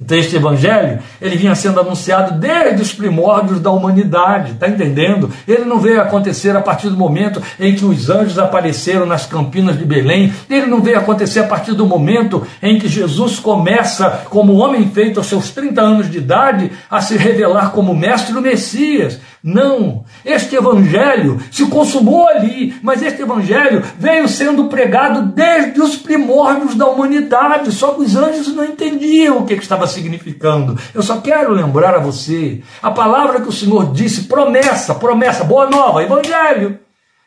Então, 0.04 0.18
este 0.18 0.36
evangelho, 0.36 0.98
ele 1.18 1.34
vinha 1.34 1.54
sendo 1.54 1.80
anunciado 1.80 2.38
desde 2.38 2.82
os 2.82 2.92
primórdios 2.92 3.58
da 3.58 3.70
humanidade, 3.70 4.52
está 4.52 4.68
entendendo? 4.68 5.30
Ele 5.48 5.64
não 5.64 5.78
veio 5.78 5.98
acontecer 6.02 6.54
a 6.54 6.60
partir 6.60 6.90
do 6.90 6.96
momento 6.96 7.42
em 7.58 7.74
que 7.74 7.86
os 7.86 8.10
anjos 8.10 8.38
apareceram 8.38 9.06
nas 9.06 9.24
campinas 9.24 9.78
de 9.78 9.84
Belém, 9.84 10.30
ele 10.50 10.66
não 10.66 10.82
veio 10.82 10.98
acontecer 10.98 11.40
a 11.40 11.46
partir 11.46 11.72
do 11.72 11.86
momento 11.86 12.46
em 12.62 12.78
que 12.78 12.86
Jesus 12.86 13.38
começa, 13.38 14.24
como 14.28 14.52
homem 14.56 14.90
feito 14.90 15.18
aos 15.18 15.26
seus 15.26 15.50
30 15.50 15.80
anos 15.80 16.10
de 16.10 16.18
idade, 16.18 16.70
a 16.90 17.00
se 17.00 17.16
revelar 17.16 17.70
como 17.70 17.94
mestre 17.94 18.34
do 18.34 18.42
Messias. 18.42 19.18
Não, 19.46 20.06
este 20.24 20.56
evangelho 20.56 21.38
se 21.52 21.66
consumou 21.66 22.26
ali, 22.26 22.74
mas 22.82 23.02
este 23.02 23.20
evangelho 23.20 23.84
veio 23.98 24.26
sendo 24.26 24.68
pregado 24.68 25.20
desde 25.20 25.82
os 25.82 25.96
primórdios 25.96 26.74
da 26.74 26.86
humanidade, 26.86 27.70
só 27.70 27.92
que 27.92 28.00
os 28.00 28.16
anjos 28.16 28.54
não 28.54 28.64
entendiam 28.64 29.36
o 29.36 29.44
que 29.44 29.52
estava 29.52 29.86
significando. 29.86 30.80
Eu 30.94 31.02
só 31.02 31.20
quero 31.20 31.52
lembrar 31.52 31.94
a 31.94 31.98
você 31.98 32.62
a 32.82 32.90
palavra 32.90 33.42
que 33.42 33.48
o 33.50 33.52
Senhor 33.52 33.92
disse, 33.92 34.22
promessa, 34.22 34.94
promessa, 34.94 35.44
boa 35.44 35.68
nova, 35.68 36.02
evangelho. 36.02 36.78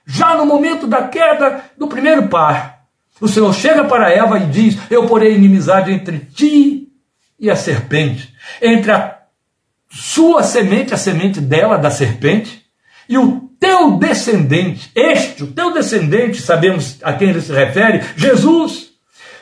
Já 0.03 0.33
no 0.33 0.45
momento 0.47 0.87
da 0.87 1.03
queda 1.03 1.65
do 1.77 1.87
primeiro 1.87 2.29
par, 2.29 2.79
o 3.21 3.27
Senhor 3.27 3.53
chega 3.53 3.83
para 3.83 4.11
Eva 4.11 4.39
e 4.39 4.47
diz: 4.47 4.75
Eu 4.89 5.05
porei 5.05 5.35
inimizade 5.35 5.91
entre 5.91 6.17
ti 6.33 6.87
e 7.39 7.47
a 7.47 7.55
serpente, 7.55 8.33
entre 8.59 8.91
a 8.91 9.16
sua 9.97 10.43
semente, 10.43 10.93
a 10.93 10.97
semente 10.97 11.41
dela, 11.41 11.77
da 11.77 11.89
serpente, 11.89 12.63
e 13.09 13.17
o 13.17 13.49
teu 13.59 13.97
descendente, 13.97 14.91
este, 14.93 15.43
o 15.43 15.47
teu 15.47 15.73
descendente, 15.73 16.39
sabemos 16.39 16.97
a 17.01 17.13
quem 17.13 17.29
ele 17.29 17.41
se 17.41 17.51
refere, 17.51 18.03
Jesus, 18.15 18.89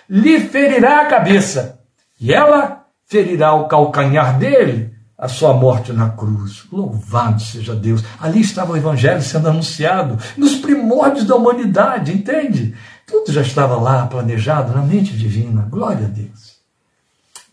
lhe 0.10 0.40
ferirá 0.40 1.02
a 1.02 1.06
cabeça, 1.08 1.80
e 2.20 2.34
ela 2.34 2.86
ferirá 3.06 3.54
o 3.54 3.68
calcanhar 3.68 4.40
dele, 4.40 4.94
a 5.18 5.28
sua 5.28 5.54
morte 5.54 5.92
na 5.92 6.10
cruz. 6.10 6.64
Louvado 6.72 7.42
seja 7.42 7.76
Deus. 7.76 8.04
Ali 8.20 8.42
estava 8.42 8.74
o 8.74 8.78
Evangelho 8.78 9.22
sendo 9.22 9.50
anunciado, 9.50 10.18
nos 10.38 10.56
primórdios 10.56 11.26
da 11.26 11.36
humanidade, 11.36 12.14
entende? 12.14 12.76
Tudo 13.06 13.32
já 13.32 13.42
estava 13.42 13.76
lá 13.76 14.08
planejado 14.08 14.74
na 14.74 14.82
mente 14.82 15.16
divina. 15.16 15.68
Glória 15.70 16.06
a 16.06 16.10
Deus. 16.10 16.56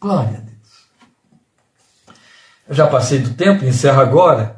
Glória 0.00 0.38
a 0.38 0.40
Deus. 0.40 0.51
Eu 2.72 2.76
já 2.76 2.86
passei 2.86 3.18
do 3.18 3.34
tempo, 3.34 3.66
encerro 3.66 4.00
agora. 4.00 4.56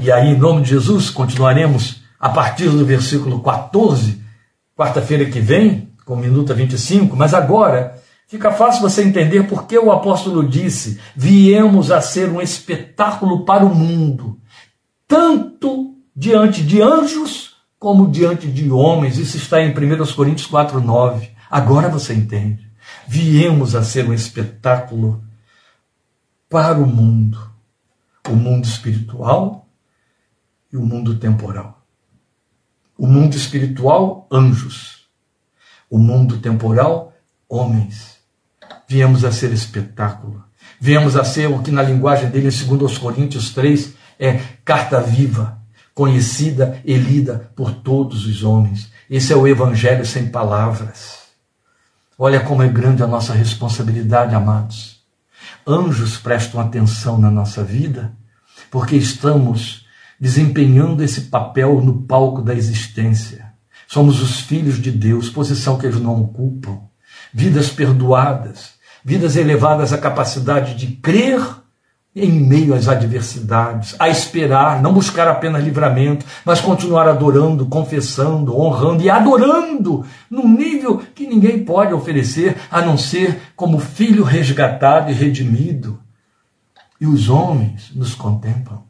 E 0.00 0.12
aí, 0.12 0.28
em 0.28 0.38
nome 0.38 0.62
de 0.62 0.68
Jesus, 0.68 1.10
continuaremos 1.10 2.00
a 2.16 2.28
partir 2.28 2.68
do 2.68 2.86
versículo 2.86 3.42
14, 3.42 4.22
quarta-feira 4.76 5.24
que 5.24 5.40
vem, 5.40 5.90
com 6.06 6.14
minuta 6.14 6.54
25, 6.54 7.16
mas 7.16 7.34
agora 7.34 8.00
fica 8.28 8.52
fácil 8.52 8.82
você 8.82 9.02
entender 9.02 9.48
por 9.48 9.66
que 9.66 9.76
o 9.76 9.90
apóstolo 9.90 10.48
disse: 10.48 11.00
viemos 11.16 11.90
a 11.90 12.00
ser 12.00 12.28
um 12.28 12.40
espetáculo 12.40 13.44
para 13.44 13.66
o 13.66 13.74
mundo, 13.74 14.38
tanto 15.08 15.96
diante 16.14 16.62
de 16.62 16.80
anjos 16.80 17.54
como 17.80 18.12
diante 18.12 18.46
de 18.46 18.70
homens. 18.70 19.18
Isso 19.18 19.36
está 19.36 19.60
em 19.60 19.70
1 19.72 20.14
Coríntios 20.14 20.46
4, 20.46 20.80
9. 20.80 21.30
Agora 21.50 21.88
você 21.88 22.14
entende. 22.14 22.70
Viemos 23.08 23.74
a 23.74 23.82
ser 23.82 24.08
um 24.08 24.14
espetáculo 24.14 25.26
para 26.48 26.78
o 26.78 26.86
mundo, 26.86 27.38
o 28.28 28.34
mundo 28.34 28.64
espiritual 28.64 29.68
e 30.72 30.76
o 30.76 30.84
mundo 30.84 31.16
temporal. 31.16 31.84
O 32.96 33.06
mundo 33.06 33.36
espiritual, 33.36 34.26
anjos. 34.30 35.08
O 35.90 35.98
mundo 35.98 36.38
temporal, 36.38 37.12
homens. 37.48 38.18
Viemos 38.88 39.24
a 39.24 39.30
ser 39.30 39.52
espetáculo. 39.52 40.44
Viemos 40.80 41.16
a 41.16 41.24
ser 41.24 41.46
o 41.46 41.62
que 41.62 41.70
na 41.70 41.82
linguagem 41.82 42.30
dele, 42.30 42.50
segundo 42.50 42.84
os 42.84 42.98
Coríntios 42.98 43.52
3, 43.52 43.94
é 44.18 44.40
carta 44.64 45.00
viva, 45.00 45.58
conhecida 45.94 46.80
e 46.84 46.94
lida 46.96 47.50
por 47.54 47.72
todos 47.72 48.26
os 48.26 48.42
homens. 48.42 48.90
Esse 49.08 49.32
é 49.32 49.36
o 49.36 49.46
evangelho 49.46 50.04
sem 50.04 50.28
palavras. 50.28 51.18
Olha 52.18 52.40
como 52.40 52.62
é 52.62 52.68
grande 52.68 53.02
a 53.02 53.06
nossa 53.06 53.32
responsabilidade, 53.32 54.34
amados. 54.34 54.97
Anjos 55.70 56.16
prestam 56.16 56.62
atenção 56.62 57.18
na 57.18 57.30
nossa 57.30 57.62
vida, 57.62 58.16
porque 58.70 58.96
estamos 58.96 59.84
desempenhando 60.18 61.04
esse 61.04 61.22
papel 61.22 61.82
no 61.82 62.04
palco 62.04 62.40
da 62.40 62.54
existência. 62.54 63.52
Somos 63.86 64.22
os 64.22 64.40
filhos 64.40 64.80
de 64.80 64.90
Deus, 64.90 65.28
posição 65.28 65.76
que 65.76 65.84
eles 65.84 66.00
não 66.00 66.22
ocupam. 66.22 66.80
Vidas 67.34 67.68
perdoadas, 67.68 68.70
vidas 69.04 69.36
elevadas 69.36 69.92
à 69.92 69.98
capacidade 69.98 70.74
de 70.74 70.96
crer 70.96 71.38
em 72.24 72.40
meio 72.40 72.74
às 72.74 72.88
adversidades, 72.88 73.94
a 73.98 74.08
esperar, 74.08 74.82
não 74.82 74.92
buscar 74.92 75.28
apenas 75.28 75.62
livramento, 75.62 76.24
mas 76.44 76.60
continuar 76.60 77.08
adorando, 77.08 77.66
confessando, 77.66 78.58
honrando 78.58 79.02
e 79.02 79.10
adorando 79.10 80.04
num 80.30 80.48
nível 80.48 81.02
que 81.14 81.26
ninguém 81.26 81.64
pode 81.64 81.92
oferecer 81.92 82.56
a 82.70 82.82
não 82.82 82.96
ser 82.96 83.40
como 83.54 83.78
filho 83.78 84.24
resgatado 84.24 85.10
e 85.10 85.14
redimido. 85.14 85.98
E 87.00 87.06
os 87.06 87.28
homens 87.28 87.92
nos 87.94 88.14
contemplam. 88.14 88.82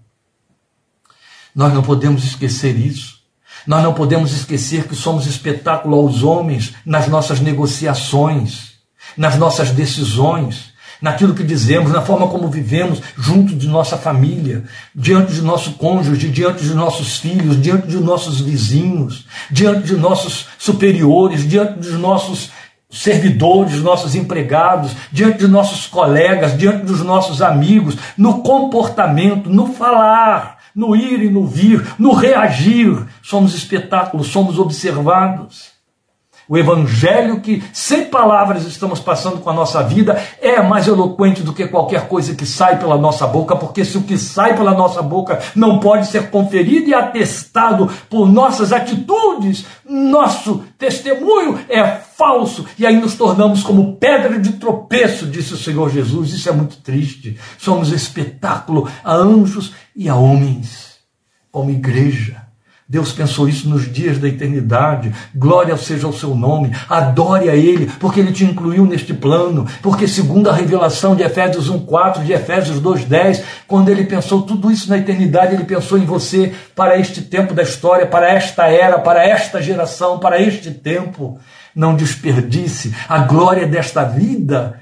Nós 1.55 1.75
não 1.75 1.83
podemos 1.83 2.25
esquecer 2.25 2.77
isso. 2.77 3.19
Nós 3.67 3.83
não 3.83 3.93
podemos 3.93 4.33
esquecer 4.33 4.87
que 4.87 4.95
somos 4.95 5.27
espetáculo 5.27 5.97
aos 5.97 6.23
homens 6.23 6.75
nas 6.87 7.09
nossas 7.09 7.41
negociações, 7.41 8.75
nas 9.17 9.37
nossas 9.37 9.71
decisões, 9.71 10.68
naquilo 11.01 11.35
que 11.35 11.43
dizemos, 11.43 11.93
na 11.93 12.03
forma 12.03 12.29
como 12.29 12.49
vivemos 12.49 13.01
junto 13.17 13.55
de 13.55 13.67
nossa 13.67 13.97
família, 13.97 14.65
diante 14.95 15.33
de 15.33 15.43
nosso 15.43 15.73
cônjuge, 15.73 16.29
diante 16.29 16.65
de 16.65 16.75
nossos 16.75 17.19
filhos, 17.19 17.61
diante 17.61 17.87
de 17.87 17.99
nossos 17.99 18.41
vizinhos, 18.41 19.27
diante 19.51 19.83
de 19.83 19.97
nossos 19.97 20.47
superiores, 20.59 21.49
diante 21.49 21.81
dos 21.81 21.99
nossos 21.99 22.51
servidores, 22.91 23.83
nossos 23.83 24.15
empregados, 24.15 24.93
diante 25.13 25.39
de 25.39 25.49
nossos 25.49 25.87
colegas, 25.87 26.57
diante 26.57 26.85
dos 26.85 27.01
nossos 27.01 27.43
amigos, 27.43 27.97
no 28.17 28.43
comportamento, 28.43 29.51
no 29.51 29.73
falar 29.73 30.59
no 30.79 30.95
ir 30.95 31.25
e 31.25 31.29
no 31.29 31.45
vir, 31.45 31.85
no 31.99 32.13
reagir. 32.13 33.05
Somos 33.21 33.53
espetáculos, 33.53 34.29
somos 34.29 34.61
observados. 34.61 35.78
O 36.49 36.57
evangelho 36.57 37.41
que, 37.41 37.63
sem 37.75 38.07
palavras, 38.07 38.65
estamos 38.65 39.01
passando 39.01 39.39
com 39.41 39.51
a 39.51 39.53
nossa 39.53 39.83
vida 39.83 40.19
é 40.41 40.63
mais 40.63 40.89
eloquente 40.89 41.43
do 41.43 41.53
que 41.53 41.69
qualquer 41.69 42.09
coisa 42.09 42.35
que 42.35 42.47
sai 42.47 42.79
pela 42.79 42.97
nossa 42.97 43.27
boca, 43.27 43.55
porque 43.55 43.85
se 43.85 43.99
o 43.99 44.03
que 44.03 44.17
sai 44.17 44.57
pela 44.57 44.73
nossa 44.73 45.03
boca 45.03 45.39
não 45.55 45.79
pode 45.79 46.07
ser 46.07 46.31
conferido 46.31 46.89
e 46.89 46.95
atestado 46.95 47.91
por 48.09 48.27
nossas 48.27 48.73
atitudes, 48.73 49.67
nosso 49.87 50.65
testemunho 50.79 51.61
é 51.69 51.85
falso 51.85 52.65
e 52.79 52.87
aí 52.87 52.99
nos 52.99 53.15
tornamos 53.15 53.63
como 53.63 53.97
pedra 53.97 54.39
de 54.39 54.55
tropeço, 54.55 55.27
disse 55.27 55.53
o 55.53 55.59
Senhor 55.59 55.91
Jesus. 55.91 56.33
Isso 56.33 56.49
é 56.49 56.53
muito 56.53 56.79
triste. 56.79 57.39
Somos 57.59 57.93
espetáculo 57.93 58.89
a 59.05 59.15
anjos 59.15 59.75
e 59.95 60.09
a 60.09 60.17
homens, 60.17 60.97
como 61.53 61.71
igreja. 61.71 62.48
Deus 62.91 63.13
pensou 63.13 63.47
isso 63.47 63.69
nos 63.69 63.93
dias 63.93 64.17
da 64.17 64.27
eternidade. 64.27 65.13
Glória 65.35 65.77
seja 65.77 66.09
o 66.09 66.13
seu 66.13 66.35
nome. 66.35 66.75
Adore 66.89 67.51
a 67.51 67.55
Ele, 67.55 67.85
porque 68.01 68.19
Ele 68.19 68.33
te 68.33 68.45
incluiu 68.45 68.87
neste 68.87 69.13
plano. 69.13 69.67
Porque, 69.83 70.09
segundo 70.09 70.49
a 70.49 70.55
revelação 70.55 71.15
de 71.15 71.23
Efésios 71.23 71.71
1,4, 71.71 72.25
de 72.25 72.33
Efésios 72.33 72.81
2,10, 72.81 73.43
quando 73.67 73.91
Ele 73.91 74.05
pensou 74.05 74.41
tudo 74.41 74.71
isso 74.71 74.89
na 74.89 74.97
eternidade, 74.97 75.55
Ele 75.55 75.65
pensou 75.65 75.99
em 75.99 76.07
você 76.07 76.55
para 76.75 76.99
este 76.99 77.21
tempo 77.21 77.53
da 77.53 77.63
história, 77.63 78.07
para 78.07 78.33
esta 78.33 78.69
era, 78.69 78.99
para 78.99 79.23
esta 79.23 79.61
geração, 79.61 80.19
para 80.19 80.41
este 80.41 80.71
tempo. 80.71 81.39
Não 81.77 81.95
desperdice 81.95 82.95
a 83.07 83.19
glória 83.19 83.67
desta 83.67 84.03
vida 84.03 84.81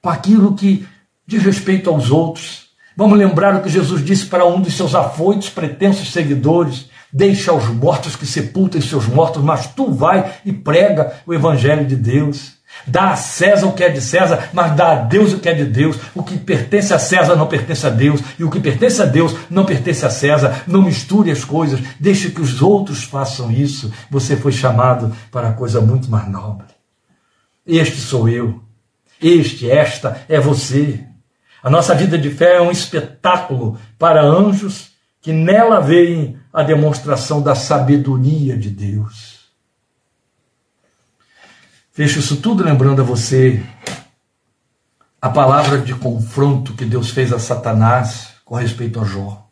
com 0.00 0.08
aquilo 0.08 0.54
que 0.54 0.86
diz 1.26 1.42
respeito 1.42 1.90
aos 1.90 2.12
outros. 2.12 2.68
Vamos 2.96 3.18
lembrar 3.18 3.56
o 3.56 3.62
que 3.62 3.68
Jesus 3.68 4.04
disse 4.04 4.26
para 4.26 4.46
um 4.46 4.60
dos 4.60 4.76
seus 4.76 4.94
afoitos, 4.94 5.50
pretensos 5.50 6.12
seguidores 6.12 6.88
Deixa 7.12 7.52
os 7.52 7.66
mortos 7.68 8.16
que 8.16 8.26
sepultem 8.26 8.80
seus 8.80 9.06
mortos, 9.06 9.42
mas 9.42 9.66
tu 9.66 9.92
vai 9.92 10.32
e 10.44 10.52
prega 10.52 11.14
o 11.26 11.32
evangelho 11.32 11.86
de 11.86 11.96
Deus. 11.96 12.58
Dá 12.86 13.10
a 13.10 13.16
César 13.16 13.66
o 13.66 13.72
que 13.72 13.82
é 13.82 13.88
de 13.88 14.00
César, 14.00 14.50
mas 14.52 14.76
dá 14.76 14.92
a 14.92 14.94
Deus 14.96 15.32
o 15.32 15.38
que 15.38 15.48
é 15.48 15.54
de 15.54 15.64
Deus. 15.64 15.96
O 16.14 16.22
que 16.22 16.36
pertence 16.36 16.92
a 16.92 16.98
César 16.98 17.34
não 17.34 17.46
pertence 17.46 17.86
a 17.86 17.90
Deus, 17.90 18.20
e 18.38 18.44
o 18.44 18.50
que 18.50 18.60
pertence 18.60 19.02
a 19.02 19.06
Deus 19.06 19.34
não 19.50 19.64
pertence 19.64 20.04
a 20.04 20.10
César. 20.10 20.62
Não 20.66 20.82
misture 20.82 21.30
as 21.30 21.44
coisas, 21.44 21.80
deixe 21.98 22.30
que 22.30 22.40
os 22.40 22.62
outros 22.62 23.04
façam 23.04 23.50
isso. 23.50 23.92
Você 24.10 24.36
foi 24.36 24.52
chamado 24.52 25.12
para 25.32 25.52
coisa 25.52 25.80
muito 25.80 26.10
mais 26.10 26.28
nobre. 26.28 26.66
Este 27.66 27.96
sou 27.96 28.28
eu, 28.28 28.62
este, 29.20 29.70
esta 29.70 30.22
é 30.28 30.38
você. 30.38 31.00
A 31.62 31.68
nossa 31.68 31.94
vida 31.94 32.16
de 32.16 32.30
fé 32.30 32.56
é 32.56 32.62
um 32.62 32.70
espetáculo 32.70 33.78
para 33.98 34.22
anjos 34.22 34.92
que 35.20 35.32
nela 35.32 35.80
veem 35.80 36.38
a 36.58 36.64
demonstração 36.64 37.40
da 37.40 37.54
sabedoria 37.54 38.58
de 38.58 38.68
Deus. 38.68 39.48
Fecho 41.92 42.18
isso 42.18 42.38
tudo 42.38 42.64
lembrando 42.64 43.00
a 43.00 43.04
você 43.04 43.64
a 45.22 45.30
palavra 45.30 45.78
de 45.80 45.94
confronto 45.94 46.74
que 46.74 46.84
Deus 46.84 47.10
fez 47.10 47.32
a 47.32 47.38
Satanás 47.38 48.30
com 48.44 48.56
respeito 48.56 48.98
a 49.00 49.04
Jó. 49.04 49.48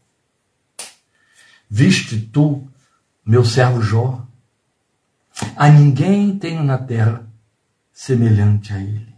Viste 1.70 2.18
tu, 2.18 2.66
meu 3.24 3.44
servo 3.44 3.80
Jó? 3.80 4.26
A 5.54 5.68
ninguém 5.68 6.36
tenho 6.36 6.64
na 6.64 6.76
terra 6.76 7.24
semelhante 7.92 8.72
a 8.72 8.80
ele. 8.80 9.15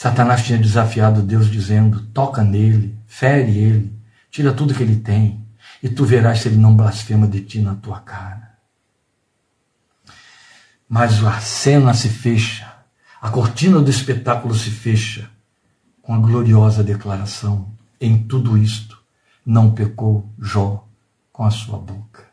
Satanás 0.00 0.44
tinha 0.44 0.56
desafiado 0.56 1.22
Deus 1.22 1.50
dizendo: 1.50 2.00
toca 2.14 2.44
nele, 2.44 2.96
fere 3.04 3.58
ele, 3.58 4.00
tira 4.30 4.52
tudo 4.52 4.72
que 4.72 4.80
ele 4.80 4.94
tem, 4.94 5.44
e 5.82 5.88
tu 5.88 6.04
verás 6.04 6.38
se 6.38 6.46
ele 6.46 6.56
não 6.56 6.76
blasfema 6.76 7.26
de 7.26 7.40
ti 7.40 7.58
na 7.60 7.74
tua 7.74 7.98
cara. 7.98 8.56
Mas 10.88 11.20
a 11.24 11.40
cena 11.40 11.92
se 11.94 12.08
fecha, 12.08 12.72
a 13.20 13.28
cortina 13.28 13.80
do 13.80 13.90
espetáculo 13.90 14.54
se 14.54 14.70
fecha 14.70 15.28
com 16.00 16.14
a 16.14 16.18
gloriosa 16.18 16.84
declaração: 16.84 17.68
em 18.00 18.22
tudo 18.22 18.56
isto 18.56 19.02
não 19.44 19.72
pecou 19.72 20.32
Jó 20.40 20.86
com 21.32 21.42
a 21.42 21.50
sua 21.50 21.76
boca. 21.76 22.24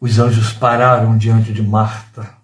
Os 0.00 0.18
anjos 0.18 0.54
pararam 0.54 1.18
diante 1.18 1.52
de 1.52 1.62
Marta 1.62 2.43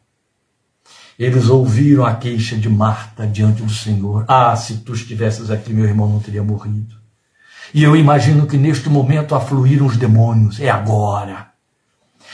Eles 1.20 1.50
ouviram 1.50 2.06
a 2.06 2.14
queixa 2.14 2.56
de 2.56 2.70
Marta 2.70 3.26
diante 3.26 3.62
do 3.62 3.70
Senhor. 3.70 4.24
Ah, 4.26 4.56
se 4.56 4.78
tu 4.78 4.94
estivesses 4.94 5.50
aqui, 5.50 5.70
meu 5.70 5.84
irmão 5.84 6.08
não 6.08 6.18
teria 6.18 6.42
morrido. 6.42 6.94
E 7.74 7.84
eu 7.84 7.94
imagino 7.94 8.46
que 8.46 8.56
neste 8.56 8.88
momento 8.88 9.34
afluíram 9.34 9.84
os 9.84 9.98
demônios. 9.98 10.58
É 10.58 10.70
agora. 10.70 11.48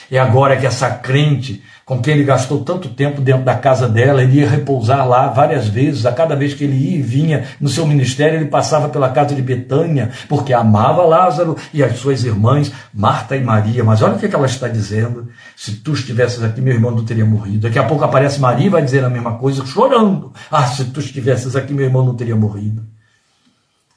É 0.09 0.21
agora 0.21 0.57
que 0.57 0.65
essa 0.65 0.89
crente 0.89 1.65
com 1.87 2.03
quem 2.03 2.15
ele 2.15 2.25
gastou 2.25 2.65
tanto 2.65 2.89
tempo 2.89 3.21
dentro 3.21 3.45
da 3.45 3.55
casa 3.55 3.89
dela, 3.89 4.21
ele 4.21 4.41
ia 4.41 4.51
repousar 4.51 5.07
lá 5.07 5.29
várias 5.29 5.69
vezes, 5.69 6.05
a 6.05 6.11
cada 6.11 6.35
vez 6.35 6.53
que 6.53 6.65
ele 6.65 6.75
ia 6.75 6.99
e 6.99 7.01
vinha 7.01 7.47
no 7.61 7.69
seu 7.69 7.87
ministério, 7.87 8.41
ele 8.41 8.51
passava 8.51 8.89
pela 8.89 9.09
casa 9.11 9.37
de 9.37 9.41
Betânia, 9.41 10.11
porque 10.29 10.53
amava 10.53 11.05
Lázaro 11.05 11.57
e 11.73 11.85
as 11.85 11.97
suas 11.97 12.25
irmãs, 12.25 12.73
Marta 12.93 13.37
e 13.37 13.45
Maria. 13.45 13.85
Mas 13.85 14.03
olha 14.03 14.17
o 14.17 14.19
que 14.19 14.27
ela 14.27 14.47
está 14.47 14.67
dizendo: 14.67 15.29
se 15.55 15.77
tu 15.77 15.93
estivesses 15.93 16.43
aqui, 16.43 16.61
meu 16.61 16.75
irmão 16.75 16.91
não 16.91 17.05
teria 17.05 17.25
morrido. 17.25 17.61
Daqui 17.61 17.79
a 17.79 17.85
pouco 17.85 18.03
aparece 18.03 18.41
Maria 18.41 18.67
e 18.67 18.71
vai 18.71 18.83
dizer 18.83 19.05
a 19.05 19.09
mesma 19.09 19.35
coisa, 19.39 19.65
chorando: 19.65 20.33
ah, 20.51 20.67
se 20.67 20.87
tu 20.87 20.99
estivesses 20.99 21.55
aqui, 21.55 21.73
meu 21.73 21.85
irmão 21.85 22.05
não 22.05 22.17
teria 22.17 22.35
morrido. 22.35 22.83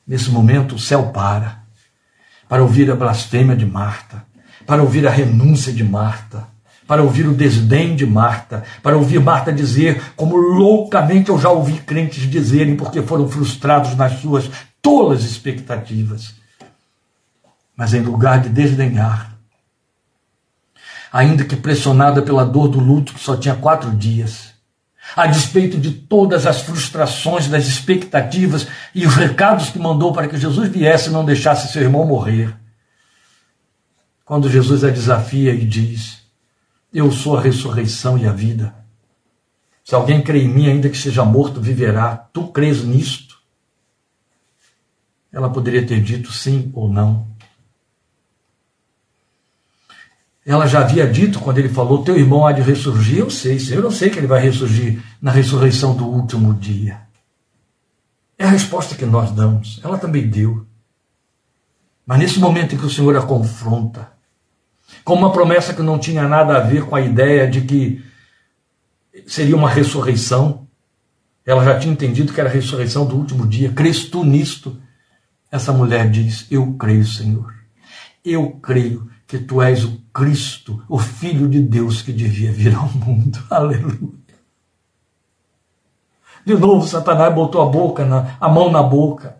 Nesse 0.07 0.29
momento, 0.29 0.75
o 0.75 0.79
céu 0.79 1.07
para 1.07 1.57
para 2.47 2.61
ouvir 2.61 2.89
a 2.91 2.95
blasfêmia 2.95 3.55
de 3.55 3.65
Marta, 3.65 4.23
para 4.65 4.81
ouvir 4.81 5.07
a 5.07 5.11
renúncia 5.11 5.73
de 5.73 5.83
Marta 5.83 6.48
para 6.89 7.03
ouvir 7.03 7.27
o 7.27 7.35
desdém 7.35 7.95
de 7.95 8.03
Marta, 8.03 8.63
para 8.81 8.97
ouvir 8.97 9.19
Marta 9.19 9.53
dizer, 9.53 10.01
como 10.15 10.35
loucamente 10.35 11.29
eu 11.29 11.37
já 11.37 11.47
ouvi 11.47 11.73
crentes 11.73 12.27
dizerem, 12.27 12.75
porque 12.75 13.03
foram 13.03 13.29
frustrados 13.29 13.95
nas 13.95 14.13
suas 14.13 14.49
tolas 14.81 15.23
expectativas. 15.23 16.33
Mas 17.77 17.93
em 17.93 18.01
lugar 18.01 18.41
de 18.41 18.49
desdenhar, 18.49 19.37
ainda 21.13 21.45
que 21.45 21.55
pressionada 21.55 22.23
pela 22.23 22.43
dor 22.43 22.67
do 22.67 22.79
luto 22.79 23.13
que 23.13 23.19
só 23.19 23.37
tinha 23.37 23.55
quatro 23.55 23.91
dias, 23.91 24.51
a 25.15 25.27
despeito 25.27 25.77
de 25.77 25.91
todas 25.91 26.47
as 26.47 26.61
frustrações 26.61 27.47
das 27.47 27.67
expectativas 27.67 28.65
e 28.95 29.05
os 29.05 29.13
recados 29.13 29.69
que 29.69 29.77
mandou 29.77 30.11
para 30.11 30.27
que 30.27 30.37
Jesus 30.37 30.67
viesse 30.69 31.09
e 31.09 31.11
não 31.11 31.23
deixasse 31.23 31.71
seu 31.71 31.83
irmão 31.83 32.03
morrer. 32.03 32.51
Quando 34.25 34.49
Jesus 34.49 34.83
a 34.83 34.89
desafia 34.89 35.53
e 35.53 35.63
diz: 35.63 36.18
eu 36.93 37.11
sou 37.11 37.37
a 37.37 37.41
ressurreição 37.41 38.17
e 38.17 38.25
a 38.25 38.31
vida. 38.31 38.75
Se 39.83 39.95
alguém 39.95 40.21
crê 40.21 40.43
em 40.43 40.47
mim, 40.47 40.67
ainda 40.67 40.89
que 40.89 40.97
seja 40.97 41.25
morto, 41.25 41.61
viverá. 41.61 42.15
Tu 42.15 42.47
crês 42.49 42.83
nisto? 42.83 43.39
Ela 45.31 45.49
poderia 45.49 45.85
ter 45.85 46.01
dito 46.01 46.31
sim 46.31 46.71
ou 46.73 46.87
não. 46.87 47.27
Ela 50.45 50.65
já 50.65 50.79
havia 50.79 51.07
dito 51.07 51.39
quando 51.39 51.59
ele 51.59 51.69
falou: 51.69 52.03
Teu 52.03 52.17
irmão 52.17 52.45
há 52.45 52.51
de 52.51 52.61
ressurgir. 52.61 53.19
Eu 53.19 53.29
sei, 53.29 53.59
Senhor, 53.59 53.83
eu 53.83 53.91
sei 53.91 54.09
que 54.09 54.17
ele 54.17 54.27
vai 54.27 54.41
ressurgir 54.41 55.03
na 55.21 55.31
ressurreição 55.31 55.95
do 55.95 56.07
último 56.07 56.53
dia. 56.53 57.01
É 58.37 58.45
a 58.45 58.49
resposta 58.49 58.95
que 58.95 59.05
nós 59.05 59.31
damos. 59.31 59.79
Ela 59.83 59.97
também 59.97 60.27
deu. 60.27 60.65
Mas 62.05 62.19
nesse 62.19 62.39
momento 62.39 62.73
em 62.73 62.77
que 62.77 62.85
o 62.85 62.89
Senhor 62.89 63.15
a 63.15 63.21
confronta, 63.21 64.11
com 65.03 65.13
uma 65.13 65.31
promessa 65.31 65.73
que 65.73 65.81
não 65.81 65.99
tinha 65.99 66.27
nada 66.27 66.57
a 66.57 66.59
ver 66.59 66.85
com 66.85 66.95
a 66.95 67.01
ideia 67.01 67.47
de 67.47 67.61
que 67.61 68.03
seria 69.27 69.55
uma 69.55 69.69
ressurreição. 69.69 70.67
Ela 71.45 71.63
já 71.63 71.79
tinha 71.79 71.93
entendido 71.93 72.33
que 72.33 72.39
era 72.39 72.49
a 72.49 72.53
ressurreição 72.53 73.05
do 73.05 73.15
último 73.15 73.47
dia. 73.47 73.71
Crês 73.71 74.05
tu 74.05 74.23
nisto? 74.23 74.77
Essa 75.51 75.73
mulher 75.73 76.09
diz: 76.09 76.45
Eu 76.51 76.73
creio, 76.73 77.05
Senhor. 77.05 77.53
Eu 78.23 78.51
creio 78.61 79.09
que 79.25 79.39
tu 79.39 79.61
és 79.61 79.83
o 79.83 79.99
Cristo, 80.13 80.83
o 80.87 80.99
Filho 80.99 81.47
de 81.47 81.61
Deus 81.61 82.01
que 82.01 82.11
devia 82.11 82.51
vir 82.51 82.75
ao 82.75 82.89
mundo. 82.89 83.39
Aleluia. 83.49 84.19
De 86.45 86.55
novo, 86.55 86.87
Satanás 86.87 87.33
botou 87.33 87.61
a 87.61 87.65
boca, 87.65 88.05
na, 88.05 88.35
a 88.39 88.49
mão 88.49 88.71
na 88.71 88.81
boca. 88.81 89.38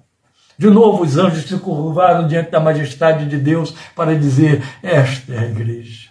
De 0.59 0.69
novo, 0.69 1.03
os 1.03 1.17
anjos 1.17 1.47
se 1.47 1.57
curvaram 1.57 2.27
diante 2.27 2.51
da 2.51 2.59
majestade 2.59 3.25
de 3.29 3.37
Deus 3.37 3.73
para 3.95 4.13
dizer: 4.13 4.61
Esta 4.83 5.33
é 5.33 5.39
a 5.39 5.45
igreja. 5.45 6.09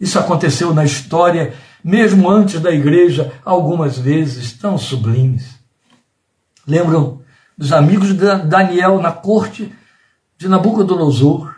Isso 0.00 0.16
aconteceu 0.16 0.72
na 0.72 0.84
história, 0.84 1.52
mesmo 1.82 2.30
antes 2.30 2.60
da 2.60 2.70
igreja, 2.70 3.32
algumas 3.44 3.98
vezes, 3.98 4.52
tão 4.52 4.78
sublimes. 4.78 5.58
Lembram 6.64 7.20
dos 7.58 7.72
amigos 7.72 8.16
de 8.16 8.44
Daniel 8.44 9.02
na 9.02 9.10
corte 9.10 9.74
de 10.38 10.46
Nabucodonosor, 10.46 11.52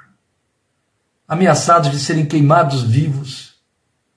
ameaçados 1.28 1.90
de 1.90 1.98
serem 1.98 2.24
queimados 2.24 2.82
vivos. 2.82 3.56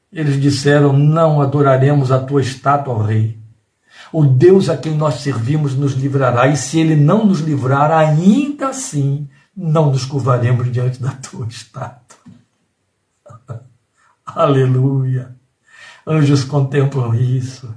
Eles 0.10 0.42
disseram: 0.42 0.94
Não 0.94 1.42
adoraremos 1.42 2.14
a 2.14 2.20
tua 2.20 2.40
estátua, 2.40 2.94
ó 2.94 3.02
rei. 3.02 3.41
O 4.12 4.26
Deus 4.26 4.70
a 4.70 4.78
quem 4.78 4.96
nós 4.96 5.16
servimos 5.16 5.76
nos 5.76 5.94
livrará, 5.94 6.48
e 6.48 6.58
se 6.58 6.80
ele 6.80 6.96
não 6.96 7.26
nos 7.26 7.40
livrar, 7.40 7.92
ainda 7.92 8.70
assim 8.70 9.28
não 9.56 9.92
nos 9.92 10.06
curvaremos 10.06 10.72
diante 10.72 11.02
da 11.02 11.12
tua 11.12 11.48
estátua. 11.48 12.18
Aleluia! 14.26 15.36
Anjos 16.06 16.44
contemplam 16.44 17.14
isso. 17.16 17.74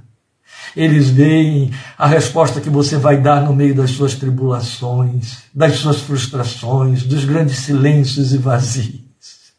Eles 0.75 1.09
veem 1.09 1.71
a 1.97 2.07
resposta 2.07 2.59
que 2.59 2.69
você 2.69 2.97
vai 2.97 3.17
dar 3.21 3.41
no 3.41 3.55
meio 3.55 3.73
das 3.73 3.91
suas 3.91 4.15
tribulações, 4.15 5.43
das 5.53 5.75
suas 5.77 6.01
frustrações, 6.01 7.03
dos 7.03 7.23
grandes 7.23 7.59
silêncios 7.59 8.33
e 8.33 8.37
vazios. 8.37 9.53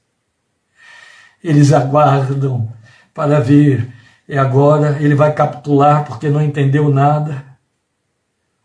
Eles 1.43 1.73
aguardam 1.73 2.71
para 3.15 3.41
ver 3.41 3.96
e 4.29 4.37
agora 4.37 5.01
ele 5.01 5.15
vai 5.15 5.33
capitular 5.33 6.05
porque 6.05 6.29
não 6.29 6.43
entendeu 6.43 6.89
nada, 6.89 7.45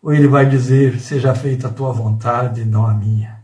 ou 0.01 0.13
ele 0.13 0.27
vai 0.27 0.47
dizer: 0.47 0.99
Seja 0.99 1.35
feita 1.35 1.67
a 1.67 1.71
tua 1.71 1.91
vontade, 1.91 2.65
não 2.65 2.87
a 2.87 2.93
minha. 2.93 3.41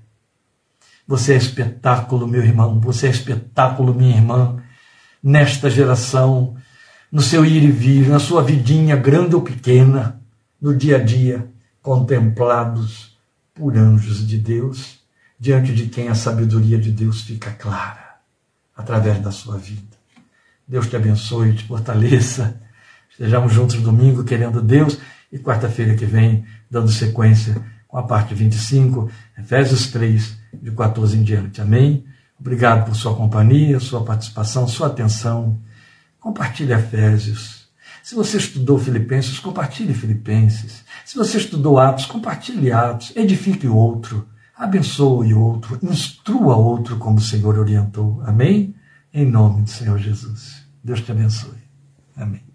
Você 1.07 1.33
é 1.33 1.37
espetáculo, 1.37 2.27
meu 2.27 2.43
irmão, 2.43 2.79
você 2.79 3.07
é 3.07 3.09
espetáculo, 3.09 3.93
minha 3.93 4.15
irmã, 4.15 4.57
nesta 5.23 5.69
geração, 5.69 6.57
no 7.11 7.21
seu 7.21 7.45
ir 7.45 7.63
e 7.63 7.71
vir, 7.71 8.09
na 8.09 8.19
sua 8.19 8.43
vidinha, 8.43 8.95
grande 8.95 9.33
ou 9.33 9.41
pequena, 9.41 10.19
no 10.59 10.75
dia 10.75 10.97
a 10.97 10.99
dia, 10.99 11.47
contemplados 11.81 13.17
por 13.53 13.77
anjos 13.77 14.27
de 14.27 14.37
Deus, 14.37 14.99
diante 15.39 15.73
de 15.73 15.87
quem 15.87 16.09
a 16.09 16.15
sabedoria 16.15 16.77
de 16.77 16.91
Deus 16.91 17.21
fica 17.21 17.51
clara, 17.51 18.17
através 18.75 19.19
da 19.21 19.31
sua 19.31 19.57
vida. 19.57 19.96
Deus 20.67 20.87
te 20.87 20.95
abençoe, 20.95 21.53
te 21.53 21.63
fortaleça. 21.63 22.61
Estejamos 23.09 23.53
juntos 23.53 23.81
domingo, 23.81 24.23
querendo 24.23 24.61
Deus, 24.61 24.99
e 25.31 25.39
quarta-feira 25.39 25.95
que 25.95 26.05
vem, 26.05 26.45
dando 26.69 26.91
sequência 26.91 27.55
com 27.87 27.97
a 27.97 28.03
parte 28.03 28.33
25, 28.33 29.09
Efésios 29.37 29.87
3, 29.87 30.37
de 30.61 30.71
14 30.71 31.17
em 31.17 31.23
diante. 31.23 31.61
Amém? 31.61 32.05
Obrigado 32.39 32.85
por 32.85 32.95
sua 32.95 33.15
companhia, 33.15 33.79
sua 33.79 34.03
participação, 34.03 34.67
sua 34.67 34.87
atenção. 34.87 35.59
Compartilhe 36.19 36.73
Efésios. 36.73 37.67
Se 38.03 38.13
você 38.13 38.37
estudou 38.37 38.77
Filipenses, 38.77 39.39
compartilhe 39.39 39.93
Filipenses. 39.93 40.83
Se 41.05 41.17
você 41.17 41.37
estudou 41.37 41.79
Atos, 41.79 42.05
compartilhe 42.05 42.71
Atos. 42.71 43.15
Edifique 43.15 43.67
o 43.67 43.75
outro. 43.75 44.27
Abençoe 44.55 45.33
outro. 45.33 45.79
Instrua 45.81 46.55
outro 46.55 46.97
como 46.97 47.17
o 47.17 47.21
Senhor 47.21 47.57
orientou. 47.57 48.21
Amém? 48.25 48.75
Em 49.13 49.25
nome 49.25 49.63
do 49.63 49.69
Senhor 49.69 49.97
Jesus. 49.97 50.56
Deus 50.87 51.01
te 51.01 51.11
abençoe. 51.11 51.61
Amém. 52.15 52.46